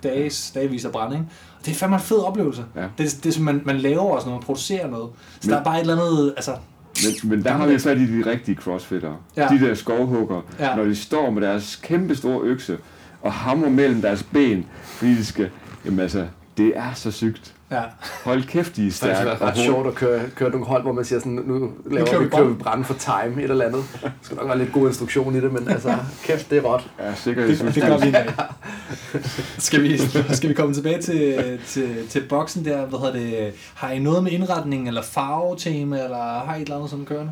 [0.04, 1.16] dages, dagvis af brænde.
[1.16, 1.28] Ikke?
[1.60, 2.66] Og det er fandme en fed oplevelse.
[2.76, 2.82] Ja.
[2.82, 5.10] Det, det er som man, man laver også noget, man producerer noget.
[5.40, 6.52] Så Men- der er bare et eller andet, altså,
[7.24, 9.14] Men, men der har vi fat i de rigtige crossfitter.
[9.38, 9.48] Ja.
[9.48, 10.76] De der skovhugger, ja.
[10.76, 12.78] når de står med deres kæmpe store økse
[13.22, 15.50] og hammer mellem deres ben, fordi de skal...
[15.86, 16.28] Jamen altså,
[16.58, 17.54] det er så sygt.
[17.74, 17.82] Ja.
[18.24, 19.46] Hold kæft, de er Det er stærke.
[19.46, 22.26] ret sjovt at køre, køre nogle hold, hvor man siger sådan, nu laver kører vi
[22.26, 22.56] vi kører brand.
[22.58, 23.84] vi brænde for time, et eller andet.
[24.04, 26.90] Der skal nok være lidt god instruktion i det, men altså, kæft, det er råt.
[27.00, 27.82] Ja, Det, sikkerhedsudstyr.
[27.82, 28.26] det gør vi en dag.
[29.58, 29.98] Skal vi,
[30.32, 32.86] skal vi komme tilbage til, til, til boksen der?
[32.86, 33.54] Hvad hedder det?
[33.76, 37.32] Har I noget med indretning eller farvetema, eller har I et eller andet sådan kørende?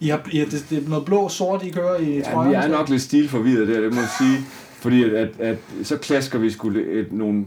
[0.00, 2.50] I har, I har det, det er noget blå sort, I kører i Ja, trøjen?
[2.50, 4.38] vi er nok lidt stilforvirret der, det må jeg sige.
[4.80, 7.44] Fordi at, at, at så klasker vi skulle et, nogle,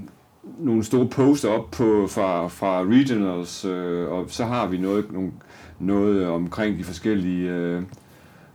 [0.60, 5.32] nogle store poster op på, fra, fra regionals, øh, og så har vi noget, nogle,
[5.80, 7.84] noget omkring de forskellige øh,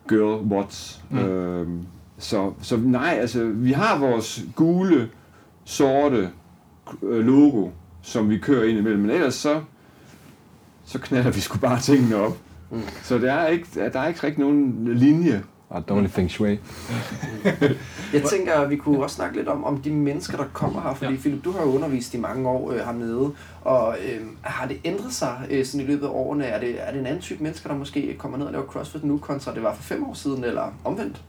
[0.09, 1.05] girl watts.
[1.11, 1.19] Mm.
[1.19, 1.69] Øh,
[2.19, 5.09] så, så nej, altså vi har vores gule,
[5.65, 6.31] sorte
[7.03, 7.69] øh, logo,
[8.03, 9.61] som vi kører ind imellem, men ellers så,
[10.85, 12.39] så knalder vi sgu bare tingene op.
[12.71, 12.83] Mm.
[13.03, 16.49] Så der er ikke, der er ikke rigtig nogen linje og dårlig feng shui.
[18.15, 20.95] Jeg tænker, at vi kunne også snakke lidt om, om de mennesker, der kommer her.
[20.95, 21.19] Fordi Ja.
[21.21, 23.33] Philip, du har jo undervist i mange år øh, hernede.
[23.63, 26.45] Og øh, har det ændret sig øh, sådan i løbet af årene?
[26.45, 29.05] Er det, er det en anden type mennesker, der måske kommer ned og laver CrossFit
[29.05, 31.23] nu, kontra det var for fem år siden, eller omvendt?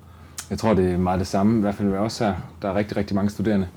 [0.50, 2.34] Jeg tror, det er meget det samme, i hvert fald ved os her.
[2.62, 3.68] Der er rigtig, rigtig mange studerende.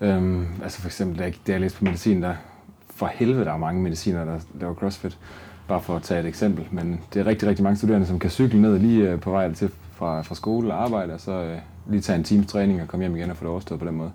[0.00, 2.34] Øhm, altså for eksempel, da jeg, da jeg læste på medicin, der
[2.94, 5.18] for helvede, der er mange mediciner, der laver CrossFit.
[5.68, 6.66] Bare for at tage et eksempel.
[6.70, 9.52] Men det er rigtig, rigtig mange studerende, som kan cykle ned lige øh, på vej
[9.52, 11.58] til fra, fra skole og arbejde, og så øh,
[11.90, 13.94] lige tage en times træning og komme hjem igen og få det overstået på den
[13.94, 14.12] måde.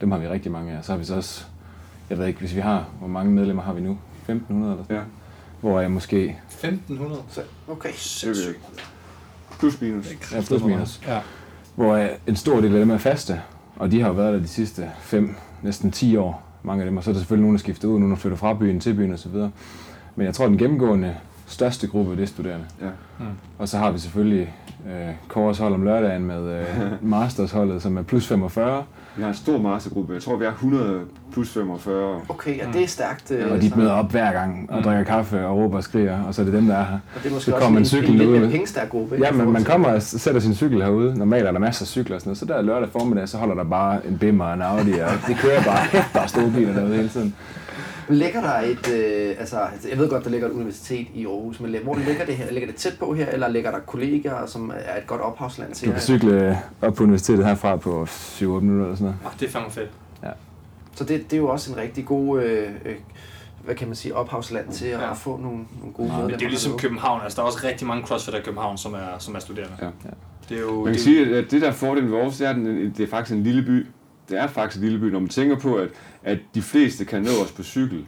[0.00, 0.84] Dem har vi rigtig mange af.
[0.84, 1.44] Så har vi så også,
[2.10, 3.98] jeg ved ikke, hvis vi har, hvor mange medlemmer har vi nu?
[4.18, 5.02] 1500 eller sådan Ja,
[5.60, 7.22] Hvor jeg måske 1500.
[7.28, 7.88] Så, okay.
[8.22, 8.60] jeg ikke.
[9.58, 10.32] Plus minus.
[10.32, 11.00] Ja, plus minus.
[11.06, 11.20] Ja.
[11.74, 13.40] hvor øh, en stor del af dem er faste,
[13.76, 16.96] og de har jo været der de sidste 5, næsten 10 år, mange af dem,
[16.96, 18.94] og så er der selvfølgelig nogen, der skifter ud, nogen, der flytter fra byen til
[18.94, 19.36] byen osv.
[20.16, 21.14] Men jeg tror, den gennemgående
[21.46, 22.64] største gruppe, det er studerende.
[22.80, 22.86] Ja.
[23.58, 24.54] Og så har vi selvfølgelig
[24.86, 26.66] øh, Kåres hold om lørdagen med øh,
[27.10, 28.82] Masters-holdet, som er plus 45,
[29.16, 30.14] Vi har en stor mastergruppe.
[30.14, 31.00] Jeg tror, vi er 100
[31.32, 32.20] plus 45.
[32.28, 33.30] Okay, ja, det er stærkt.
[33.30, 36.34] Øh, og de møder op hver gang og drikker kaffe og råber og skriger, og
[36.34, 36.98] så er det dem, der er her.
[37.16, 39.16] Og det er måske så også kommer en, en cykel en lidt mere pengestærk gruppe.
[39.20, 41.18] Ja, men man kommer og sætter sin cykel herude.
[41.18, 42.38] Normalt er der masser af cykler og sådan noget.
[42.38, 45.36] Så der lørdag formiddag, så holder der bare en Bimmer og en Audi, og det
[45.36, 47.34] kører bare hæft, der er store biler derude hele tiden.
[48.08, 49.58] Ligger der et, øh, altså,
[49.90, 52.50] jeg ved godt, der ligger et universitet i Aarhus, men hvor ligger det her?
[52.52, 55.88] Ligger det tæt på her, eller ligger der kolleger, som er et godt ophavsland til
[55.88, 59.16] Du kan cykle op på universitetet herfra på 7-8 minutter eller sådan noget.
[59.26, 59.90] Ah, det er fandme fedt.
[60.96, 62.94] Så det, det er jo også en rigtig god, øh, øh,
[63.64, 65.12] hvad kan man sige, ophavsland til at Ja.
[65.12, 66.28] få nogle, nogle gode Men medlemmer.
[66.28, 66.78] det er jo ligesom.
[66.78, 67.20] København.
[67.24, 69.74] Altså, der er også rigtig mange crossfitter i København, som er, som er studerende.
[69.82, 69.86] Ja.
[70.48, 70.74] Det er jo...
[70.76, 72.56] Man kan det, sige, at det der er fordelen ved Aarhus, det er, at
[72.96, 73.86] det er faktisk en lille by.
[74.28, 75.88] Det er faktisk en lille by, når man tænker på, at,
[76.22, 78.06] at de fleste kan nå os på cykel.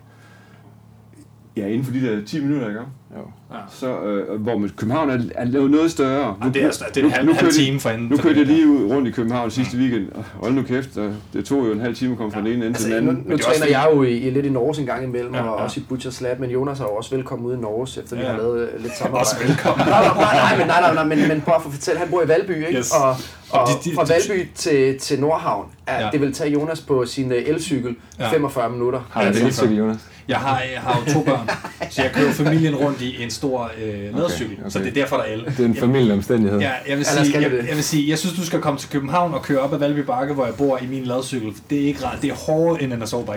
[1.56, 2.80] Ja, inden for de der 10 minutter, ikke?
[3.16, 3.20] Jo.
[3.52, 3.56] Ja.
[3.72, 6.36] Så, øh, hvor med København er, er lavet noget større.
[6.44, 8.08] Ja, det er, det er en halv, halv time for enden.
[8.08, 10.08] Nu kørte jeg lige ud rundt i København sidste weekend.
[10.14, 12.46] og Hold nu kæft, og det tog jo en halv time at komme fra den
[12.46, 13.24] ene ende Altså, til den nu, anden.
[13.26, 15.48] nu også træner jeg jo i, i lidt i Norge en gang imellem, Ja, ja,
[15.50, 15.64] og ja.
[15.64, 18.22] også i Butchers Lab, men Jonas er jo også velkommen ude i Norge, efter vi
[18.22, 18.28] Ja.
[18.30, 19.22] har lavet øh, lidt samarbejde.
[19.22, 19.86] Også velkommen.
[19.86, 22.08] nej, nej, nej, nej, men, nej, nej, nej, men, men bare for at fortælle, han
[22.10, 22.78] bor i Valby, ikke?
[22.78, 22.90] Yes.
[22.90, 23.08] Og,
[23.50, 26.10] og, de- de- fra de- Valby til, til Nordhavn, er, Ja.
[26.12, 28.30] det vil tage Jonas på sin øh, elcykel Ja.
[28.32, 29.00] 45 minutter.
[29.10, 29.96] Har Ja, en det elcykel, Jonas?
[30.28, 31.50] Jeg har, jeg har jo to børn,
[31.90, 34.70] så jeg kører familien rundt i en stor øh, ladcykel, okay, okay.
[34.70, 35.44] så det er derfor, der er el.
[35.44, 36.60] Det er en familieomstændighed.
[36.60, 37.66] Ja, jeg vil, sige, jeg, det.
[37.68, 39.98] jeg vil sige, jeg synes, du skal komme til København og køre op ad Valby
[39.98, 41.52] Bakke, hvor jeg bor i min ladcykel.
[41.70, 42.22] Det er ikke rart.
[42.22, 43.30] Det er hårdere end en sandt?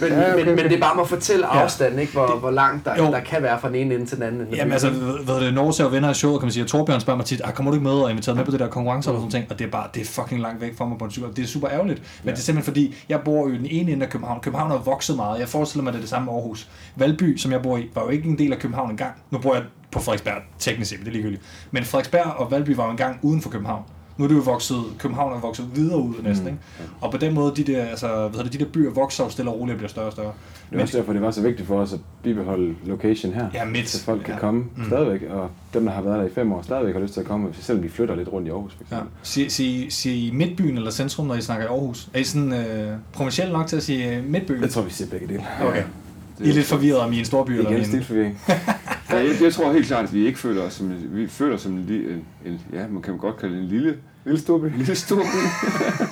[0.00, 2.12] Men, Ja, okay, men, men det er bare med at fortælle afstanden, ikke?
[2.12, 3.04] Hvor, hvor langt der, Jo.
[3.04, 4.40] der kan være fra den ene ende til den anden.
[4.40, 4.72] Jamen byen.
[4.72, 7.00] altså, ved, ved det, Norge ser jo venner af showet, kan man sige, og Torbjørn
[7.00, 9.10] spørger mig tit, ah, kommer du ikke med og inviteret med på det der konkurrence
[9.10, 11.04] eller sådan ting, og det er bare, det er fucking langt væk fra mig på
[11.04, 12.30] en cykel, det er super ærgerligt, men ja.
[12.30, 14.78] det er simpelthen fordi, jeg bor jo i den ene ende af København, København har
[14.78, 16.68] vokset meget, jeg forestiller mig, det er det samme Aarhus.
[16.96, 19.54] Valby, som jeg bor i, var jo ikke en del af København engang, nu bor
[19.54, 22.90] jeg på Frederiksberg, teknisk set, men det er ligegyldigt, men Frederiksberg og Valby var jo
[22.90, 23.82] engang uden for København.
[24.16, 26.58] Nu er det jo vokset, København er vokset videre ud næsten, ikke?
[27.00, 29.60] Og på den måde, de der, altså, hvad det, de der byer vokser stille og
[29.60, 30.32] roligt og bliver større og større.
[30.70, 33.46] Det er også derfor, det var så vigtigt for os at bibeholde location her.
[33.54, 33.88] Ja, midt.
[33.88, 34.40] Så folk kan Ja.
[34.40, 34.84] komme mm.
[34.86, 37.26] stadigvæk, og dem, der har været der i fem år, stadigvæk har lyst til at
[37.26, 38.96] komme, selvom vi flytter lidt rundt i Aarhus, for Ja.
[38.96, 39.18] eksempel.
[39.22, 42.08] Sig, sig, sig midtbyen eller centrum, når I snakker i Aarhus?
[42.14, 44.62] Er I sådan øh, provincielt nok til at sige øh, midtbyen?
[44.62, 45.44] Jeg tror, vi siger begge dele.
[45.68, 45.82] Okay.
[46.44, 47.86] I er lidt forvirret om I er en storby eller Igen en...
[47.86, 48.40] stilforvirring.
[49.10, 51.72] Ja, jeg, jeg tror helt klart, at vi ikke føler os som, vi føler som
[51.72, 54.64] en, en, en, ja, man kan godt kalde det en lille, Lille storby.
[54.78, 56.02] lille stor by.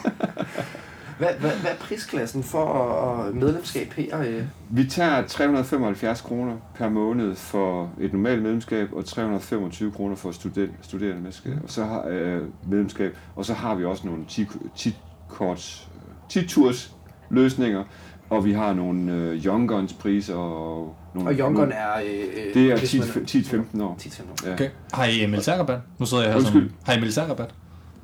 [1.18, 4.20] Hvad, hvad, hvad er prisklassen for at- medlemskab her?
[4.20, 4.42] Øh?
[4.70, 10.70] Vi tager 375 kroner per måned for et normalt medlemskab, og 325 kroner for student,
[10.82, 11.52] studerende medlemskab.
[11.64, 13.16] Og så har, øh, medlemskab.
[13.36, 14.96] Og så har vi også nogle 10, 10
[15.28, 15.88] korts,
[16.28, 16.92] 10 turs
[17.30, 17.84] løsninger,
[18.30, 21.30] og vi har nogle øh, Young Guns priser og nogle...
[21.30, 21.88] Og Young Gun er...
[22.04, 23.96] Øh, øh, det er hvis 10 man- 10-15 år.
[24.00, 24.46] 10-15 år.
[24.48, 24.52] Ja.
[24.52, 24.68] Okay.
[24.92, 25.80] Har I militærrabat?
[25.98, 26.68] Nu sidder jeg her Undskyld.
[26.68, 26.76] som...
[26.86, 27.54] Har I militærrabat?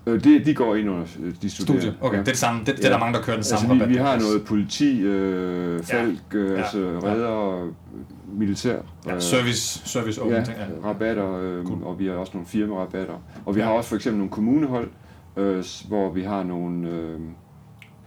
[0.07, 1.83] Øh, det, de går ind under øh, de studerende.
[1.83, 1.97] Studie.
[2.01, 2.21] Okay, Ja.
[2.21, 2.61] det er det samme.
[2.61, 2.95] Det, det er Ja.
[2.95, 3.89] der mange, der kører den samme Altså, vi, rabat.
[3.89, 6.57] vi har noget politi, øh, falk, øh, Ja.
[6.57, 6.87] altså Ja.
[7.13, 7.73] redder, øh,
[8.39, 8.77] militær.
[9.07, 10.57] Ja, øh, service, service open ja, ting.
[10.59, 10.89] Ja.
[10.89, 11.83] rabatter, øh, Cool.
[11.85, 13.15] og vi har også nogle firmarabatter.
[13.47, 13.67] Og vi Ja.
[13.67, 14.89] har også for eksempel nogle kommunehold,
[15.37, 17.21] øh, hvor vi har nogle, øh,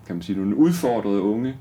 [0.08, 1.56] kan man sige, nogle udfordrede unge,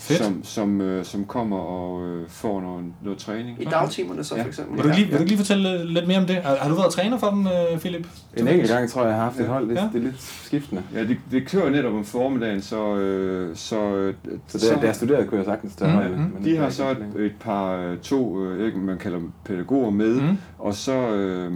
[0.00, 0.18] Fedt.
[0.24, 3.62] som, som, øh, som kommer og øh, får noget, noget træning.
[3.62, 4.42] I dagtimerne så Ja.
[4.42, 4.76] for eksempel?
[4.76, 6.36] Vil du, lige, vil du lige fortælle lidt mere om det?
[6.36, 8.06] Har, har du været træner for dem, øh, Philip?
[8.36, 9.68] En enkelt gang tror jeg, jeg har haft et hold.
[9.68, 9.88] Det, Ja.
[9.92, 10.82] det er lidt skiftende.
[10.94, 14.14] Ja, det, det kører netop om formiddagen, så, øh, så, øh,
[14.46, 16.18] Så det, da jeg studerede, kunne jeg sagtens tage Mm, mm.
[16.34, 19.90] men de har så et, et par, øh, to, øh, ikke, man kalder dem pædagoger
[19.90, 20.36] med, Mm.
[20.58, 21.52] og så, øh,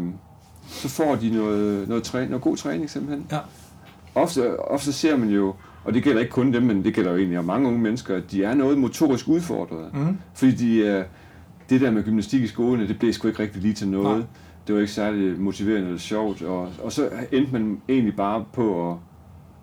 [0.66, 3.26] så får de noget, noget, træ, noget god træning simpelthen.
[3.32, 3.38] Ja.
[4.14, 5.54] Ofte, ofte ser man jo,
[5.84, 8.30] og det gælder ikke kun dem, men det gælder jo egentlig mange unge mennesker, at
[8.30, 9.90] de er noget motorisk udfordrede.
[9.94, 10.16] Mm.
[10.34, 11.04] Fordi de er,
[11.70, 14.26] det der med gymnastik i skolen, det blev sgu ikke rigtig lige til noget.
[14.66, 18.90] det var ikke særlig motiverende eller sjovt, og, og så endte man egentlig bare på
[18.90, 18.96] at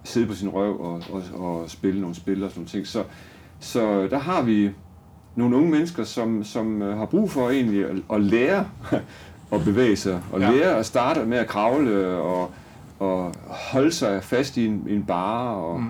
[0.03, 2.87] sidde på sin røv og, og, og spille nogle spil og sådan nogle ting.
[2.87, 3.03] Så,
[3.59, 4.69] så der har vi
[5.35, 8.65] nogle unge mennesker, som, som øh, har brug for egentlig at, at lære
[9.53, 10.51] at bevæge sig, og Ja.
[10.51, 12.51] lære at starte med at kravle og,
[12.99, 13.33] og
[13.71, 15.55] holde sig fast i en, en bare.
[15.55, 15.85] Og, Mm.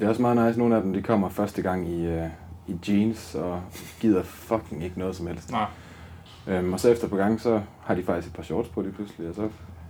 [0.00, 0.06] Mm.
[0.06, 2.24] Det er også meget nice, nogle af dem de kommer første gang i, uh,
[2.68, 3.60] i jeans og
[4.00, 5.50] gider fucking ikke noget som helst.
[5.52, 5.64] Nej.
[6.48, 8.92] Øhm, og så efter på gang, så har de faktisk et par shorts på lige
[8.92, 9.42] pludselig, og så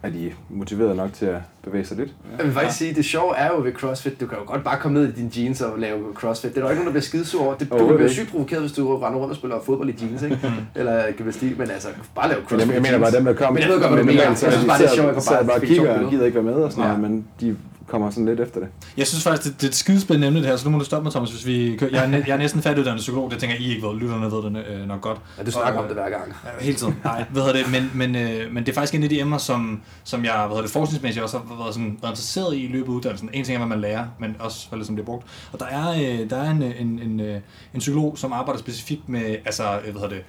[0.03, 2.15] er de motiveret nok til at bevæge sig lidt.
[2.39, 4.79] Jeg vil faktisk sige, det sjove er jo ved CrossFit, du kan jo godt bare
[4.79, 6.51] komme ned i dine jeans og lave CrossFit.
[6.51, 7.55] Det er der jo ikke nogen, der bliver skidesur over.
[7.55, 10.23] Det, du kan blive sygt provokeret, hvis du render rundt og spiller fodbold i jeans,
[10.23, 10.39] ikke?
[10.75, 13.63] Eller gymnastik, men altså, bare lave CrossFit jeg, jeg mener bare, dem der kommer, Men
[13.63, 14.23] jeg ved godt, hvad du mener.
[14.23, 16.45] Jeg er synes bare, det er sjovt, jeg bare bare kigger og gider ikke være
[16.45, 16.97] med og sådan Ja.
[16.97, 17.57] noget, men de
[17.91, 18.69] kommer sådan lidt efter det.
[18.97, 20.85] Jeg synes faktisk, det, det er et skidespændende emne det her, så nu må du
[20.85, 21.91] stoppe mig, Thomas, hvis vi kører.
[21.93, 24.43] Jeg er, næ- jeg er næsten færdiguddannet psykolog, det tænker I ikke ved, lytterne ved
[24.61, 25.19] det øh, nok godt.
[25.39, 26.35] Ja, du snakker Og, om det hver gang.
[26.45, 26.97] Ja, hele tiden.
[27.05, 29.39] Nej, hvad hedder det, men, men, øh, men det er faktisk en af de emner,
[29.39, 32.89] som, som jeg hvad det, forskningsmæssigt også har været, sådan, været interesseret i i løbet
[32.89, 33.31] af uddannelsen.
[33.33, 35.27] En ting er, hvad man lærer, men også, hvad det som bliver brugt.
[35.53, 37.41] Og der er, øh, der er en, en, en, øh,
[37.75, 40.23] en psykolog, som arbejder specifikt med, altså, øh, hvad hedder det,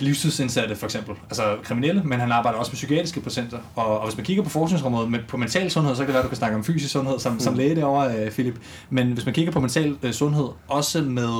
[0.00, 3.58] livstidsindsatte for eksempel, altså kriminelle, men han arbejder også med psykiatriske patienter.
[3.74, 6.18] Og, og hvis man kigger på forskningsområdet med, på mental sundhed, så kan det være,
[6.22, 7.40] at du kan snakke om fysisk sundhed som, mm.
[7.40, 8.54] som læge derovre, øh, Philip.
[8.90, 11.30] Men hvis man kigger på mental øh, sundhed, også med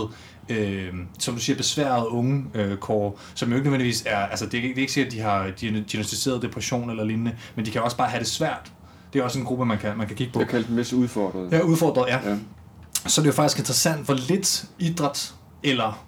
[0.48, 4.54] øh, som du siger, besværede unge øh, kår, som jo ikke nødvendigvis er, altså det
[4.54, 7.70] er, ikke- det er ikke sikkert, at de har diagnostiseret depression eller lignende, men de
[7.70, 8.72] kan også bare have det svært.
[9.12, 10.40] Det er også en gruppe, man kan, man kan kigge på.
[10.40, 11.54] Jeg kaldte dem mest udfordret.
[11.54, 12.30] Er udfordret, ja.
[12.30, 12.36] Ja.
[13.06, 16.04] Så er det jo faktisk interessant, hvor lidt idræt eller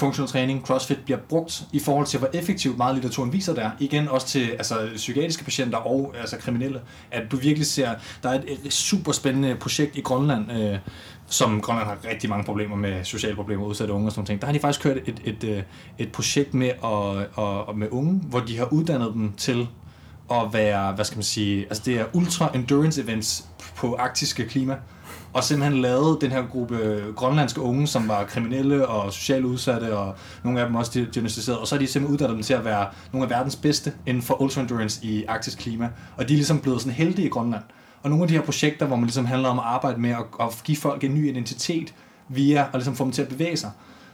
[0.00, 3.70] funktionel træning, CrossFit, bliver brugt i forhold til, hvor effektivt meget litteraturen viser der.
[3.80, 6.80] Igen også til altså, psykiatriske patienter og altså, kriminelle.
[7.10, 7.90] At du virkelig ser,
[8.22, 10.78] der er et, et super spændende projekt i Grønland, øh,
[11.26, 14.40] som Grønland har rigtig mange problemer med sociale problemer, udsatte unge og sådan noget.
[14.40, 15.64] Der har de faktisk kørt et, et, et,
[15.98, 19.68] et projekt med, at, og med unge, hvor de har uddannet dem til
[20.30, 23.44] at være, hvad skal man sige, altså det er ultra endurance events
[23.76, 24.76] på arktiske klima,
[25.32, 30.14] og simpelthen lavede den her gruppe grønlandske unge, som var kriminelle og socialt udsatte, og
[30.44, 32.86] nogle af dem også diagnostiseret, og så har de simpelthen uddannet dem til at være
[33.12, 36.60] nogle af verdens bedste inden for ultra endurance i arktisk klima, og de er ligesom
[36.60, 37.62] blevet sådan heldige i Grønland.
[38.02, 40.24] Og nogle af de her projekter, hvor man ligesom handler om at arbejde med at,
[40.40, 41.94] at give folk en ny identitet
[42.28, 43.70] via at ligesom få dem til at bevæge sig,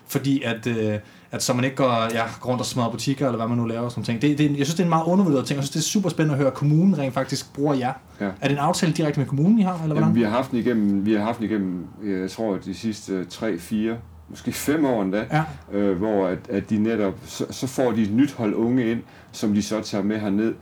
[0.09, 0.95] fordi at, øh,
[1.31, 3.65] at så man ikke går, ja, går rundt og smadrer butikker, eller hvad man nu
[3.65, 4.23] laver, sådan ting.
[4.23, 5.57] Det, det, jeg synes, det er en meget undervurderet ting.
[5.57, 7.93] Jeg synes, det er super spændende at høre, at kommunen rent faktisk bruger jer.
[8.21, 8.25] Ja.
[8.27, 10.03] Er det en aftale direkte med kommunen, I har, eller hvordan?
[10.03, 13.25] Jamen, vi har haft den igennem, vi har haft den igennem, jeg tror, de sidste
[13.25, 13.97] 3, 4,
[14.31, 15.43] måske 5 år endda, Ja.
[15.79, 19.01] øh, hvor at, at de netop, så, så får de et nyt hold unge ind,
[19.33, 20.55] som de så tager med herned.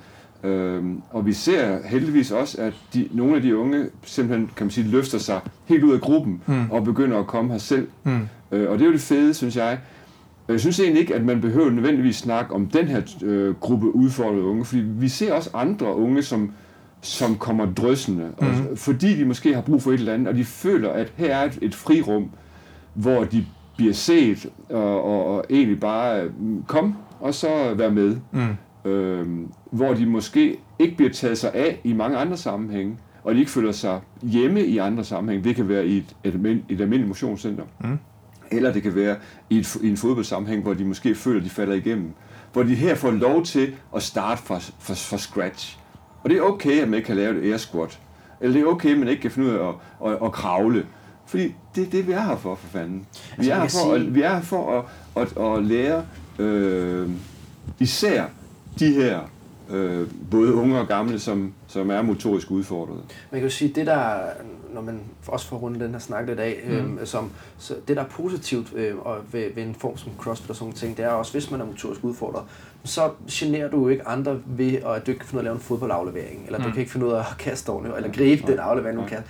[0.45, 4.71] Øhm, og vi ser heldigvis også, at de, nogle af de unge simpelthen, kan man
[4.71, 6.71] sige, løfter sig helt ud af gruppen Mm.
[6.71, 7.89] og begynder at komme her selv.
[8.05, 8.29] Mm.
[8.55, 9.79] Øh, og det er jo det fede, synes jeg.
[10.49, 14.43] Jeg synes egentlig ikke, at man behøver nødvendigvis snakke om den her øh, gruppe udfordrede
[14.43, 16.53] unge, fordi vi ser også andre unge, som,
[17.01, 18.49] som kommer drøssende, Mhm.
[18.73, 21.37] og, fordi de måske har brug for et eller andet, og de føler, at her
[21.37, 22.31] er et, et frirum,
[22.95, 23.45] hvor de
[23.77, 26.31] bliver set, og, og, og egentlig bare øh,
[26.67, 28.17] kom, og så være med.
[28.33, 28.91] Mm.
[28.91, 29.27] Øh,
[29.71, 33.51] hvor de måske ikke bliver taget sig af i mange andre sammenhænge, og de ikke
[33.51, 35.49] føler sig hjemme i andre sammenhænge.
[35.49, 36.35] Det kan være i et, et,
[36.69, 37.65] et almindeligt motionscenter.
[37.81, 37.99] Mm.
[38.57, 39.17] Eller det kan være
[39.51, 42.11] i, et, i en fodboldsammenhæng, hvor de måske føler, at de falder igennem.
[42.53, 45.79] Hvor de her får lov til at starte fra, fra, fra scratch.
[46.25, 47.99] Og det er okay, at man ikke kan lave et air squat.
[48.41, 49.75] Eller det er okay, at man ikke kan finde ud af at,
[50.13, 50.87] at, at kravle.
[51.27, 53.07] Fordi det er det, vi er her for, for fanden.
[53.15, 54.79] Vi Altså, er her for, sige- at, vi er her for
[55.17, 56.05] at, at, at lære
[56.39, 57.11] øh,
[57.79, 58.25] især
[58.79, 59.21] de her
[59.71, 63.01] øh, både unge og gamle, som, som er motorisk udfordrede.
[63.31, 64.15] Man kan jo sige, det der,
[64.75, 66.73] når man også får rundet den her snak lidt af, mm.
[66.73, 70.51] øhm, som, så det der er positivt øh, og ved, ved en form som CrossFit
[70.51, 72.45] og sådan nogle ting, det er også, hvis man er motorisk udfordret,
[72.85, 75.45] så generer du jo ikke andre ved, at du ikke kan finde ud af at
[75.45, 76.65] lave en fodboldaflevering, eller mm.
[76.65, 78.51] du kan ikke finde ud af at kaste ordentligt, eller gribe Nej.
[78.51, 79.11] den aflevering, du Nej.
[79.11, 79.23] kan.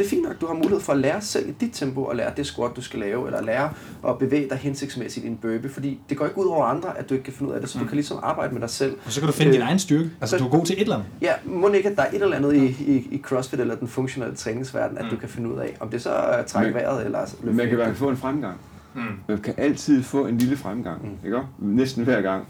[0.00, 2.16] Det er fint nok, du har mulighed for at lære selv i dit tempo, og
[2.16, 3.70] lære det squat, du skal lave, eller lære
[4.08, 7.08] at bevæge dig hensigtsmæssigt i en burpee, fordi det går ikke ud over andre, at
[7.08, 8.96] du ikke kan finde ud af det, så du kan ligesom arbejde med dig selv.
[9.06, 10.10] Og så kan du finde Øh, din egen styrke.
[10.20, 11.08] Altså, så- du er god til et eller andet.
[11.22, 13.88] Ja, må ikke, at der er et eller andet i, i, i CrossFit eller den
[13.88, 15.10] funktionelle træningsverden, at Mm.
[15.10, 17.56] du kan finde ud af, om det så er trække Men- vejret eller løfte Man
[17.56, 17.86] kan i hvert vægten.
[17.86, 18.56] fald få en fremgang.
[18.94, 19.00] Mm.
[19.28, 21.02] Man kan altid få en lille fremgang.
[21.04, 21.08] Mm.
[21.10, 21.16] Mm.
[21.26, 21.40] Ikke?
[21.58, 22.44] Næsten hver gang.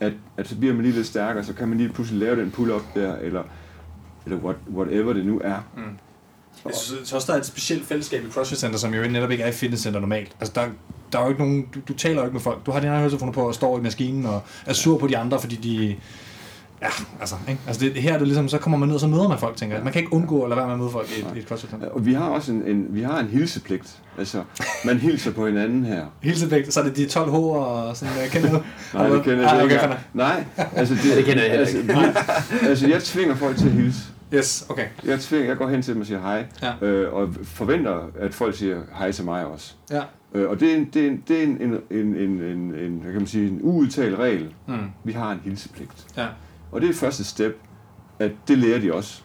[0.00, 2.50] At, at så bliver man lige lidt stærkere, så kan man lige pludselig lave den
[2.50, 3.42] pull-up der, eller,
[4.26, 5.56] eller what, whatever det nu er.
[5.76, 5.82] Mm.
[6.64, 9.08] Jeg synes, jeg synes også, der er et specielt fællesskab i CrossFit Center, som jo
[9.08, 10.32] netop ikke er i fitnesscenter normalt.
[10.40, 10.66] Altså, der,
[11.12, 12.66] der er jo ikke nogen, du, du taler jo ikke med folk.
[12.66, 15.16] Du har dine egne høretelefoner på og står i maskinen og er sur på de
[15.18, 15.96] andre, fordi de
[16.82, 16.88] Ja,
[17.20, 17.60] altså, ikke?
[17.66, 19.56] altså det, her er det ligesom, så kommer man ned, og så møder man folk,
[19.56, 19.84] tænker jeg.
[19.84, 21.44] Man kan ikke undgå at lade være med at møde folk i et, i et
[21.48, 21.88] CrossFit center.
[21.88, 23.96] Og vi har også en, en, vi har en hilsepligt.
[24.18, 24.42] Altså,
[24.84, 26.04] man hilser på hinanden her.
[26.22, 28.62] Hilsepligt, så er det de 12 H'er og sådan, jeg kender du?
[28.94, 29.96] Nej, det kender Ah, jeg okay, ikke.
[30.14, 30.44] Nej,
[30.76, 31.92] altså det, Det kender jeg altså, vi,
[32.68, 34.00] altså, jeg tvinger folk til at hilse.
[34.34, 34.86] Yes, okay.
[35.04, 36.86] Jeg, tvinger, jeg går hen til dem og siger hej, Ja.
[36.86, 39.74] øh, og forventer, at folk siger hej til mig også.
[39.90, 40.02] Ja.
[40.34, 42.74] Øh, og det er, en, det er, en, det er en, en, en, en, en,
[42.74, 44.54] en, hvad kan man sige, en uudtalt regel.
[44.66, 44.74] Mm.
[45.04, 46.06] Vi har en hilsepligt.
[46.16, 46.26] Ja.
[46.72, 47.58] Og det er første step,
[48.18, 49.22] at det lærer de også.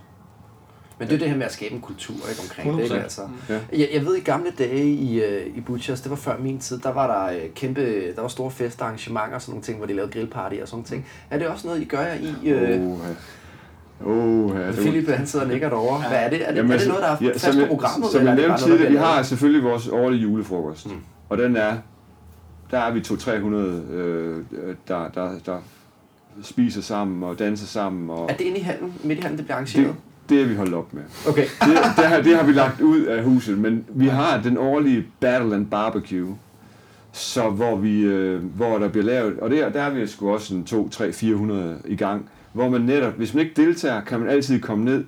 [1.00, 2.84] Men det er det her med at skabe en kultur ikke, omkring det.
[2.84, 2.96] Ikke?
[2.96, 3.04] 100%.
[3.04, 3.60] Altså, Ja.
[3.74, 6.80] jeg, jeg ved, i gamle dage i, øh, i Butchers, det var før min tid,
[6.80, 9.88] der var der øh, kæmpe, der var store fester, arrangementer og sådan nogle ting, hvor
[9.88, 11.08] de lavede grillparty og sådan nogle ting.
[11.30, 12.50] Er det også noget, I gør jer i?
[12.50, 12.82] Øh,
[14.06, 16.10] oh, ja, Philip, han sidder og nikker derovre.
[16.10, 16.42] Hvad er det?
[16.42, 18.10] Er det, Jamen, er det noget, der er ja, fast som på programmet?
[18.12, 20.86] Som jeg det nævnte tidligere, vi har selvfølgelig vores årlige julefrokost.
[20.86, 20.94] Mm.
[21.30, 21.78] Og den er,
[22.72, 24.44] der er vi 200-300, øh,
[24.88, 25.58] der, der, der
[26.42, 28.10] spiser sammen og danser sammen.
[28.10, 28.26] Og?
[28.30, 29.88] Er det inde i hallen, midt i hallen, det bliver arrangeret?
[29.88, 29.96] det,
[30.30, 31.04] det er vi holdt op med.
[31.28, 31.42] Okay.
[31.42, 35.06] Det, det, har, det har vi lagt ud af huset, men vi har den årlige
[35.20, 36.38] Battle and Barbecue,
[37.12, 40.56] så hvor, vi, øh, hvor der bliver lavet, og der, der er vi sgu også
[40.56, 44.30] en 2, 3, 400 i gang, hvor man netop, hvis man ikke deltager, kan man
[44.30, 45.04] altid komme ned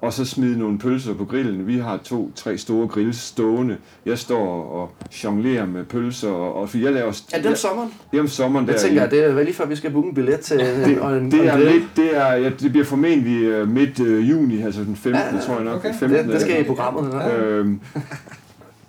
[0.00, 1.66] og så smide nogle pølser på grillen.
[1.66, 3.76] Vi har to, tre store grills stående.
[4.06, 4.90] Jeg står og
[5.24, 7.22] jonglerer med pølser, og, og jeg laver...
[7.32, 7.94] Er det om sommeren?
[8.10, 8.72] Det er om sommeren der.
[8.72, 11.00] Jeg tænker, at det er vel lige før, vi skal booke en billet til det,
[11.00, 14.00] og en, det, og en er midt, det, er, ja, det bliver formentlig uh, midt
[14.00, 15.20] uh, juni, altså den 15.
[15.20, 15.76] Ja, ja, tror jeg nok.
[15.76, 15.94] okay.
[15.94, 16.18] 15.
[16.18, 17.14] Det, det skal i programmet.
[17.14, 17.38] Ja.
[17.38, 17.80] Øhm,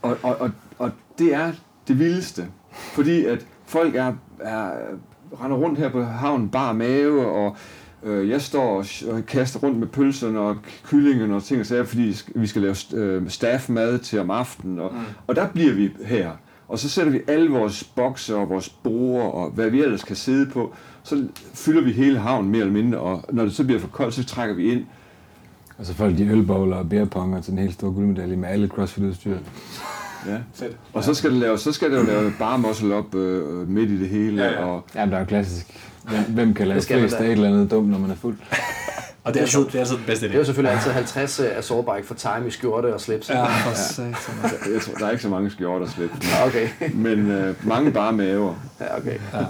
[0.02, 1.52] og, og, og, og det er
[1.88, 4.72] det vildeste, fordi at folk er, er
[5.44, 7.58] render rundt her på havnen bare mave, og
[8.04, 11.84] øh, jeg står og, og kaster rundt med pølserne og kyllingerne og ting og sager,
[11.84, 15.00] fordi vi skal lave øh, staffmad til om aftenen, og, mm.
[15.28, 16.32] og der bliver vi her.
[16.68, 20.16] Og så sætter vi alle vores bokser og vores borer og hvad vi ellers kan
[20.16, 20.74] sidde på,
[21.04, 24.14] så fylder vi hele havnen mere eller mindre, og når det så bliver for koldt,
[24.14, 24.86] så trækker vi ind,
[25.78, 29.38] Og så folk de ølbowler og beerponger til den helt store guldmedalje med alle CrossFit-udstyr.
[30.28, 30.38] Ja.
[30.54, 30.78] Fedt.
[30.94, 33.90] Og så skal det lave, så skal det jo lave bare muscle op øh, midt
[33.90, 34.44] i det hele.
[34.44, 34.66] Ja, ja.
[34.66, 35.89] Og, Ja, der er jo klassisk.
[36.04, 38.12] Hvem, hvem kan lave Det skal man flest af et eller andet dumt, når man
[38.12, 38.38] er fuld?
[39.24, 40.30] Og det er, altid, det er altid den bedste idé.
[40.30, 43.30] Det er jo selvfølgelig altid 50 af sårbike for time i skjorte og slips.
[43.30, 44.16] Ja, for satan.
[44.74, 46.10] jeg tror, der er ikke så mange skjorter slet.
[46.24, 46.70] Ja, okay.
[46.94, 48.56] Men øh, mange bare maver.
[48.80, 49.20] Ja, okay.
[49.34, 49.46] Ja.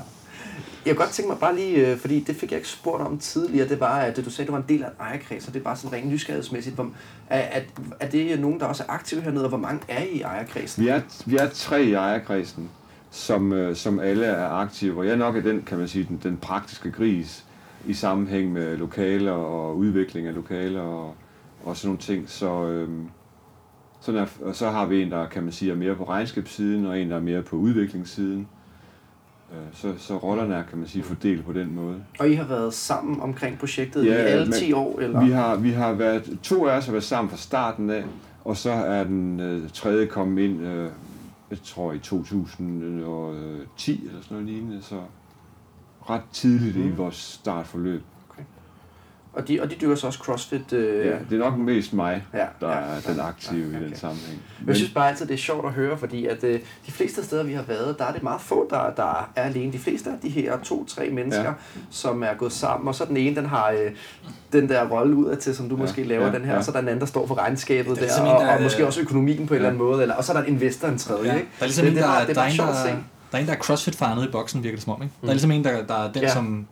[0.85, 3.19] Jeg kunne godt tænke mig bare lige, øh, fordi det fik jeg ikke spurgt om
[3.19, 5.53] tidligere, det var, at du sagde, at du var en del af en ejerkreds, og
[5.53, 6.75] det er bare sådan rent nysgerrighedsmæssigt.
[6.75, 6.89] Hvor,
[7.29, 7.61] er,
[7.99, 10.83] er det nogen, der også er aktive hernede, og hvor mange er I i ejerkredsen?
[10.83, 12.69] Vi er, vi er tre i ejerkredsen,
[13.11, 14.97] som, øh, som alle er aktive.
[14.99, 17.45] Og jeg nok er den, kan man sige, den, den praktiske gris
[17.87, 21.15] i sammenhæng med lokaler og udvikling af lokaler og,
[21.63, 22.29] og sådan nogle ting.
[22.29, 22.89] Så, øh,
[24.01, 26.85] sådan er, og så har vi en, der kan man sige, er mere på regnskabssiden,
[26.85, 28.47] og en, der er mere på udviklingssiden.
[29.51, 31.95] Øh, Så, så rollerne er, kan man sige, fordelt på den måde.
[32.19, 35.25] Og I har været sammen omkring projektet Ja, i alle men 10 år, eller?
[35.25, 38.03] Vi har, vi har været, to af os har været sammen fra starten af,
[38.45, 40.89] og så er den øh, tredje kommet ind, øh,
[41.49, 45.01] jeg tror i 2010 eller sådan noget lignende, så
[46.09, 46.87] ret tidligt mm.
[46.87, 48.03] i vores startforløb.
[49.33, 50.73] Og de, og de dykker så også CrossFit?
[50.73, 53.95] Øh, Ja, det er nok mest mig, ja, der ja, er den aktive i den
[53.95, 54.41] sammenhæng.
[54.59, 57.23] Men jeg synes bare altid, det er sjovt at høre, fordi at øh, de fleste
[57.23, 59.73] steder, vi har været, der er det meget få, der, der er alene.
[59.73, 61.49] De fleste af de her to-tre mennesker, ja.
[61.49, 61.53] Ja.
[61.89, 63.91] som er gået sammen, og så den ene, den har øh,
[64.53, 65.81] den der rolle ud til, som du ja.
[65.81, 66.57] måske laver ja, den her, ja.
[66.57, 68.35] og så er der den anden, der står for regnskabet Ja, er der, sådan en,
[68.37, 70.33] og, der, og måske øh, også økonomien på en eller anden måde, eller, og så
[70.33, 71.49] er der en investor, en tredje, Ja, der ikke?
[71.59, 72.75] er ligesom det, en, det, der, er det er der, er bare en, sjovt der,
[72.75, 72.95] at se.
[73.31, 75.13] der er en, der er crossfit nede i boksen, virker det som om, ikke?
[75.21, 76.33] Der er ligesom en, der, der er den, Ja.
[76.33, 76.67] som,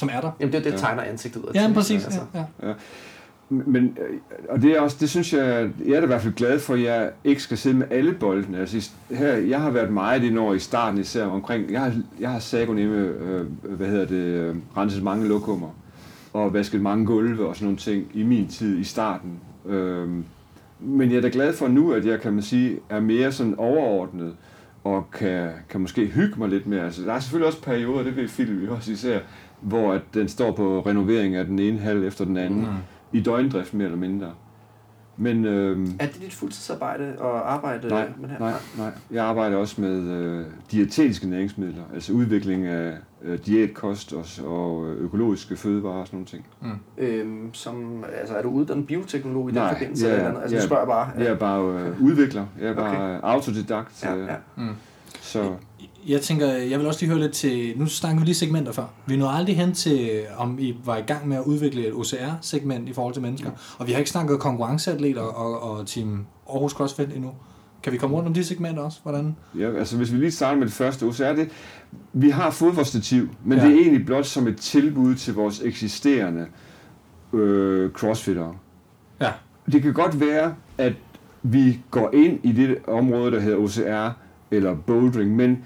[0.00, 0.30] som er der.
[0.40, 0.76] Jamen det er det, Ja.
[0.76, 1.54] tegner ansigtet ud af.
[1.54, 2.04] Ja, til, præcis.
[2.04, 2.20] altså.
[2.34, 2.72] Ja, ja.
[3.48, 4.16] Men, øh,
[4.48, 6.74] og det er også, det synes jeg, jeg er da i hvert fald glad for,
[6.74, 8.58] at jeg ikke skal sidde med alle boldene.
[8.58, 12.30] Altså, her, jeg har været meget ind over i starten især omkring, jeg har, jeg
[12.30, 15.68] har Sago nemme, øh, hvad hedder det, øh, renset mange lokummer
[16.32, 19.30] og vasket mange gulve og sådan nogle ting i min tid i starten.
[19.66, 20.24] Øhm,
[20.80, 23.54] men jeg er da glad for nu, at jeg kan man sige, er mere sådan
[23.58, 24.36] overordnet
[24.84, 26.84] og kan, kan måske hygge mig lidt mere.
[26.84, 29.18] Altså, der er selvfølgelig også perioder, det ved Philip jo også især,
[29.60, 32.60] hvor at den står på renovering af den ene halv efter den anden.
[32.60, 32.66] Mm
[33.12, 34.32] i døgndrift mere eller mindre.
[35.16, 38.38] Men øhm, Er det dit fuldtidsarbejde og arbejde nej, med det her?
[38.38, 38.90] nej, nej.
[39.10, 42.92] Jeg arbejder også med øh, diætetiske næringsmidler, altså udvikling af
[43.22, 46.46] øh, diætkost og, og øh, økologiske fødevarer og sådan nogle ting.
[46.98, 50.06] Øhm, som, altså, er du uddannet bioteknolog i den Nej, forbindelse?
[50.06, 50.40] ja, eller andet?
[50.42, 51.10] Altså, jeg spørger bare.
[51.18, 53.20] Jeg er bare øh, udvikler, jeg er bare Okay.
[53.22, 54.04] autodidakt.
[54.04, 54.62] Ja, øh, ja.
[55.20, 55.52] Så
[56.08, 58.84] Jeg tænker, jeg vil også lige høre lidt til, nu snakker vi lige segmenter før.
[59.06, 62.88] Vi nåede aldrig hen til, om I var i gang med at udvikle et OCR-segment
[62.88, 63.50] i forhold til mennesker.
[63.78, 67.30] Og vi har ikke snakket konkurrenceatleter og, og Team Aarhus CrossFit endnu.
[67.82, 68.98] Kan vi komme rundt om de segmenter også?
[69.02, 69.36] Hvordan?
[69.58, 71.48] Ja, altså hvis vi lige starter med det første OCR, det,
[72.12, 73.64] vi har fodboldstativ, men Ja.
[73.64, 73.70] ja.
[73.70, 76.46] det er egentlig blot som et tilbud til vores eksisterende
[77.32, 78.54] øh, crossfittere.
[79.20, 79.32] Ja.
[79.72, 80.92] Det kan godt være, at
[81.42, 84.16] vi går ind i det område, der hedder OCR
[84.50, 85.64] eller bouldering, men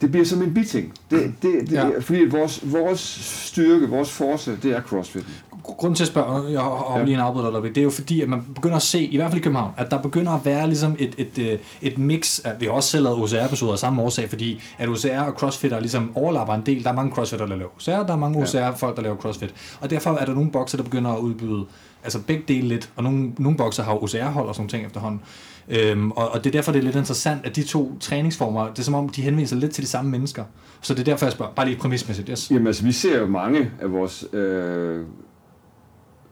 [0.00, 0.92] det bliver som en biting.
[1.10, 1.88] Det, det, det, Ja.
[2.00, 3.00] Fordi vores, vores
[3.46, 5.24] styrke, vores force, det er crossfit.
[5.62, 7.04] Grunden til at spørge, jeg har Ja.
[7.04, 9.30] lige en afbryder dig, det er jo fordi, at man begynder at se, i hvert
[9.30, 12.60] fald i København, at der begynder at være ligesom et, et, et, et mix af,
[12.60, 15.80] vi har også selv lavet OCR-episoder af samme årsag, fordi at OCR og CrossFit er
[15.80, 16.84] ligesom overlapper en del.
[16.84, 19.54] Der er mange CrossFitter, der laver OCR, der er mange OCR-folk, der laver CrossFit.
[19.80, 21.64] Og derfor er der nogle bokser, der begynder at udbyde
[22.04, 25.20] altså begge dele lidt, og nogle, nogle bokser har OCR-hold og sådan ting efterhånden.
[25.68, 28.78] Øhm, og, og det er derfor, det er lidt interessant, at de to træningsformer, det
[28.78, 30.44] er som om, de henvender sig lidt til de samme mennesker.
[30.80, 32.28] Så det er derfor, jeg spørger, bare lige præmismæssigt.
[32.28, 32.50] Yes.
[32.50, 35.04] Jamen altså, vi ser jo mange af vores, øh,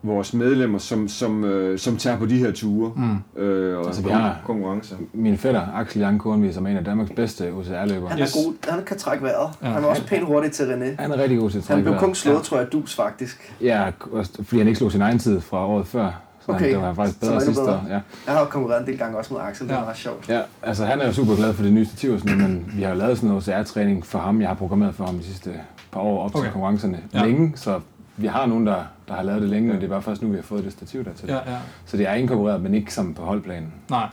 [0.03, 2.93] vores medlemmer, som, som, øh, som tager på de her ture.
[2.97, 3.43] Mm.
[3.43, 4.97] Øh, og Altså, vi har- konkurrencer.
[5.13, 8.11] Min fætter, Axel Jan Kornvig, som er en af Danmarks bedste OCR-løbere.
[8.11, 8.35] Han Yes.
[8.37, 8.55] er god.
[8.73, 9.51] Han kan trække vejret.
[9.63, 9.67] Ja.
[9.69, 11.03] Han var også pænt hurtig til René.
[11.03, 12.05] Han er rigtig god til at Han trække blev vejret.
[12.05, 13.55] kun slået, tror jeg, dus faktisk.
[13.61, 16.21] Ja, også fordi han ikke slog sin egen tid fra året før.
[16.47, 16.61] Så Okay.
[16.65, 17.75] han, det var faktisk bedre er det sidste bedre.
[17.75, 17.85] år.
[17.89, 17.93] Ja.
[18.27, 19.67] Jeg har jo konkurreret en del gange også med Axel.
[19.69, 19.79] Det Ja.
[19.79, 20.29] er meget sjovt.
[20.29, 22.91] ja, altså han er jo super glad for det nye stativ sådan men vi har
[22.91, 24.41] jo lavet sådan noget OCR-træning for ham.
[24.41, 25.51] Jeg har programmeret for ham de sidste
[25.93, 26.51] par år op til Okay.
[26.53, 27.19] konkurrencerne Ja.
[27.19, 27.25] ja.
[27.27, 27.81] længe, så
[28.21, 30.29] vi har nogen, der, der har lavet det længe, men det er bare først nu,
[30.29, 31.29] vi har fået det stativ der til.
[31.29, 31.57] Ja, ja.
[31.87, 33.73] Så det er inkorporeret, men ikke som på holdplanen.
[33.91, 34.07] Nej.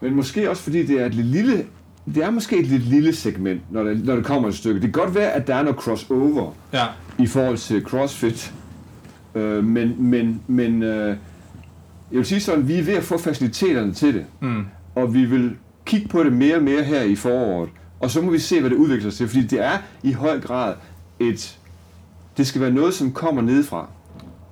[0.00, 1.64] Men måske også fordi det er et lidt lille,
[2.14, 4.80] det er måske et lidt lille segment, når det, når det kommer et stykke.
[4.80, 6.84] Det kan godt være, at der er noget crossover Ja.
[7.18, 8.54] i forhold til CrossFit,
[9.34, 11.08] øh, men, men, men øh,
[12.10, 14.66] jeg vil sige sådan, vi er ved at få faciliteterne til det, Mm.
[14.94, 17.68] og vi vil kigge på det mere og mere her i foråret,
[18.00, 20.40] og så må vi se, hvad det udvikler sig til, fordi det er i høj
[20.40, 20.74] grad
[21.20, 21.58] et,
[22.36, 23.88] det skal være noget, som kommer nedefra.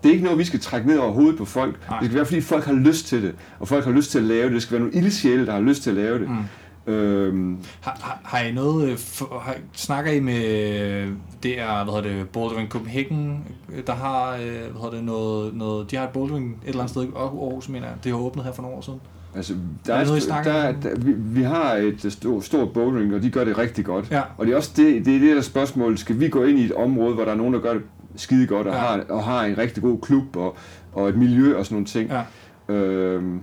[0.02, 1.88] Det er ikke noget, vi skal trække ned over hovedet på folk.
[1.88, 1.98] Nej.
[1.98, 4.24] Det skal være, fordi folk har lyst til det, og folk har lyst til at
[4.24, 4.52] lave det.
[4.52, 6.28] Det skal være nogle ildsjæle, der har lyst til at lave det.
[6.30, 6.92] Mm.
[6.92, 11.08] Øhm, Har, har, har I noget, øh, for, har, snakker I med, øh,
[11.42, 15.90] det er, hvad hedder det, Bouldering Copenhagen, øh, der har, hvad hedder det, noget, noget,
[15.90, 18.44] de har et bouldering et eller andet sted i Aarhus, mener jeg, det har åbnet
[18.44, 19.00] her for nogle år siden.
[19.36, 19.54] Altså,
[19.86, 23.22] der Er er, noget, der, der, der, vi, vi har et stort, stort bouldering, og
[23.22, 24.10] de gør det rigtig godt.
[24.10, 24.22] Ja.
[24.38, 26.64] Og det er også det, det, er det der spørgsmål, skal vi gå ind i
[26.64, 27.82] et område, hvor der er nogen, der gør det
[28.16, 28.78] skide godt, og, ja.
[28.78, 30.56] har, og har en rigtig god klub, og,
[30.92, 32.10] og et miljø og sådan nogle ting.
[32.10, 32.74] Ja.
[32.74, 33.40] Øhm,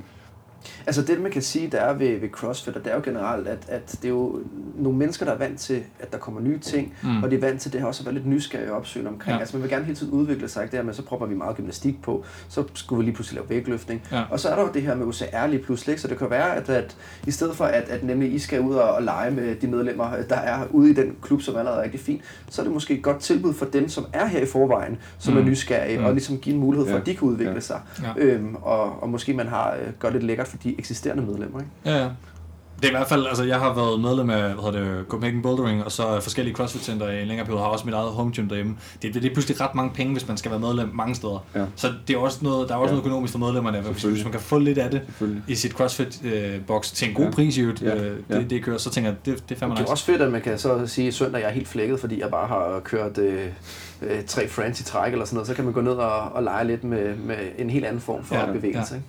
[0.88, 3.48] Altså det, man kan sige, der er ved, ved CrossFit, og det er jo generelt,
[3.48, 4.40] at, at det er jo
[4.76, 7.24] nogle mennesker, der er vant til, at der kommer nye ting, Mm.
[7.24, 9.34] og de er vant til det her også at være lidt nysgerrige og opsøgende omkring.
[9.36, 9.40] Ja.
[9.40, 10.72] Altså man vil gerne hele tiden udvikle sig, ikke?
[10.72, 13.50] Det her med, så propper vi meget gymnastik på, så skulle vi lige pludselig lave
[13.50, 14.02] vægtløftning.
[14.12, 14.24] Ja.
[14.32, 16.56] Og så er der jo det her med OCR lige pludselig, så det kan være,
[16.56, 19.56] at, at i stedet for, at, at nemlig I skal ud og, og lege med
[19.56, 22.64] de medlemmer, der er ude i den klub, som allerede er rigtig fint, så er
[22.64, 25.40] det måske et godt tilbud for dem, som er her i forvejen, som Mm.
[25.40, 26.06] er nysgerrige, Mm.
[26.06, 27.00] og ligesom give en mulighed for, Ja.
[27.00, 27.60] at de kan udvikle Ja.
[27.60, 27.82] sig.
[28.04, 28.24] Ja.
[28.24, 31.60] Øhm, og, og måske man har øh, gør det lækkert for de eksisterende medlemmer.
[31.60, 31.72] Ikke?
[31.86, 32.10] Ja, ja.
[32.82, 35.42] Det er i hvert fald, altså jeg har været medlem af, hvad hedder det, Copenhagen
[35.42, 38.48] Bouldering, og så forskellige CrossFit-center i en længere periode, har også mit eget home gym
[38.50, 38.76] derhjemme.
[39.02, 41.46] Det, det, det er pludselig ret mange penge, hvis man skal være medlem mange steder.
[41.56, 41.66] Ja.
[41.76, 42.96] Så det er også noget, der er også Ja.
[42.96, 45.02] noget økonomisk for medlemmerne, hvis, man kan få lidt af det
[45.48, 47.32] i sit CrossFit-boks til en god Ja.
[47.32, 47.96] pris i øvrigt, Ja.
[47.96, 48.38] øh, Ja.
[48.40, 49.92] det, det kører, så tænker jeg, det, det er fandme Det er nice.
[49.92, 52.30] også fedt, at man kan så sige at søndag, jeg er helt flækket, fordi jeg
[52.30, 53.46] bare har kørt øh,
[54.02, 55.48] øh, tre friends i træk eller sådan noget.
[55.48, 58.24] Så kan man gå ned og, og lege lidt med, med en helt anden form
[58.24, 58.94] for ja, bevægelse.
[58.94, 58.96] ja.
[58.96, 59.08] Ikke?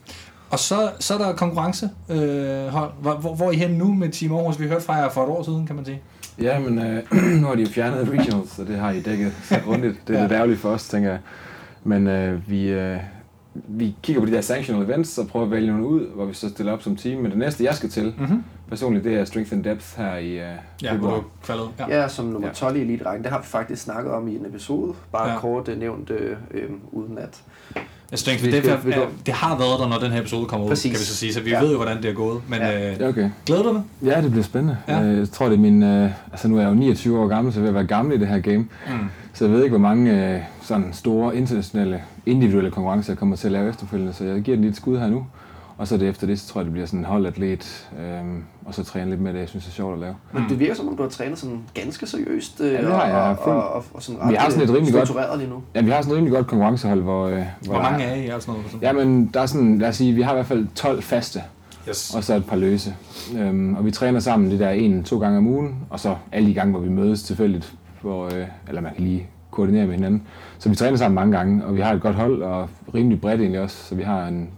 [0.53, 1.95] Og så, så er der konkurrencehold.
[2.11, 2.91] Øh, hold.
[3.01, 4.61] hvor, hvor, hvor er I henne nu med Team Aarhus?
[4.61, 6.01] Vi hørte fra jer for et år siden, kan man sige.
[6.43, 7.03] Ja, men øh,
[7.41, 10.09] nu har de jo fjernet regionals, så det har I dækket så grundigt.
[10.09, 10.25] Det er Ja.
[10.25, 11.19] lidt ærgerligt for os, tænker jeg.
[11.85, 12.97] Men øh, vi, øh,
[13.55, 16.35] vi kigger på de der sanctional events og prøver at vælge nogle ud, hvor vi
[16.35, 17.21] så stiller op som team.
[17.23, 18.45] Men det næste, jeg skal til Mm-hmm.
[18.69, 20.47] personligt, det er Strength and Depth her i øh,
[20.83, 21.69] Ja, hvor du kvaldet.
[21.79, 22.01] Ja.
[22.01, 22.09] Ja.
[22.09, 22.55] som nummer Ja.
[22.55, 23.25] 12 i elite-rækken.
[23.25, 24.95] Det har vi faktisk snakket om i en episode.
[25.13, 25.33] Bare Ja.
[25.33, 25.39] ja.
[25.41, 27.43] kort øh, nævnt, øh, øh, uden at...
[28.13, 30.21] Jeg synes, Vi det, det, vi det, går- det har været der, når den her
[30.21, 30.93] episode kommer ud, Præcis.
[30.93, 31.61] kan vi så sige, så vi Ja.
[31.63, 32.41] ved jo, hvordan det er gået.
[32.49, 32.93] Men Ja.
[33.03, 33.31] øh, okay.
[33.47, 33.83] glæder du dig?
[34.11, 34.77] Ja, det bliver spændende.
[34.89, 34.99] Ja.
[35.01, 35.07] Ja.
[35.19, 35.83] Jeg tror, det er min...
[35.83, 38.21] Øh, altså nu er jeg jo 29 år gammel, så jeg vil være gammel i
[38.21, 38.59] det her game.
[38.59, 38.67] Mm.
[39.35, 43.47] Så jeg ved ikke, hvor mange øh, sådan store internationale, individuelle konkurrencer jeg kommer til
[43.49, 45.27] at lave efterfølgende, så jeg giver den lige et skud her nu.
[45.83, 48.75] Og så det efter det, så tror jeg, det bliver sådan en holdatlet, øhm, og
[48.75, 50.15] så træne lidt med det, jeg synes er sjovt at lave.
[50.33, 52.61] Men det virker som om, du har trænet sådan ganske seriøst.
[52.61, 53.37] Øh, Ja, det har jeg.
[53.41, 55.63] og, og, og, og sådan Vi har ret, sådan et øh, rimelig godt- lige nu.
[55.75, 57.27] Ja, vi har sådan et rimelig godt konkurrencehold, hvor...
[57.27, 58.29] Øh, Hvor mange er I?
[58.29, 58.87] Og sådan noget, sådan.
[58.99, 61.41] Ja, men der er sådan, lad os sige, vi har i hvert fald 12 faste,
[61.89, 62.15] Yes.
[62.15, 62.95] og så et par løse.
[63.39, 66.49] Øhm, og vi træner sammen det der en, to gange om ugen, og så alle
[66.49, 67.73] de gange, hvor vi mødes tilfældigt,
[68.03, 70.23] hvor, øh, eller man kan lige koordinere med hinanden.
[70.59, 73.41] Så vi træner sammen mange gange, og vi har et godt hold, og rimelig bredt
[73.41, 74.49] egentlig også, så vi har en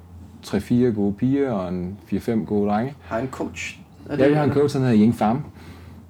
[0.46, 2.94] 3-4 gode piger og en 4-5 gode drenge.
[3.08, 3.78] Har I en coach?
[4.10, 5.42] Er Ja, vi har en coach, han hedder Ying Farm.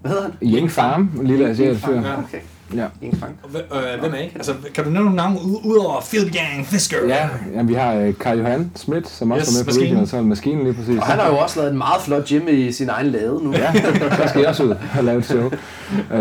[0.00, 0.32] Hvad hedder han?
[0.42, 1.94] Ying Farm, en lille asiatisk fyr.
[1.94, 2.00] Ja.
[2.18, 2.38] Okay.
[2.74, 2.86] Ja.
[3.02, 3.32] en fang.
[3.54, 4.32] Øh, hvem er ikke?
[4.36, 6.96] Altså, kan du nævne nogle navne ud- udover Philip Gang Fisker?
[7.08, 9.88] Ja, ja vi har øh, Karl Johan Schmidt, som også Yes, var med på maskinen.
[9.88, 10.98] Regional, så maskinen lige præcis.
[10.98, 13.52] Og han har jo også lavet en meget flot gym i sin egen lade nu.
[13.52, 13.72] Ja,
[14.18, 15.50] der skal jeg også ud og lave et show.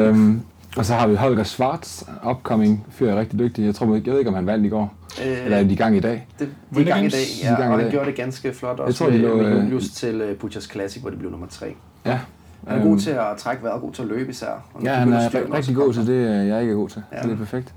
[0.09, 0.41] Um,
[0.77, 3.65] og så har vi Holger Schwartz, upcoming fyr, er rigtig dygtig.
[3.65, 5.75] Jeg, tror, jeg ved ikke, om han vandt i går, Øh, eller er de i
[5.75, 6.27] gang i dag.
[6.39, 8.05] det, de er i gang i dag, De er ja, gang i og han gjorde
[8.05, 11.01] det ganske flot også Jeg tror, de med, lå, med øh, til uh, Butchers Classic,
[11.01, 11.75] hvor det blev nummer tre.
[12.05, 12.19] Ja.
[12.67, 14.47] Han er god til at trække vejret, god til at løbe især.
[14.73, 17.01] Og Ja, han er rigtig god til det, øh, jeg ikke er god til.
[17.13, 17.21] Ja.
[17.21, 17.73] Så det er perfekt.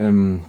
[0.00, 0.40] Um,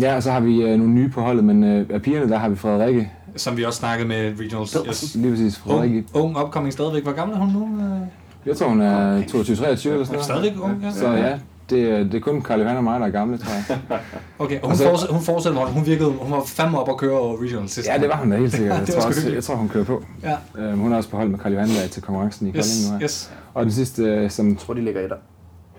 [0.00, 2.38] ja, og så har vi øh, nogle nye på holdet, men øh, af pigerne, der
[2.38, 3.12] har vi Frederikke.
[3.36, 4.76] Som vi også snakkede med Regionals.
[4.88, 5.14] Yes.
[5.14, 6.04] Lige præcis Frederikke.
[6.14, 7.02] Ung, ung upcoming stadigvæk.
[7.02, 7.84] Hvor gammel er hun nu?
[7.84, 8.00] Øh,
[8.46, 9.26] Jeg tror, hun er Okay.
[9.26, 10.24] 22-23 eller sådan noget.
[10.24, 10.90] Stadigvæk ung, ja.
[10.92, 11.38] Så ja,
[11.70, 13.78] det, er- det er kun Karl Johan og mig, der er gamle, tror jeg.
[14.38, 16.88] Okay, og hun, Og så- fortsætter, hun fortsætter, hvor hun virkede, hun var fandme op
[16.88, 18.72] og køre over Regionals sidste Ja, det var hun da helt sikkert.
[18.78, 20.02] Jeg Det var tror, også, jeg tror hun kører på.
[20.22, 22.50] Ja, Øhm, hun er også på hold med Karl Johan der er til konkurrencen i
[22.50, 23.02] Kolding yes, nu her.
[23.04, 23.30] yes.
[23.54, 24.48] Og den sidste, øh, som...
[24.48, 25.14] Jeg tror, de ligger i der.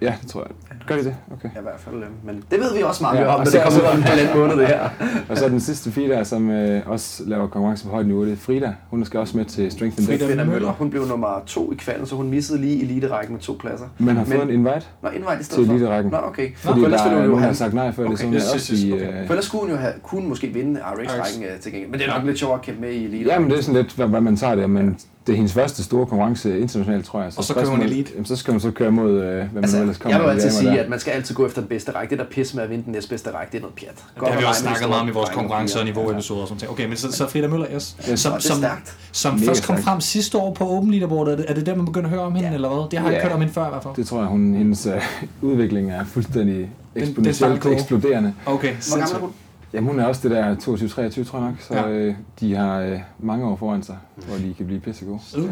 [0.02, 0.78] Ja, det tror jeg.
[0.88, 1.16] Gør de det?
[1.34, 1.50] Okay.
[1.56, 1.96] Ja, i hvert fald.
[1.96, 4.40] øh, Men det ved vi også meget Ja, om, når det kommer ud om en
[4.40, 4.90] måned, det her.
[5.30, 8.32] Og så den sidste fire der, som øh, også laver konkurrence på højt niveau, det
[8.34, 8.74] er Frida.
[8.90, 10.46] Hun skal også med til Strength and Frida Møller.
[10.46, 13.86] Møller, hun blev nummer to i kvalden, så hun missede lige eliterækken med to pladser.
[14.00, 15.74] men har fået Men- en invite Nå, indvejt i til stedet for.
[15.74, 16.12] eliterækken.
[16.12, 16.50] Nå, okay.
[16.56, 18.04] Fordi for ellers der, ville hun er jo nogen, der have, har sagt nej før
[18.08, 18.90] det, så Okay, hun er yes, også yes, i...
[18.92, 21.92] yes, øh, for ellers skulle hun jo have, kunne måske vinde RX-rækken øh, til gengæld.
[21.92, 23.30] Men det er nok lidt sjovere at kæmpe med i elite.
[23.30, 24.98] Ja, men det er sådan lidt, hvad, hvad man tager det, men
[25.28, 27.32] det er hendes første store konkurrence internationalt, tror jeg.
[27.38, 28.12] Og så kører hun elite.
[28.14, 30.32] Jamen, så skal hun så køre mod, øh, hvad man Altså, ellers kommer jeg vil
[30.32, 30.84] altid sige, der.
[30.84, 32.10] at man skal altid gå efter den bedste række.
[32.12, 34.04] Det der pis med at vinde den næstbedste række, det er noget pjat.
[34.20, 36.72] Det har vi også snakket meget om i vores konkurrence- og niveau-episoder og sådan ting.
[36.72, 37.98] Okay, men så, så Frida Møller, yes.
[38.12, 38.20] Yes.
[38.20, 38.96] Som, som, stærkt.
[39.12, 39.84] som Mega først kom stærkt.
[39.86, 41.28] frem sidste år på Open Leaderboard.
[41.28, 42.56] Er det, er det der, man begynder at høre om hende, Ja.
[42.56, 42.88] eller hvad?
[42.92, 43.18] Det har jeg Ja.
[43.18, 43.94] ikke hørt om hende før i hvert fald.
[43.96, 45.02] Det tror jeg, hun, hendes øh,
[45.52, 48.34] udvikling er fuldstændig eksponentielt eksploderende.
[48.46, 49.32] Okay, Hvor gammel er hun?
[49.74, 51.90] Jamen, hun er også det der 22-23, tror jeg nok, så Ja.
[51.90, 55.20] øh, de har øh, mange år foran sig, hvor de kan blive pissegode.
[55.28, 55.50] Stærk, nu,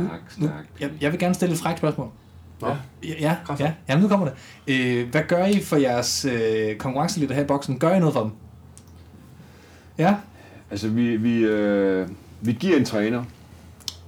[0.48, 0.52] stærk.
[0.80, 2.08] jeg, jeg vil gerne stille et frækt spørgsmål.
[2.62, 2.68] Nå.
[2.68, 2.76] Ja,
[3.20, 3.60] ja, Kraft.
[3.62, 4.36] ja, ja, nu kommer det.
[5.02, 7.80] Øh, hvad gør I for jeres øh, konkurrenceliter her i boksen?
[7.80, 8.32] Gør I noget for dem?
[9.98, 10.16] Ja,
[10.72, 12.08] Altså, vi, vi, øh,
[12.42, 13.24] vi giver en træner.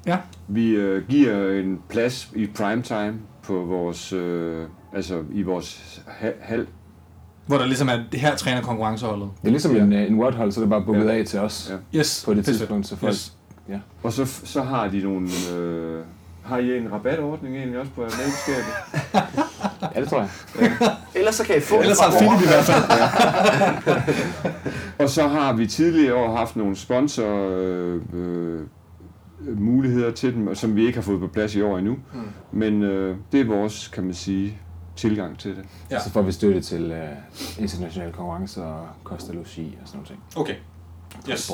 [0.05, 0.17] ja.
[0.47, 6.67] Vi øh, giver en plads i primetime på vores, øh, altså i vores ha- hal.
[7.47, 9.29] Hvor der ligesom er det her træner konkurrenceholdet.
[9.41, 11.11] Det er ligesom en, øh, en WOD-hold, så er det bare booket Ja.
[11.19, 11.99] af til os Ja.
[11.99, 13.13] Yes, på det tidspunkt, så folk...
[13.13, 13.33] Yes.
[14.03, 15.29] Og så, så har de nogle...
[15.55, 16.01] Øh,
[16.43, 18.73] har I en rabatordning egentlig også på medlemskabet?
[19.95, 20.29] Ja, det tror jeg.
[21.15, 22.83] Ellers så kan I få Ellers har Philip i hvert fald.
[24.99, 28.59] Og så har vi tidligere år haft nogle sponsor øh, øh,
[29.59, 31.93] muligheder til dem, som vi ikke har fået på plads i år endnu.
[32.13, 32.19] Mm.
[32.51, 34.57] Men øh, det er vores, kan man sige,
[34.95, 35.65] tilgang til det.
[35.91, 35.99] Ja.
[35.99, 37.09] Så får vi støtte til øh,
[37.59, 40.19] internationale konkurrencer og kost og logi og sådan noget ting.
[40.35, 40.55] Okay.
[41.29, 41.51] Yes.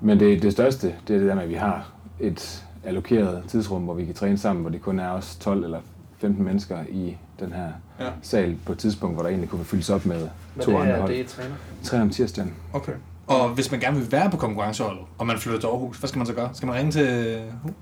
[0.00, 3.82] Men det, det største, det er det der med, at vi har et allokeret tidsrum,
[3.82, 5.80] hvor vi kan træne sammen, hvor det kun er os 12 eller
[6.18, 7.68] 15 mennesker i den her
[8.00, 8.10] Ja.
[8.22, 10.92] sal på et tidspunkt, hvor der egentlig kunne fyldes op med Hvad to det andre
[10.92, 11.10] er, hold.
[11.12, 11.54] det er træner.
[11.82, 12.54] Tre om tirsdagen.
[12.72, 12.92] Okay.
[13.28, 16.18] Og hvis man gerne vil være på konkurrenceholdet, og man flytter til Aarhus, hvad skal
[16.18, 16.48] man så gøre?
[16.54, 17.36] Skal man ringe til...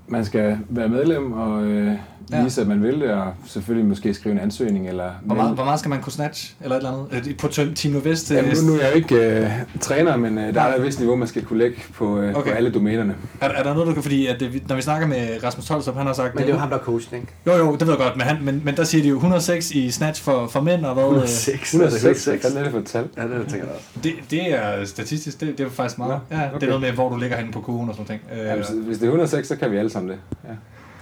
[0.07, 1.91] Man skal være medlem og øh,
[2.31, 2.43] Ja.
[2.43, 4.87] vise, at man vil det, og selvfølgelig måske skrive en ansøgning.
[4.87, 7.27] Eller Hvor meget, hvor meget skal man kunne snatch, eller et eller andet?
[7.29, 8.31] Øh, På Team Nordvest?
[8.31, 9.49] øh, Jamen, nu, nu er jeg jo ikke øh,
[9.81, 12.35] træner, men øh, der er der et vist niveau, man skal kunne lægge på, øh,
[12.35, 12.51] Okay.
[12.51, 13.15] på alle domænerne.
[13.41, 14.03] er, er der noget, du kan...
[14.03, 16.35] Fordi at det, når vi snakker med Rasmus Tolstrup, han har sagt...
[16.35, 17.27] Men det er jo ham, der er ikke?
[17.47, 19.71] Jo, jo, det ved jeg godt, men, han, men, men der siger de jo 106
[19.71, 21.03] i snatch for, for mænd, og hvad...
[21.03, 21.73] øh, 106.
[21.73, 23.07] 106, hvad er det for et tal?
[23.17, 23.87] Ja, det tænker jeg også.
[24.03, 26.19] Det, det er statistisk, det, det er faktisk meget.
[26.31, 28.45] Nå, Ja, det er noget med, hvor du ligger henne på kurven og sådan noget.
[28.47, 30.17] Ja, Øh, hvis, hvis det er 106, så kan vi alle sammen det.
[30.43, 30.49] Ja.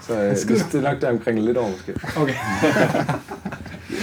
[0.02, 1.94] Så øh, det, det er nok der omkring lidt over måske.
[2.22, 2.34] okay.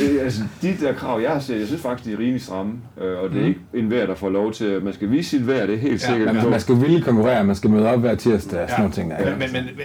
[0.02, 2.72] Øh, altså, de der krav, jeg har set, jeg synes faktisk, de er rimelig stramme.
[3.00, 3.48] Øh, og det er Mhm.
[3.48, 6.02] ikke en hver, der får lov til, man skal vise sit værd, det er helt
[6.02, 6.26] Ja, sikkert.
[6.34, 8.94] Men man, man skal vilje konkurrere, man skal møde op hver tirsdag og sådan nogle
[8.94, 9.10] ting.
[9.10, 9.18] Der.
[9.30, 9.84] Men, men, men, men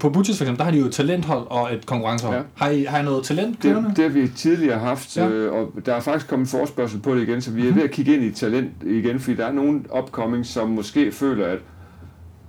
[0.00, 2.36] på, Butchers for eksempel, der har de jo et talenthold og et konkurrencehold.
[2.36, 2.42] Ja.
[2.54, 3.88] Har, I, har I noget talent kørende?
[3.88, 5.28] Det, det har vi tidligere haft, Ja.
[5.28, 7.90] øh, og der er faktisk kommet forspørgsel på det igen, så vi er ved at
[7.90, 11.58] kigge ind i talent igen, fordi der er nogle upcoming, som måske føler, at,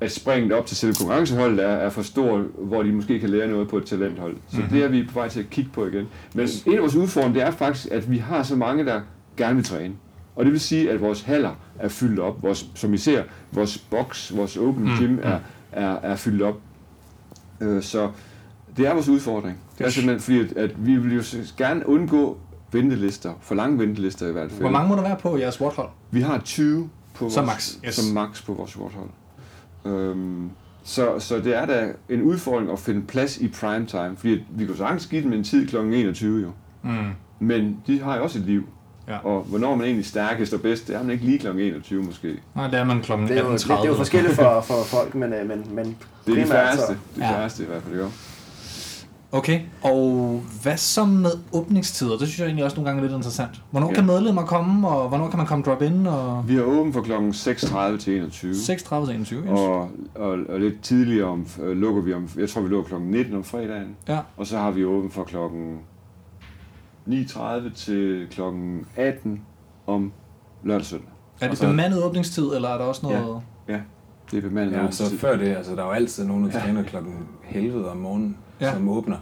[0.01, 3.47] at springet op til selve konkurrenceholdet er, er for stor, hvor de måske kan lære
[3.47, 4.35] noget på et talenthold.
[4.35, 4.61] Så Mhm.
[4.61, 4.75] mm-hmm.
[4.77, 6.07] det er vi på vej til at kigge på igen.
[6.33, 9.01] Men en af vores udfordringer, det er faktisk, at vi har så mange, der
[9.37, 9.93] gerne vil træne.
[10.35, 12.43] Og det vil sige, at vores haller er fyldt op.
[12.43, 15.37] Vores, som I ser, vores box, vores open Mm, gym er,
[15.71, 16.55] er, er fyldt op.
[17.61, 18.11] Øh, så
[18.77, 19.57] det er vores udfordring.
[19.77, 21.23] Det er simpelthen fordi, at, at vi vil jo
[21.57, 22.37] gerne undgå
[22.71, 24.61] ventelister, for lange ventelister i hvert fald.
[24.61, 25.89] Hvor mange må der være på jeres sporthold?
[26.11, 27.95] Vi har 20 på Som vores, max, yes.
[27.95, 29.09] som max på vores sporthold.
[29.85, 30.49] Øhm,
[30.83, 34.75] så, så det er da en udfordring at finde plads i primetime, fordi vi kan
[34.75, 35.75] sagtens give dem en tid kl.
[35.75, 36.51] 21 jo.
[36.83, 37.09] Mm.
[37.39, 38.63] Men de har jo også et liv.
[39.07, 39.17] Ja.
[39.17, 41.47] Og hvornår man egentlig stærkest og bedst, det er man ikke lige kl.
[41.47, 42.35] 21 måske.
[42.55, 43.73] Nej, det er man klokken Det er jo, det, 18.30.
[43.75, 45.95] det er jo forskelligt for, for folk, men, øh, men, men Det er
[46.25, 46.85] de primært færreste.
[46.85, 47.31] så- Det Ja.
[47.31, 48.05] færreste i hvert fald, jo.
[49.33, 52.11] Okay, og hvad så med åbningstider?
[52.17, 53.61] Det synes jeg egentlig også nogle gange er lidt interessant.
[53.71, 53.93] Hvornår Ja.
[53.93, 56.07] kan medlemmer komme, og hvornår kan man komme drop in?
[56.07, 57.11] Og Vi er åbent fra kl.
[57.31, 58.53] 6.30 til 21.
[58.55, 59.49] 6.30 til 21, yes.
[59.49, 63.01] Og, og, og lidt tidligere om, øh, lukker vi om, jeg tror vi lukker kl.
[63.03, 63.95] 19 om fredagen.
[64.07, 64.19] Ja.
[64.37, 65.35] Og så har vi åbent fra kl.
[67.07, 68.41] 9.30 til kl.
[68.95, 69.41] 18
[69.87, 70.11] om
[70.63, 71.07] lørdag søndag.
[71.41, 73.41] Er det så- bemandet åbningstid, eller er der også noget...
[74.31, 75.05] Det er bemandet Ja, åbningstid.
[75.05, 76.59] så før det, altså der er jo altid nogen, der Ja.
[76.59, 78.65] træner klokken helvede om morgenen, Ja.
[78.65, 78.73] ja.
[78.73, 79.17] som åbner.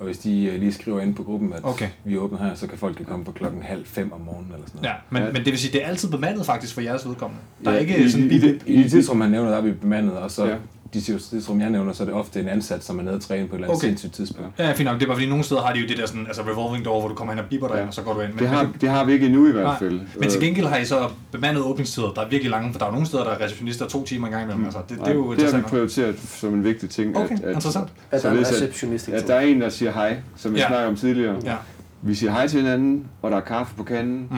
[0.00, 1.88] Og hvis de øh, lige skriver ind på gruppen, at Okay.
[2.04, 4.80] vi åbner her, så kan folk komme på klokken halv fem om morgenen eller sådan
[4.82, 4.88] noget.
[4.94, 5.28] Ja, men, Ja.
[5.28, 7.42] men det vil sige, det er altid bemandet faktisk for jeres vedkommende.
[7.64, 8.62] Der er Ja, ikke i- sådan i- i- bip.
[8.66, 10.56] I de tidsrum, han nævner, der er vi bemandet, og så Ja.
[10.94, 13.48] De tidsrum, jeg nævner, så er det ofte en ansat, som er nede og træne
[13.48, 13.86] på et eller andet Okay.
[13.88, 14.58] sindssygt tidspunkt.
[14.58, 14.94] Ja, fint nok.
[14.94, 17.00] Det er bare fordi, nogle steder har de jo det der sådan, altså revolving door,
[17.00, 17.86] hvor du kommer hen og bipper dig Ja.
[17.86, 18.30] og så går du ind.
[18.30, 20.00] Men, Det har, men, det har vi ikke endnu i hvert Nej, fald.
[20.18, 22.86] men til Øh, gengæld har I så bemandet åbningstider, der er virkelig lange, for der
[22.86, 24.64] er nogle steder, der er receptionister to timer en gang imellem.
[24.64, 25.66] Altså, det, det er jo nej, det har vi interessant.
[25.66, 27.16] prioriteret som en vigtig ting.
[27.16, 27.88] Okay, interessant.
[28.10, 29.08] At der er en således at, receptionist.
[29.08, 30.66] ikke at der er en, der siger hej, som vi Ja.
[30.68, 31.36] snakker om tidligere.
[31.44, 31.54] Ja.
[32.02, 34.28] Vi siger hej til hinanden, og der er kaffe på kanden.
[34.30, 34.36] Mm.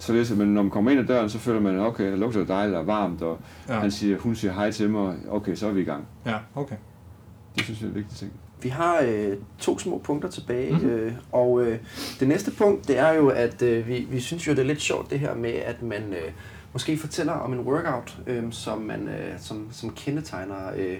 [0.00, 2.44] Således at man, når man kommer ind ad døren, så føler man, okay, det lugter
[2.44, 3.38] dejligt og varmt, og
[3.68, 3.74] Ja.
[3.74, 6.04] han siger, hun siger hej til mig, okay, så er vi i gang.
[6.26, 6.76] ja, okay.
[7.56, 8.32] Det synes jeg er en vigtig ting.
[8.62, 10.82] Vi har øh, to små punkter tilbage, Mhm.
[10.82, 10.98] mm-hmm.
[10.98, 11.78] øh, og øh,
[12.20, 14.80] det næste punkt, det er jo, at øh, vi, vi synes jo, det er lidt
[14.80, 16.32] sjovt det her med, at man øh,
[16.72, 20.96] måske fortæller om en workout, øh, som, man, øh, som, som kendetegner øh,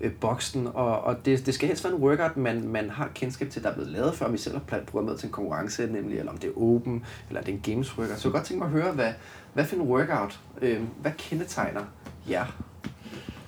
[0.00, 3.50] øh, boksen, og, og det, det skal helst være en workout, man, man har kendskab
[3.50, 6.32] til, der er blevet lavet før, vi selv har programmeret til en konkurrence, nemlig, eller
[6.32, 8.18] om det er open, eller det er en games workout.
[8.18, 9.12] Så jeg godt tænke mig at høre, hvad,
[9.54, 11.82] hvad for en workout, øh, hvad kendetegner
[12.30, 12.46] jer?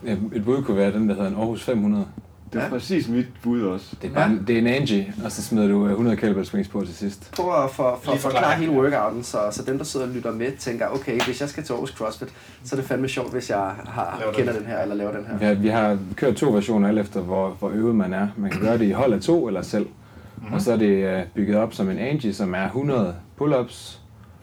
[0.05, 2.07] Ja, et bud kunne være den, der hedder en Aarhus 500.
[2.53, 2.68] Det er Ja.
[2.70, 3.86] præcis mit bud også.
[4.03, 4.36] Det er, bare, ja.
[4.46, 7.30] det er en Angie, og så smider du øh, 100 kettlebell swings på til sidst.
[7.36, 8.55] Prøv at for, for, forklare.
[8.57, 11.64] hele workouten, så, så dem, der sidder og lytter med, tænker, okay, hvis jeg skal
[11.64, 12.28] til Aarhus CrossFit,
[12.64, 14.62] så er det fandme sjovt, hvis jeg har, Laver kender den.
[14.62, 15.38] den her, eller laver den her.
[15.38, 18.28] Vi har, vi har kørt to versioner, alt efter hvor, hvor øvet man er.
[18.36, 19.84] Man kan gøre det i hold af to eller selv.
[19.86, 19.92] Mhm.
[20.36, 20.55] Mm-hmm.
[20.55, 23.99] Og så er det øh, bygget op som en Angie, som er 100 pull-ups,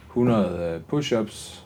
[0.09, 1.59] 100 øh, push-ups,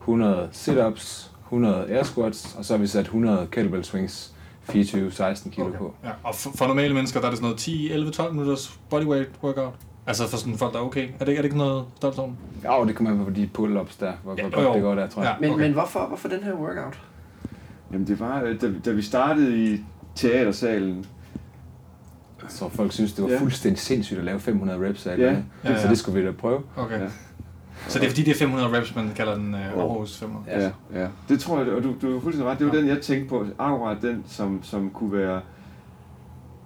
[0.00, 4.31] 100 sit-ups, 100 air squats, og så har vi sat 100 kettlebell swings,
[4.68, 5.78] 24-16 kilo okay.
[5.78, 5.94] på.
[6.04, 8.80] Ja, og for, for, normale mennesker, der er det sådan noget 10, 11, 12 minutters
[8.90, 9.74] bodyweight workout.
[10.06, 11.08] Altså for sådan folk, der er okay.
[11.08, 12.38] Er det, ikke- er det ikke noget størrelsesorden?
[12.64, 14.74] Ja, det kommer an på de pull-ups der, hvor, Ja, godt jo.
[14.74, 15.36] det går der, tror jeg.
[15.40, 15.46] Ja.
[15.46, 15.64] Men, okay.
[15.64, 17.00] men hvorfor, hvorfor den her workout?
[17.92, 19.80] Jamen det var, øh, da, da vi startede i
[20.14, 21.06] teatersalen,
[22.50, 23.38] tror, folk synes, det var Ja.
[23.40, 25.24] fuldstændig sindssygt at lave 500 reps af Ja.
[25.30, 25.44] det.
[25.64, 25.82] Ja, ja.
[25.82, 26.60] Så det skulle vi da prøve.
[26.76, 27.00] Okay.
[27.00, 27.06] Ja.
[27.88, 30.72] Så det er fordi, det er 500 reps, man kalder den uh, Aarhus 500.
[30.94, 31.06] Ja, ja.
[31.28, 32.58] Det tror jeg, og du, du er fuldstændig ret.
[32.58, 32.80] Det var Ja.
[32.80, 33.46] den, jeg tænkte på.
[33.58, 35.40] Akkurat den, som, som kunne være...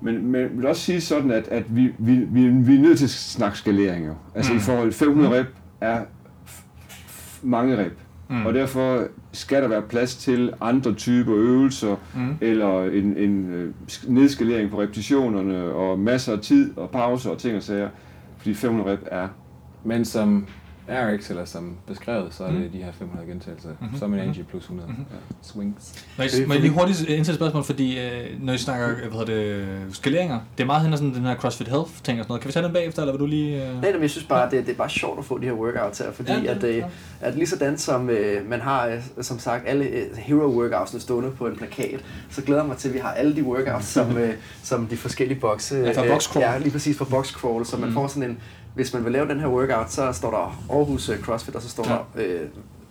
[0.00, 3.04] Men, men vil også sige sådan, at, at vi, vi, vi, vi er nødt til
[3.06, 4.12] at snakke skalering jo.
[4.34, 4.58] Altså Mm.
[4.58, 5.46] i forhold 500 rep
[5.80, 6.00] er
[7.42, 7.98] mange rep.
[8.30, 8.46] Mm.
[8.46, 12.36] Og derfor skal der være plads til andre typer øvelser, Mm.
[12.40, 17.38] eller en, en øh, sk- nedskalering på repetitionerne, og masser af tid og pauser og
[17.38, 17.88] ting og sager.
[18.38, 19.28] Fordi 500 rep er...
[19.84, 20.46] Men som
[20.88, 22.68] RX, eller som beskrevet, så er det Mm.
[22.70, 23.68] de her 500 gentagelser.
[23.68, 23.76] Mhm.
[23.80, 23.98] Mm-hmm.
[23.98, 25.04] Som en Angie plus 100 Mhm.
[25.10, 25.16] ja.
[25.42, 26.04] swings.
[26.18, 28.52] Må jeg, Det er må jeg lige fordi- hurtigt indsætte et spørgsmål, fordi øh, når
[28.52, 31.90] I snakker hvad hedder det, skaleringer, det er meget hen sådan den her CrossFit Health
[32.02, 32.40] ting og sådan noget.
[32.40, 33.66] Kan vi tage den bagefter, eller vil du lige...
[33.68, 33.82] Øh...
[33.82, 35.98] Nej, men jeg synes bare, det, det er bare sjovt at få de her workouts
[35.98, 36.84] her, fordi Ja, det- at, øh, ja.
[37.20, 41.30] at lige sådan som øh, man har, øh, som sagt, alle øh, hero workoutsene stående
[41.30, 44.16] på en plakat, så glæder jeg mig til, at vi har alle de workouts, som,
[44.18, 45.76] øh, som de forskellige bokse...
[45.76, 46.44] Ja, fra øh, box crawl.
[46.44, 47.94] Ja, lige præcis fra box crawl, så man Mm.
[47.94, 48.38] får sådan en...
[48.76, 51.68] Hvis man vil lave den her workout, så står der Aarhus øh, CrossFit, og så
[51.68, 51.84] står
[52.16, 52.22] Ja.
[52.22, 52.40] der øh,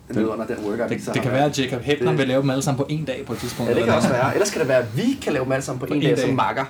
[0.10, 0.90] nede under den workout.
[0.90, 3.06] Det, det kan være, at Jacob Hebner Det- vil lave dem alle sammen på en
[3.06, 3.70] dag på et tidspunkt.
[3.70, 4.24] Ja, det eller kan også noget.
[4.24, 4.34] være.
[4.34, 6.06] Ellers kan det være, at vi kan lave dem alle sammen på, På en en
[6.08, 6.26] dag, dag.
[6.26, 6.66] som makker.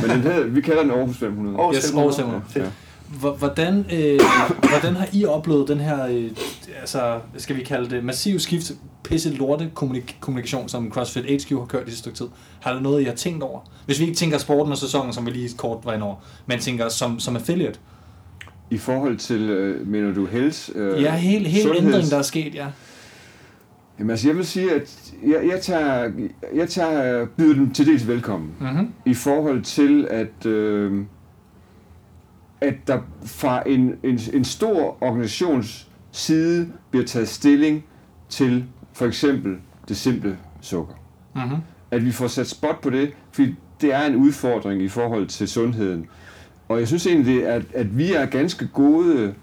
[0.00, 1.56] Men den hedder, vi kalder den Aarhus 500.
[1.58, 2.04] Aarhus Yes, 500.
[2.04, 2.42] Aarhus 500.
[2.48, 2.64] Fedt.
[2.64, 2.70] Ja.
[3.20, 4.20] Hvor- Hvordan, øh,
[4.68, 6.30] hvordan har I oplevet den her, øh,
[6.80, 8.72] altså, skal vi kalde det, massiv skift,
[9.04, 12.26] pisse lorte kommunik- kommunikation, som CrossFit HQ har kørt i det stykke tid?
[12.60, 13.60] Har der noget, I har tænkt over?
[13.86, 16.14] Hvis vi ikke tænker sporten og sæsonen, som vi lige kort var over,
[16.46, 17.78] men tænker som, som affiliate.
[18.70, 20.70] I forhold til, øh, mener du, hels?
[20.74, 22.66] Øh, Ja, hele, hele sundheds- der er sket, ja.
[23.98, 26.12] Jamen altså, jeg vil sige, at jeg, jeg, tager,
[26.54, 28.50] jeg tager, byder dem til dels velkommen.
[28.60, 28.92] Mm-hmm.
[29.06, 31.04] I forhold til, at, øh,
[32.60, 37.84] at der fra en, en, en stor organisations side bliver taget stilling
[38.28, 39.56] til for eksempel
[39.88, 40.94] det simple sukker.
[41.34, 41.56] Mm-hmm.
[41.90, 45.48] At vi får sat spot på det, fordi det er en udfordring i forhold til
[45.48, 46.06] sundheden.
[46.68, 49.34] Og jeg synes egentlig, at, at vi er ganske gode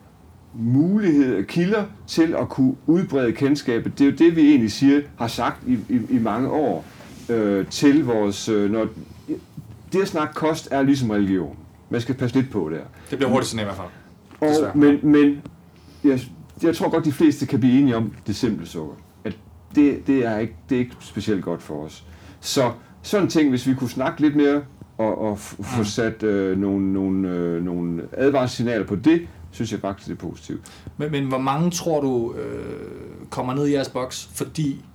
[0.54, 4.00] muligheder, kilder til at kunne udbrede kendskabet.
[4.00, 6.86] Det er jo det, vi egentlig siger, har sagt i, i, i mange år
[7.30, 8.50] øh, til vores...
[8.50, 8.88] Øh, når,
[9.94, 11.58] det at snakke kost er ligesom religion.
[11.90, 12.80] Man skal passe lidt på der.
[13.10, 13.88] Det bliver hurtigt sådan i hvert fald.
[14.42, 14.72] Og, Desværre.
[14.76, 15.42] men men
[16.04, 16.20] jeg,
[16.64, 18.96] jeg tror godt, de fleste kan blive enige om det simple sukker.
[19.24, 19.38] At
[19.76, 22.04] det, det, er ikke, det er ikke specielt godt for os.
[22.40, 22.72] Så
[23.02, 24.62] sådan en ting, hvis vi kunne snakke lidt mere
[24.98, 30.10] og, og få sat øh, nogle, nogle, øh, nogle advarselssignaler på det, synes jeg faktisk
[30.10, 30.62] det er positivt.
[30.98, 34.86] Men, men hvor mange tror du øh, kommer ned i jeres boks, fordi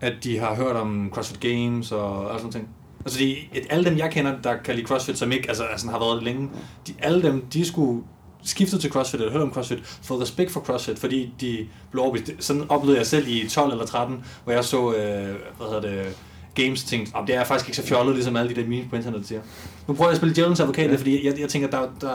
[0.00, 2.68] at de har hørt om CrossFit Games og alt sådan ting?
[3.04, 5.90] Altså de, et, alle dem, jeg kender, der kan lide CrossFit, som ikke altså, altså
[5.90, 6.50] har været det længe,
[6.86, 8.02] de, alle dem, de skulle
[8.42, 12.32] skiftet til CrossFit eller hørt om CrossFit, fået respekt for CrossFit, fordi de blev overbevist.
[12.38, 16.16] Sådan oplevede jeg selv i 12 eller 13, hvor jeg så, øh, hvad hedder det,
[16.56, 18.96] games tænkte, oh, det er faktisk ikke så fjollet, ligesom alle de der memes på
[18.96, 19.40] internettet siger.
[19.88, 20.96] Nu prøver jeg at spille djævelens advokat, ja.
[20.96, 22.08] fordi jeg, jeg tænker, der, der,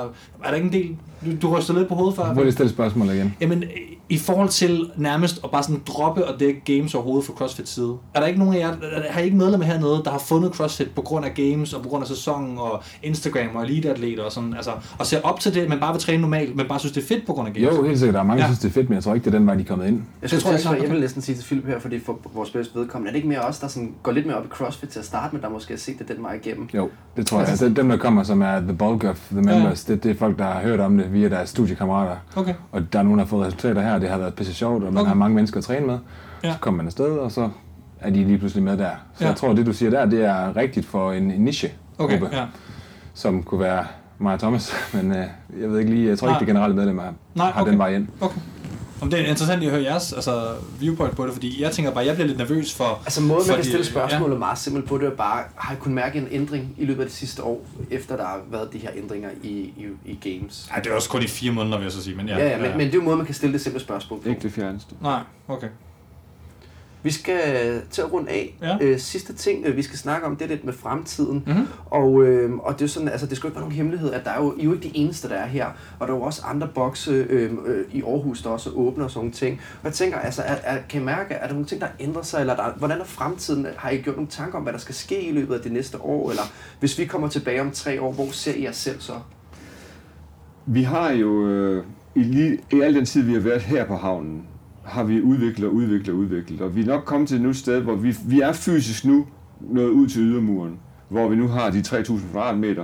[0.43, 2.15] er der ikke en del, du, du ryster lidt på hovedet?
[2.15, 3.35] Hvor er det stille spørgsmål igen?
[3.41, 3.63] Jamen,
[4.09, 7.97] i forhold til nærmest at bare sådan droppe og dække games overhovedet fra CrossFit side.
[8.13, 8.75] Er der ikke nogen af jer,
[9.09, 11.89] har I ikke medlemmer hernede, der har fundet CrossFit på grund af games og på
[11.89, 15.69] grund af sæsonen og Instagram og eliteatleter og sådan, altså, og ser op til det,
[15.69, 17.77] men bare vil træne normalt, men bare synes, det er fedt på grund af games?
[17.77, 18.13] Jo, helt sikkert.
[18.13, 18.53] Der er mange, der Ja.
[18.53, 19.87] synes, det er fedt, men jeg tror ikke, det er den vej, de er kommet
[19.87, 20.01] ind.
[20.21, 20.91] Jeg synes, tror jeg det, klart, jeg okay.
[20.91, 23.39] vil næsten sige til Philip her, fordi for vores bedste vedkommende, er det ikke mere
[23.41, 25.73] os, der sådan går lidt mere op i CrossFit til at starte med, der måske
[25.73, 26.69] har set det den vej igennem?
[26.73, 27.49] Jo, det tror jeg.
[27.49, 30.37] Altså, dem, der kommer, som er the bulk of the members, det, det er folk,
[30.37, 32.15] der har hørt om det via deres studiekammerater.
[32.35, 32.53] Okay.
[32.71, 34.83] Og der er nogen, der har fået resultater her, og det har været pisse sjovt,
[34.83, 35.07] og man Okay.
[35.07, 35.97] har mange mennesker at træne med.
[36.43, 36.53] Ja.
[36.53, 37.49] Så kommer man afsted, og så
[37.99, 38.89] er de lige pludselig med der.
[39.15, 39.27] Så Ja.
[39.29, 42.45] jeg tror, det du siger der, det er rigtigt for en niche Okay, gruppe, ja.
[43.13, 43.85] som kunne være
[44.19, 44.73] mig og Thomas.
[44.93, 45.25] Men øh,
[45.61, 46.39] jeg ved ikke lige, jeg tror ikke, Nej.
[46.39, 47.03] det generelle medlemmer
[47.35, 47.71] Nej, har okay.
[47.71, 48.07] den vej ind.
[48.21, 48.39] Okay.
[49.01, 52.05] Om det er interessant at høre jeres altså, viewpoint på det, fordi jeg tænker bare,
[52.05, 53.01] jeg bliver lidt nervøs for...
[53.05, 55.77] Altså måden, man fordi- kan stille spørgsmålet meget simpelt på, det er bare, har I
[55.79, 58.77] kunnet mærke en ændring i løbet af det sidste år, efter der har været de
[58.77, 60.67] her ændringer i, i, i games?
[60.69, 60.75] Ja.
[60.75, 62.37] Ej, det er også kun i fire måneder, vil jeg så sige, men ja.
[62.37, 64.29] Ja, ja, men, men det er jo måden, man kan stille det simple spørgsmål på.
[64.29, 64.95] Ikke det fjerneste.
[65.01, 65.67] Nej, okay.
[67.03, 68.57] Vi skal til at runde af.
[68.61, 68.77] Ja.
[68.81, 71.43] Øh, sidste ting, øh, vi skal snakke om, det er lidt med fremtiden.
[71.47, 71.67] Mhm.
[71.85, 74.25] Og, øh, og det er sådan, altså det skal jo ikke være nogen hemmelighed, at
[74.25, 75.65] der er jo, I er jo ikke de eneste, der er her.
[75.99, 79.11] Og der er jo også andre bokse øh, øh, i Aarhus, der også åbner og
[79.11, 79.61] sådan nogle ting.
[79.81, 82.21] Og jeg tænker, altså, er, er, kan I mærke, er der nogle ting, der ændrer
[82.21, 82.39] sig?
[82.39, 83.67] Eller der, hvordan er fremtiden?
[83.77, 86.01] Har I gjort nogle tanker om, hvad der skal ske i løbet af det næste
[86.01, 86.29] år?
[86.29, 86.43] Eller
[86.79, 89.13] hvis vi kommer tilbage om tre år, hvor ser I jer selv så?
[90.65, 91.83] Vi har jo, øh,
[92.15, 94.43] i, lige, i al den tid, vi har været her på havnen,
[94.91, 96.61] har vi udviklet og udviklet og udviklet.
[96.61, 99.25] Og vi er nok kommet til et nyt sted, hvor vi, vi er fysisk nu
[99.61, 100.79] nået ud til ydermuren,
[101.09, 102.83] hvor vi nu har de 3.000 kvadratmeter.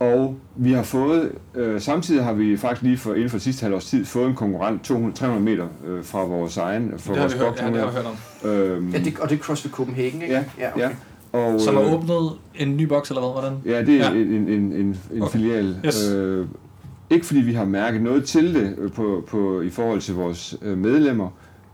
[0.00, 3.84] Og vi har fået, øh, samtidig har vi faktisk lige for, inden for sidste halvårs
[3.84, 7.34] tid, fået en konkurrent 200, 300 meter øh, fra vores egen, fra Det har vores
[7.34, 8.06] vi hørt, ja, nu det har hørt
[8.44, 8.50] om.
[8.50, 10.34] Øhm, Ja, det, og det er CrossFit Copenhagen, ikke?
[10.34, 10.80] Ja, okay.
[10.82, 10.88] ja.
[11.32, 13.30] Og, Som har øh, åbnet en ny boks, eller hvad?
[13.40, 13.58] Hvordan?
[13.64, 14.18] Ja, det er Ja.
[14.18, 14.24] ja.
[14.24, 15.32] en, en, en, en okay.
[15.38, 15.76] filial.
[15.86, 16.10] Yes.
[16.12, 16.46] Øh,
[17.12, 20.56] ikke fordi vi har mærket noget til det øh, på, på, i forhold til vores
[20.62, 21.30] øh, medlemmer,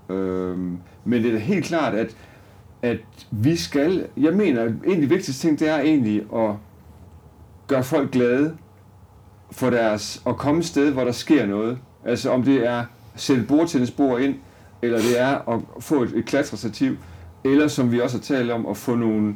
[0.08, 0.58] øh,
[1.04, 2.16] men det er da helt klart, at,
[2.82, 2.98] at
[3.30, 6.54] vi skal, jeg mener, at en af de vigtigste ting, det er egentlig at
[7.66, 8.56] gøre folk glade
[9.50, 11.78] for deres, at komme et sted, hvor der sker noget.
[12.04, 12.86] Altså om det er at
[13.16, 14.34] sætte bordtennisbord ind,
[14.82, 16.96] eller det er at få et, et klatrestativ,
[17.44, 19.34] eller som vi også har talt om, at få nogle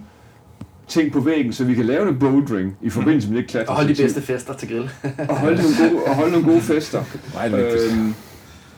[0.92, 3.70] ting på væggen, så vi kan lave en bouldering i forbindelse med det klatrestativ.
[3.70, 4.90] Og holde de bedste fester til grill.
[5.28, 7.02] Og holde nogle gode, og holde nogle gode fester.
[7.34, 7.90] Meget.
[7.92, 8.14] Øhm,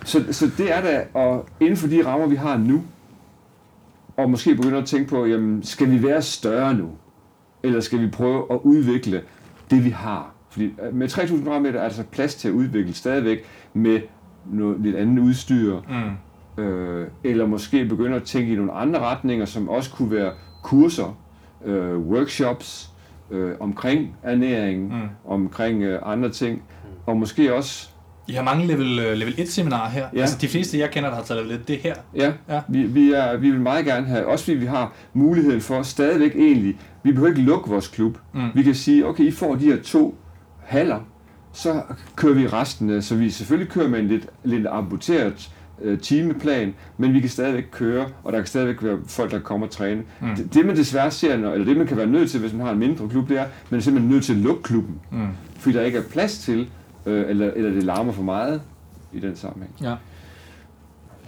[0.05, 2.83] så, så det er da, og inden for de rammer, vi har nu,
[4.17, 6.89] og måske begynde at tænke på, jamen, skal vi være større nu?
[7.63, 9.23] Eller skal vi prøve at udvikle
[9.71, 10.31] det, vi har?
[10.51, 13.39] Fordi øh, med 3.000 kvadratmeter er der altså plads til at udvikle stadigvæk
[13.75, 14.01] med
[14.53, 15.77] noget lidt andet udstyr,
[16.57, 16.63] Mm.
[16.63, 21.17] øh, eller måske begynde at tænke i nogle andre retninger, som også kunne være kurser,
[21.65, 22.91] øh, workshops
[23.31, 25.01] øh, omkring ernæring, Mm.
[25.33, 26.63] omkring øh, andre ting,
[27.07, 27.89] og måske også,
[28.29, 30.07] I har mange level, øh, level 1 seminarer her.
[30.15, 30.21] Ja.
[30.21, 31.95] Altså de fleste, jeg kender, der har taget level 1, det er her.
[32.15, 32.61] ja, Ja.
[32.69, 36.35] Vi, vi, er, vi vil meget gerne have, også fordi vi har muligheden for stadigvæk
[36.37, 38.19] egentlig, vi behøver ikke lukke vores klub.
[38.35, 38.41] Mm.
[38.55, 40.15] Vi kan sige, okay, I får de her to
[40.63, 41.01] haller,
[41.53, 41.83] så
[42.17, 45.51] kører vi resten, så vi selvfølgelig kører med en lidt, lidt amputeret
[45.83, 49.67] øh, timeplan, men vi kan stadigvæk køre, og der kan stadigvæk være folk, der kommer
[49.67, 50.03] og træne.
[50.21, 50.29] Mm.
[50.37, 52.67] Det, det man desværre ser, når, eller det man kan være nødt til, hvis man
[52.67, 55.27] har en mindre klub, det er, man er simpelthen nødt til at lukke klubben, Mm.
[55.59, 56.69] fordi der ikke er plads til,
[57.07, 58.61] øh, eller, eller det larmer for meget
[59.13, 59.73] i den sammenhæng.
[59.83, 59.95] Ja.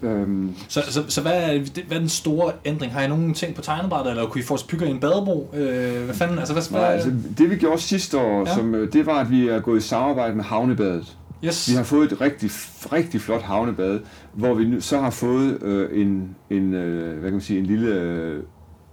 [0.02, 2.92] Øhm, Så, så, så hvad, er, hvad er den store ændring?
[2.92, 5.50] Har I nogen ting på tegnebrættet, eller kunne I få os bygger i en badebro?
[5.54, 6.38] Øh, hvad fanden?
[6.38, 8.50] Altså, hvad, Nej, altså, det vi gjorde sidste år, Ja.
[8.50, 8.54] ja.
[8.56, 11.16] som, øh, det var, at vi er gået i samarbejde med Havnebadet.
[11.44, 11.70] Yes.
[11.70, 12.50] Vi har fået et rigtig,
[12.92, 14.00] rigtig flot havnebad,
[14.32, 17.66] hvor vi nu, så har fået øh, en, en, øh, hvad kan man sige, en
[17.66, 18.42] lille øh,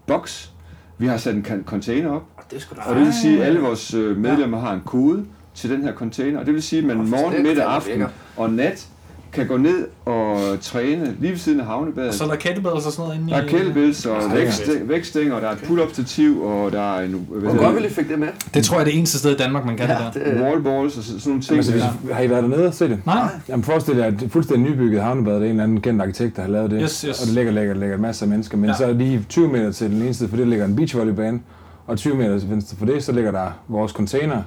[0.08, 0.52] boks.
[0.98, 3.94] Vi har sat en container op, Og det og det vil sige, at alle vores
[3.94, 6.40] øh, medlemmer har en kode til den her container.
[6.40, 8.04] Og det vil sige, at man morgen, middag, hvor aften
[8.38, 8.88] og nat
[9.34, 12.14] kan gå ned og træne lige ved siden af havnebadet.
[12.14, 13.48] Så er der kettlebells og sådan noget inde Der er i...
[13.48, 17.28] kettlebells og Ej, vækst- vækstænger, og der er et pull-up stativ, og der er en
[17.30, 18.28] Hvor godt vi det, lige fik det med.
[18.54, 20.34] Det tror jeg er det eneste sted i Danmark, man kan Ja, det der.
[20.34, 21.52] det, wallballs og så- sådan nogle ting.
[21.52, 21.90] Jamen, så, Ja.
[22.02, 23.00] hvis, har I været dernede og se det?
[23.06, 25.82] Nej, Jamen forestil jer, at det er fuldstændig nybygget havnebad, det er en eller anden
[25.82, 26.80] kendt arkitekt, der har lavet det.
[26.84, 27.22] Yes, yes.
[27.22, 28.58] Og det ligger, ligger, ligger masser af mennesker.
[28.58, 28.72] Men Ja.
[28.72, 28.78] ja.
[28.78, 31.40] så er lige 20 meter til den ene side, for det ligger en beachvolleybane.
[31.88, 34.42] Og 20 meter til venstre for det, så ligger der vores container,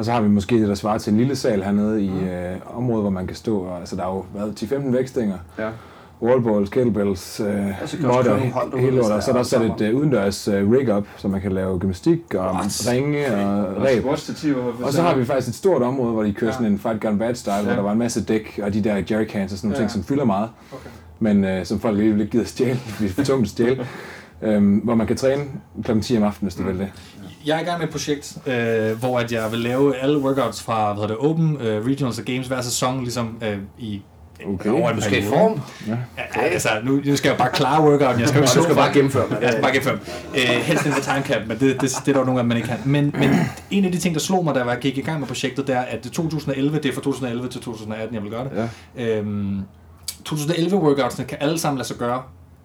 [0.00, 2.76] og så har vi måske det, der svarer til en lille sal hernede i øh,
[2.76, 3.58] området, hvor man kan stå.
[3.60, 5.68] Og, altså, der er jo været 10-15 vækstænger, Ja.
[6.22, 8.40] wallballs, kettlebells, øh, også derude,
[8.80, 9.12] hele hvis lortet.
[9.12, 11.52] Og så er der er sat et øh, udendørs øh, rig op, så man kan
[11.52, 12.88] lave gymnastik og What?
[12.92, 14.04] ringe og ræb.
[14.84, 17.18] Og så har vi faktisk et stort område, hvor de kører sådan en fight gun
[17.18, 17.76] bad style, hvor Ja.
[17.76, 19.88] der var en masse dæk og de der jerrycans og sådan nogle Ja.
[19.88, 20.90] ting, som fylder meget, Okay.
[21.20, 23.86] men øh, som folk ikke gider stjæle, fordi det er for tungt at stjæle.
[24.42, 25.42] Øhm, hvor man kan træne
[25.84, 26.00] kl.
[26.00, 26.88] 10 om aftenen, hvis du vil det.
[27.46, 30.62] Jeg er i gang med et projekt, øh, hvor at jeg vil lave alle workouts
[30.62, 34.02] fra hvad hedder det, Open, øh, Regionals og Games hver sæson, ligesom øh, i
[34.46, 34.70] Okay.
[34.70, 35.96] over en Du skal i form, Ja,
[36.36, 38.92] ja, altså, nu, nu skal jeg bare klare workouten, jeg skal jo ikke skal bare
[38.92, 39.36] gennemføre dem.
[39.42, 40.02] Jeg skal bare gennemføre dem.
[40.34, 42.44] øh, Helst inden for time cap, men det, det, det er der jo nogle af
[42.44, 42.78] dem, man ikke kan.
[42.84, 43.30] Men, men
[43.70, 45.74] en af de ting, der slog mig, da jeg gik i gang med projektet, det
[45.76, 48.68] er, at det 2011, det er fra 2011 til 2018, jeg vil gøre det.
[48.96, 49.18] Ja.
[49.18, 49.60] Øhm,
[50.24, 52.22] 2011 workoutsene kan alle sammen lade sig gøre,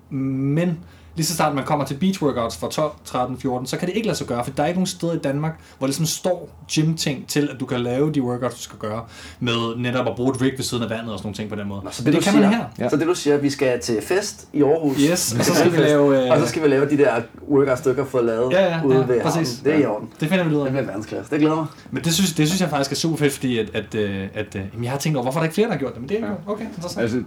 [0.09, 0.77] men
[1.15, 3.95] lige så snart man kommer til beach workouts fra 12, 13, 14, så kan det
[3.95, 6.05] ikke lade sig gøre, for der er ikke nogen steder i Danmark, hvor det ligesom
[6.05, 9.03] står gym-ting til, at du kan lave de workouts, du skal gøre,
[9.39, 11.55] med netop at bruge et rig ved siden af vandet og sådan nogle ting på
[11.55, 11.81] den måde.
[11.83, 12.65] Nå, så det, det du kan man siger, her.
[12.79, 12.89] Ja.
[12.89, 14.97] Så det du siger, at vi skal til fest i Aarhus.
[15.11, 16.25] Yes, og så skal vi lave...
[16.25, 18.97] Øh, Og så skal vi lave de der workout stykker for lavet Ja, ja, ude
[18.97, 19.33] ja, ved præcis.
[19.57, 19.63] havnen.
[19.65, 20.09] Det er i orden.
[20.19, 20.71] det finder vi ud Det af.
[20.71, 21.31] bliver verdensklasse.
[21.31, 21.65] Det glæder mig.
[21.91, 24.55] Men det synes, det synes jeg faktisk er super fedt, fordi at, at, øh, at,
[24.55, 26.01] øh, jamen, jeg har tænkt over, hvorfor er der ikke flere, der har gjort det?
[26.01, 26.51] Men det er ikke Ja.
[26.51, 27.01] okay, interessant.
[27.03, 27.23] Altså,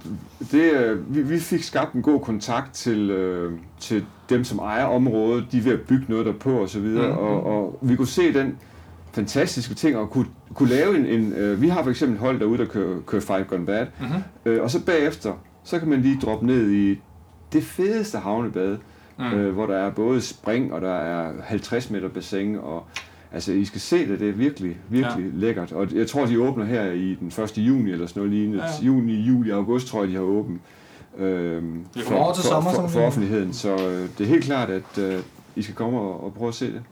[0.50, 4.84] det, øh, vi, vi fik skabt en god kontakt til, øh, til dem, som ejer
[4.84, 5.46] området.
[5.52, 7.06] De er ved at bygge noget derpå og så videre.
[7.08, 7.16] Mhm.
[7.18, 8.56] Mm, og, og vi kunne se den
[9.12, 11.06] fantastiske ting og kunne, kunne lave en...
[11.06, 13.86] en øh, vi har for eksempel hold derude, der kører, kører Five Gun Bad.
[14.00, 14.08] Mhm.
[14.44, 15.32] Øh, og så bagefter,
[15.64, 16.98] så kan man lige droppe ned i
[17.52, 18.76] det fedeste havnebad,
[19.20, 19.24] Mm.
[19.24, 22.84] øh, hvor der er både spring, og der er 50 meter bassin, og
[23.32, 25.38] altså, I skal se det, det er virkelig, virkelig ja.
[25.46, 25.72] lækkert.
[25.72, 27.58] Og jeg tror, de åbner her i den 1.
[27.58, 28.62] juni, eller sådan noget lignende.
[28.64, 28.86] Ja.
[28.86, 30.60] Juni, juli, august, tror jeg, de har åbent.
[31.18, 34.70] Kommer over til for, sommer, for, for, for offentligheden, så øh, det er helt klart,
[34.70, 35.22] at øh,
[35.56, 36.82] I skal komme og, og prøve at se det.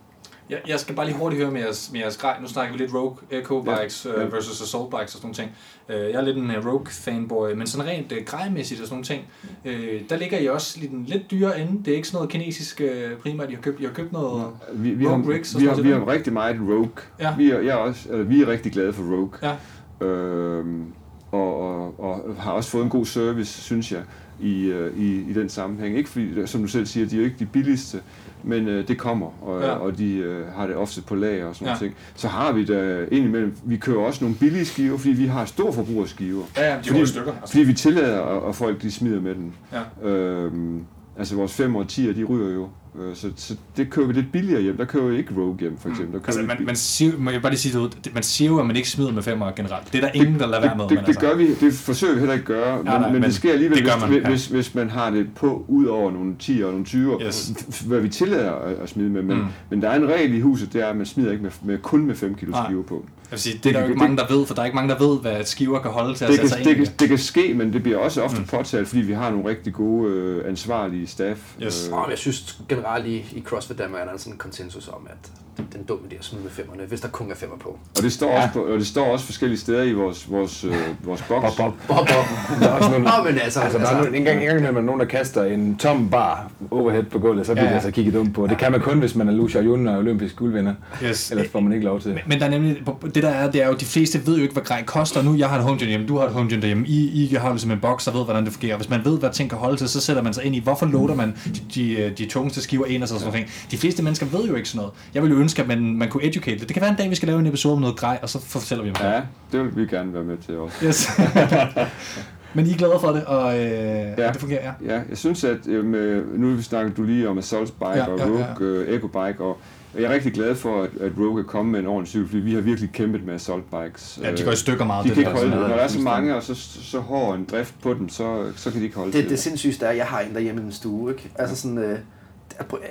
[0.51, 2.37] Jeg, jeg skal bare lige hurtigt høre med jeres, med jeres grej.
[2.41, 4.21] Nu snakker vi lidt Rogue Eco Bikes Ja.
[4.21, 4.27] ja.
[4.27, 5.51] uh, versus Assault Bikes og sådan nogle ting.
[5.89, 8.95] Uh, jeg er lidt en uh, Rogue fanboy, men sådan rent uh, grejmæssigt og sådan
[8.95, 9.25] nogle ting,
[9.65, 11.85] uh, der ligger I også lidt, en lidt dyrere ende.
[11.85, 13.81] Det er ikke sådan noget kinesisk uh, primært, I har købt.
[13.81, 14.47] I har købt noget...
[14.73, 16.91] Vi, vi, Rogue har, rigs og vi, sådan har, vi har rigtig meget Rogue.
[17.21, 17.35] Ja.
[17.37, 19.31] Vi, er, jeg er også, eller, vi er rigtig glade for Rogue.
[19.43, 20.07] Ja.
[20.07, 20.93] Øhm,
[21.37, 24.01] og, og, og har også fået en god service, synes jeg,
[24.41, 25.97] i, øh, i, i den sammenhæng.
[25.99, 27.99] Ikke fordi, som du selv siger, de er jo ikke de billigste,
[28.43, 29.71] men øh, det kommer, og, Ja.
[29.71, 31.79] og de øh, har det ofte på lager og sådan Ja.
[31.79, 31.95] ting.
[32.15, 35.73] Så har vi da indimellem, vi kører også nogle billige skiver, fordi vi har stor
[35.73, 36.43] forbrug af skiver.
[36.57, 37.33] Ja, ja, de fordi, stykker.
[37.33, 37.53] Altså.
[37.53, 39.55] fordi vi tillader, at folk de smider med den.
[40.03, 40.09] Ja.
[40.11, 40.81] Øhm,
[41.19, 42.69] altså vores 5 og 10'er, de ryger jo.
[43.01, 44.77] Øh, Så, så det kører vi lidt billigere hjem.
[44.77, 46.13] Der kører vi ikke Rogue hjem, for eksempel.
[46.15, 48.59] Der kører Altså, man, man, siger, må jeg bare lige sige det man siger jo,
[48.59, 49.93] at man ikke smider med femmer generelt.
[49.93, 50.85] Det er der ingen, der lader være med.
[50.85, 52.99] det, det, det altså, gør vi, det forsøger vi heller ikke at gøre, men, nej,
[52.99, 54.29] men, men det sker alligevel, det gør hvis, man, ja.
[54.29, 57.49] hvis, hvis man har det på ud over nogle 10 og nogle 20, Yes.
[57.87, 59.23] hvad vi tillader at, at smide med.
[59.23, 59.43] Men, Mm.
[59.43, 59.49] mm.
[59.71, 61.79] men der er en regel i huset, det er, at man smider ikke med, med
[61.79, 63.07] kun med 5 kilo skiver på.
[63.27, 64.67] Jeg vil sige, det er der jo Det- ikke mange, der ved, for der er
[64.67, 66.77] ikke mange, der ved, hvad skiver kan holde til at Det sætte kan, sig det,
[66.77, 68.47] ind kan, det kan ske, men det bliver også ofte Mm.
[68.47, 71.41] påtalt, fordi vi har nogle rigtig gode øh, ansvarlige staff.
[71.63, 71.89] Yes.
[71.93, 75.31] Og jeg synes generelt i, i CrossFit Danmark er der sådan en konsensus om, at
[75.57, 77.79] det er en dum idé at smide med femmerne, hvis der kun er femmer på.
[77.97, 78.37] Og det står, ja.
[78.43, 80.75] også, på, og det står også forskellige steder i vores, vores, øh,
[81.05, 81.57] vores boks.
[81.57, 81.73] Bop, bop.
[81.89, 82.61] Bop, bop.
[82.61, 84.59] Der er også nogle, Nå, men altså, altså, der er nogle, en gang, en gang
[84.59, 87.69] imellem er der nogen, der kaster en tom bar overhead på gulvet, så bliver Ja,
[87.71, 87.71] ja, ja.
[87.71, 87.75] ja.
[87.87, 88.47] altså kigget dumt på.
[88.47, 90.75] Det kan man kun, hvis man er Lucia Jun og olympisk guldvinder.
[91.05, 91.31] Yes.
[91.31, 92.11] Ellers får man ikke lov til.
[92.11, 92.77] Men- Men der er nemlig,
[93.15, 95.23] det der er, det er jo, de fleste ved jo ikke, hvad grej koster.
[95.23, 97.35] Nu, jeg har et home gym hjemme, du har et home gym derhjemme, I, I
[97.35, 98.77] har ligesom en boks, og ved, hvordan det fungerer.
[98.77, 100.87] Hvis man ved, hvad ting kan holde til, så sætter man sig ind i, hvorfor
[100.87, 103.47] loader man de, de, de tungeste skiver ind og sådan noget.
[103.71, 104.93] De fleste mennesker ved jo ikke sådan noget.
[105.15, 106.69] Jeg vil jo ønske, at man, man kunne educate det.
[106.69, 108.41] Det kan være en dag, vi skal lave en episode om noget grej, og så
[108.41, 109.05] fortæller vi om det.
[109.05, 109.21] Ja,
[109.53, 110.77] det vil vi gerne være med til også.
[110.87, 111.09] Yes.
[112.55, 114.29] Men I er glade for det, og øh, ja.
[114.29, 114.95] Det fungerer, ja.
[114.95, 118.21] Ja, jeg synes, at øh, med, nu snakker du lige om Assault Bike Ja, og
[118.21, 118.91] Rogue ja.
[118.91, 119.59] ja, Eco Bike, og
[119.95, 122.41] jeg er rigtig glad for, at, at Rogue er kommet med en ordentlig cykel, fordi
[122.43, 124.19] vi har virkelig kæmpet med Assault Bikes.
[124.23, 125.05] Ja, de går i stykker meget.
[125.05, 125.57] de det kan ikke der, holde sådan det.
[125.57, 125.71] noget.
[125.71, 128.71] Når der er så mange, og så, så hård en drift på dem, så, så
[128.71, 130.65] kan de ikke holde det, til det sindssygste er, at jeg har en derhjemme i
[130.65, 131.31] min stue, ikke?
[131.35, 131.99] Altså sådan, øh,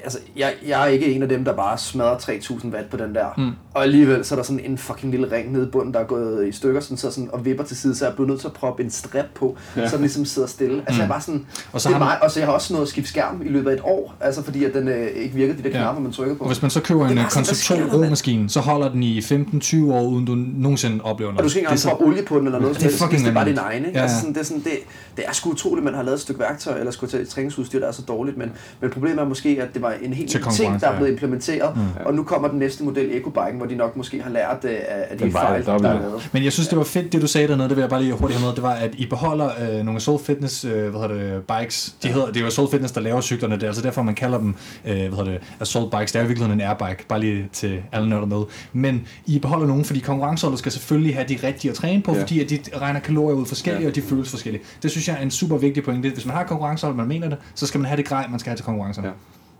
[0.04, 3.16] altså, jeg, jeg er ikke en af dem, der bare smadrer 3000 watt på den
[3.16, 3.26] der.
[3.38, 3.52] Mm.
[3.74, 6.04] Og alligevel så er der sådan en fucking lille ring nede i bunden, der er
[6.04, 8.40] gået i stykker sådan, så sådan, og vipper til side, så jeg er blevet nødt
[8.40, 9.90] til at proppe en strap på, ja.
[9.90, 10.78] så den ligesom sidder stille.
[10.78, 10.98] Altså Mm.
[10.98, 12.84] jeg er bare sådan, Og så det er meget, og så jeg har også nået
[12.84, 15.58] at skifte skærm i løbet af et år, altså fordi at den øh, ikke virkede,
[15.58, 15.78] de der Ja.
[15.78, 16.44] knapper, man trykker på.
[16.44, 17.92] Og hvis man så køber en er øh, bare sådan, hvad koncept 2 sker der,
[17.98, 18.06] mand?
[18.06, 21.40] romaskine, så holder den i 15-20 år, uden du nogensinde oplever noget.
[21.40, 23.00] Og du skal ikke engang proppe olie på den eller noget, Det er det, er
[23.06, 23.86] fucking det er bare din egen.
[23.86, 23.90] Ikke?
[23.90, 24.04] Ja, Ja, ja.
[24.04, 24.72] Altså sådan, det, er sådan, det,
[25.18, 27.80] det er sgu utroligt, man har lavet et stykke værktøj, eller skulle tage et træningsudstyr,
[27.80, 28.52] der er så dårligt, men,
[28.82, 31.12] men problemet er måske, måske, at det var en helt ny ting, der er blevet
[31.12, 31.82] implementeret, mm.
[32.06, 34.72] og nu kommer den næste model, EcoBike'en, hvor de nok måske har lært øh,
[35.10, 36.30] af de fejl, der er lavet.
[36.32, 38.14] Men jeg synes, det var fedt, det du sagde dernede, det vil jeg bare lige
[38.14, 39.50] hurtigt have med, det var, at I beholder
[39.80, 41.96] øh, nogle Soul Fitness, øh, hvad hedder det, bikes.
[42.04, 44.16] De hedder, det er jo Soul Fitness, der laver cyklerne, det er altså derfor, man
[44.16, 44.56] kalder dem,
[44.86, 46.12] øh, hvad hedder det, Assault Bikes.
[46.12, 48.44] Det er jo i virkeligheden en airbike, bare lige til alle nørder med.
[48.74, 52.22] Men I beholder nogen, fordi konkurrenceholdet skal selvfølgelig have de rigtige at træne på, Ja.
[52.22, 53.90] fordi at de regner kalorier ud forskellige, Ja.
[53.90, 54.64] og de føles forskellige.
[54.84, 56.10] Det synes jeg er en super vigtig pointe.
[56.10, 58.50] Hvis man har konkurrencehold, man mener det, så skal man have det grej, man skal
[58.50, 59.08] have til konkurrencerne.
[59.08, 59.14] Ja.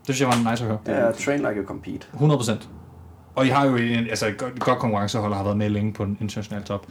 [0.08, 1.06] Det synes jeg var nice at høre.
[1.06, 2.08] Ja, train like you compete.
[2.14, 2.70] 100 procent.
[3.36, 5.94] Og I har jo en, altså et godt, godt konkurrencehold og har været med længe
[5.94, 6.88] på den internationale top.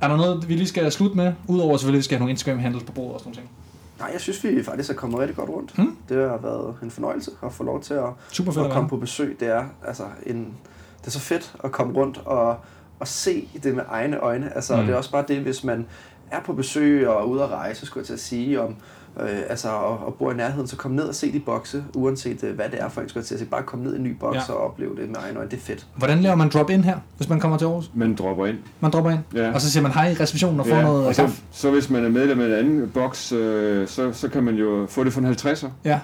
[0.00, 1.32] Er der noget, vi lige skal slutte med?
[1.48, 3.50] Udover selvfølgelig, at vi skal have nogle Instagram-handles på bordet og sådan noget.
[3.98, 5.72] Nej, jeg synes, vi faktisk er kommet rigtig godt rundt.
[5.76, 5.96] Hmm?
[6.08, 8.96] Det har været en fornøjelse at få lov til at, Super fedt at komme på
[8.96, 9.36] besøg.
[9.40, 10.54] Det er, altså, en,
[11.00, 12.56] det er så fedt at komme rundt og,
[13.00, 14.54] og se det med egne øjne.
[14.54, 14.82] Altså, mm.
[14.82, 15.86] Det er også bare det, hvis man
[16.30, 18.76] er på besøg og er ude at rejse, skulle jeg til at sige, om,
[19.20, 22.44] øh, altså, og, og bor i nærheden, så kom ned og se de bokse, uanset
[22.44, 23.48] øh, hvad det er for en, skulle jeg til at sige.
[23.50, 24.54] Bare kom ned i en ny boks Ja.
[24.54, 25.50] og opleve det med egne øjne.
[25.50, 25.86] Det er fedt.
[25.96, 27.90] Hvordan laver man drop-in her, hvis man kommer til Aarhus?
[27.94, 28.58] Man dropper ind.
[28.80, 29.52] Man dropper ind, Ja.
[29.54, 31.42] og så siger man hej i receptionen og får ja, noget og så, kaffe.
[31.50, 34.86] så hvis man er medlem af en anden boks, øh, så, så kan man jo
[34.88, 35.68] få det for en 50'er.
[35.84, 36.00] Ja,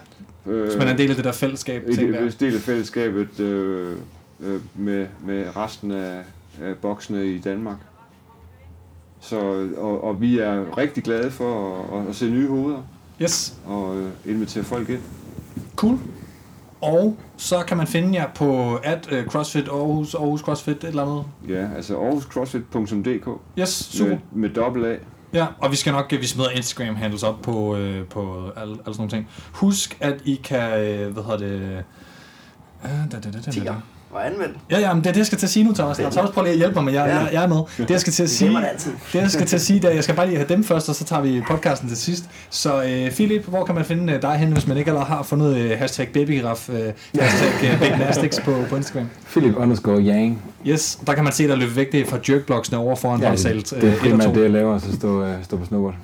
[0.46, 1.82] Øh, hvis man er en del af det der fællesskab.
[1.86, 2.26] et, tænker jeg.
[2.26, 3.96] et del af fællesskabet øh,
[4.40, 6.18] øh, med, med resten af,
[6.62, 7.76] af boksene i Danmark.
[9.20, 12.82] Så, og, og vi er rigtig glade for at, at se nye hoveder
[13.22, 15.00] Yes, og øh, invitere folk ind.
[15.76, 15.98] cool.
[16.80, 21.02] Og så kan man finde jer på at uh, CrossFit Aarhus, Aarhus CrossFit, et eller
[21.02, 21.24] andet.
[21.48, 23.28] Ja, altså aarhuscrossfit.dk
[23.58, 24.10] Yes, super.
[24.10, 24.96] med, med dobbelt A.
[25.32, 28.94] Ja, og vi skal nok, vi smider Instagram-handles op på, øh, på alle, alle sådan
[28.98, 29.28] nogle ting.
[29.52, 31.84] Husk, at I kan, øh, hvad hedder det...
[32.84, 33.74] Øh, da, da, da, da, da.
[34.16, 34.54] Tiger og anvend.
[34.70, 35.96] Ja, ja, men det er det, jeg skal til at sige nu, Thomas.
[35.96, 37.16] Thomas, prøv lige at hjælpe mig, men jeg, Ja.
[37.18, 37.56] jeg, jeg er med.
[37.78, 39.94] Det, jeg skal til at sige, det det, jeg skal til at sige, det er,
[39.94, 42.24] jeg skal bare lige have dem først, og så tager vi podcasten til sidst.
[42.50, 45.22] Så øh, Philip, hvor kan man finde øh, dig hen, hvis man ikke allerede har
[45.22, 49.08] fundet øh, hashtag babygiraf, øh, hashtag øh, babynastics på, på Instagram?
[49.30, 50.42] Philip underscore Yang.
[50.66, 53.24] Yes, der kan man se dig løbe væk det er fra jerkblocksene over foran ja,
[53.24, 53.70] Ja, holdsalt.
[53.70, 55.94] det, det er øh, primært det, jeg laver, så stå, øh, stå på snowboard.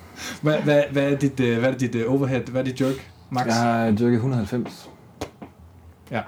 [0.42, 2.40] Hvad, hvad, hvad, er dit, øh, hvad er dit øh, overhead?
[2.50, 2.94] Hvad er dit jerk,
[3.30, 3.46] max?
[3.46, 4.88] Jeg har dyrket 190.
[6.10, 6.20] Ja.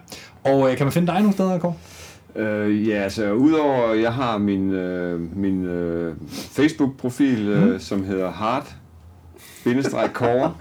[0.44, 1.74] Og øh, kan man finde dig nogle steder, Kåre?
[2.36, 7.78] Øh, ja, altså udover at jeg har min, øh, min øh, Facebook-profil, øh, Mm.
[7.78, 10.52] som hedder hard-core.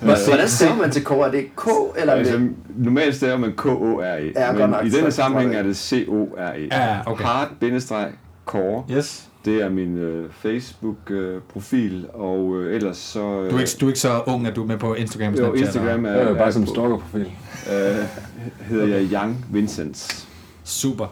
[0.00, 1.10] Hvor- Hvordan staver man til K?
[1.10, 1.66] Er det K
[1.98, 2.50] eller er altså, det...
[2.76, 4.84] normalt staver man K-O-R-E, Ja, men nok.
[4.86, 6.68] i denne sammenhæng er det C-O-R-E.
[6.72, 7.24] Ja, okay.
[7.24, 9.28] Hard-core, Yes.
[9.44, 13.20] Det er min øh, Facebook-profil, og øh, ellers så...
[13.40, 15.32] Øh, Du er, ikke, du er ikke så ung, at du er med på Instagram
[15.32, 15.66] og jo, Snapchat?
[15.66, 17.26] Instagram er, Jeg er bare som på- stalkerprofil.
[17.72, 17.96] Øh,
[18.68, 20.26] hedder jeg Young Vincent.
[20.64, 21.06] Super.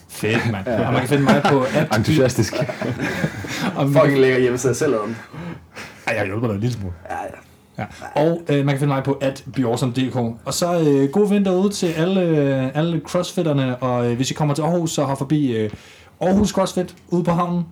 [0.08, 0.66] Fedt, mand.
[0.66, 1.96] Og man kan finde mig på at...
[1.96, 2.54] Entusiastisk.
[3.76, 5.16] Og Fucking lækker hjemmeside selv om.
[6.08, 6.92] Ej, jeg hjælper dig en lille smule.
[7.10, 7.38] Ja, ja.
[7.78, 7.84] Ja.
[8.22, 10.16] Og øh, man kan finde mig på at BeAwesome.dk.
[10.16, 14.34] Og så øh, god vinter ude til alle, øh, alle crossfitterne, og øh, hvis I
[14.34, 15.70] kommer til Aarhus, så har forbi øh,
[16.20, 17.64] Aarhus CrossFit ude på havnen.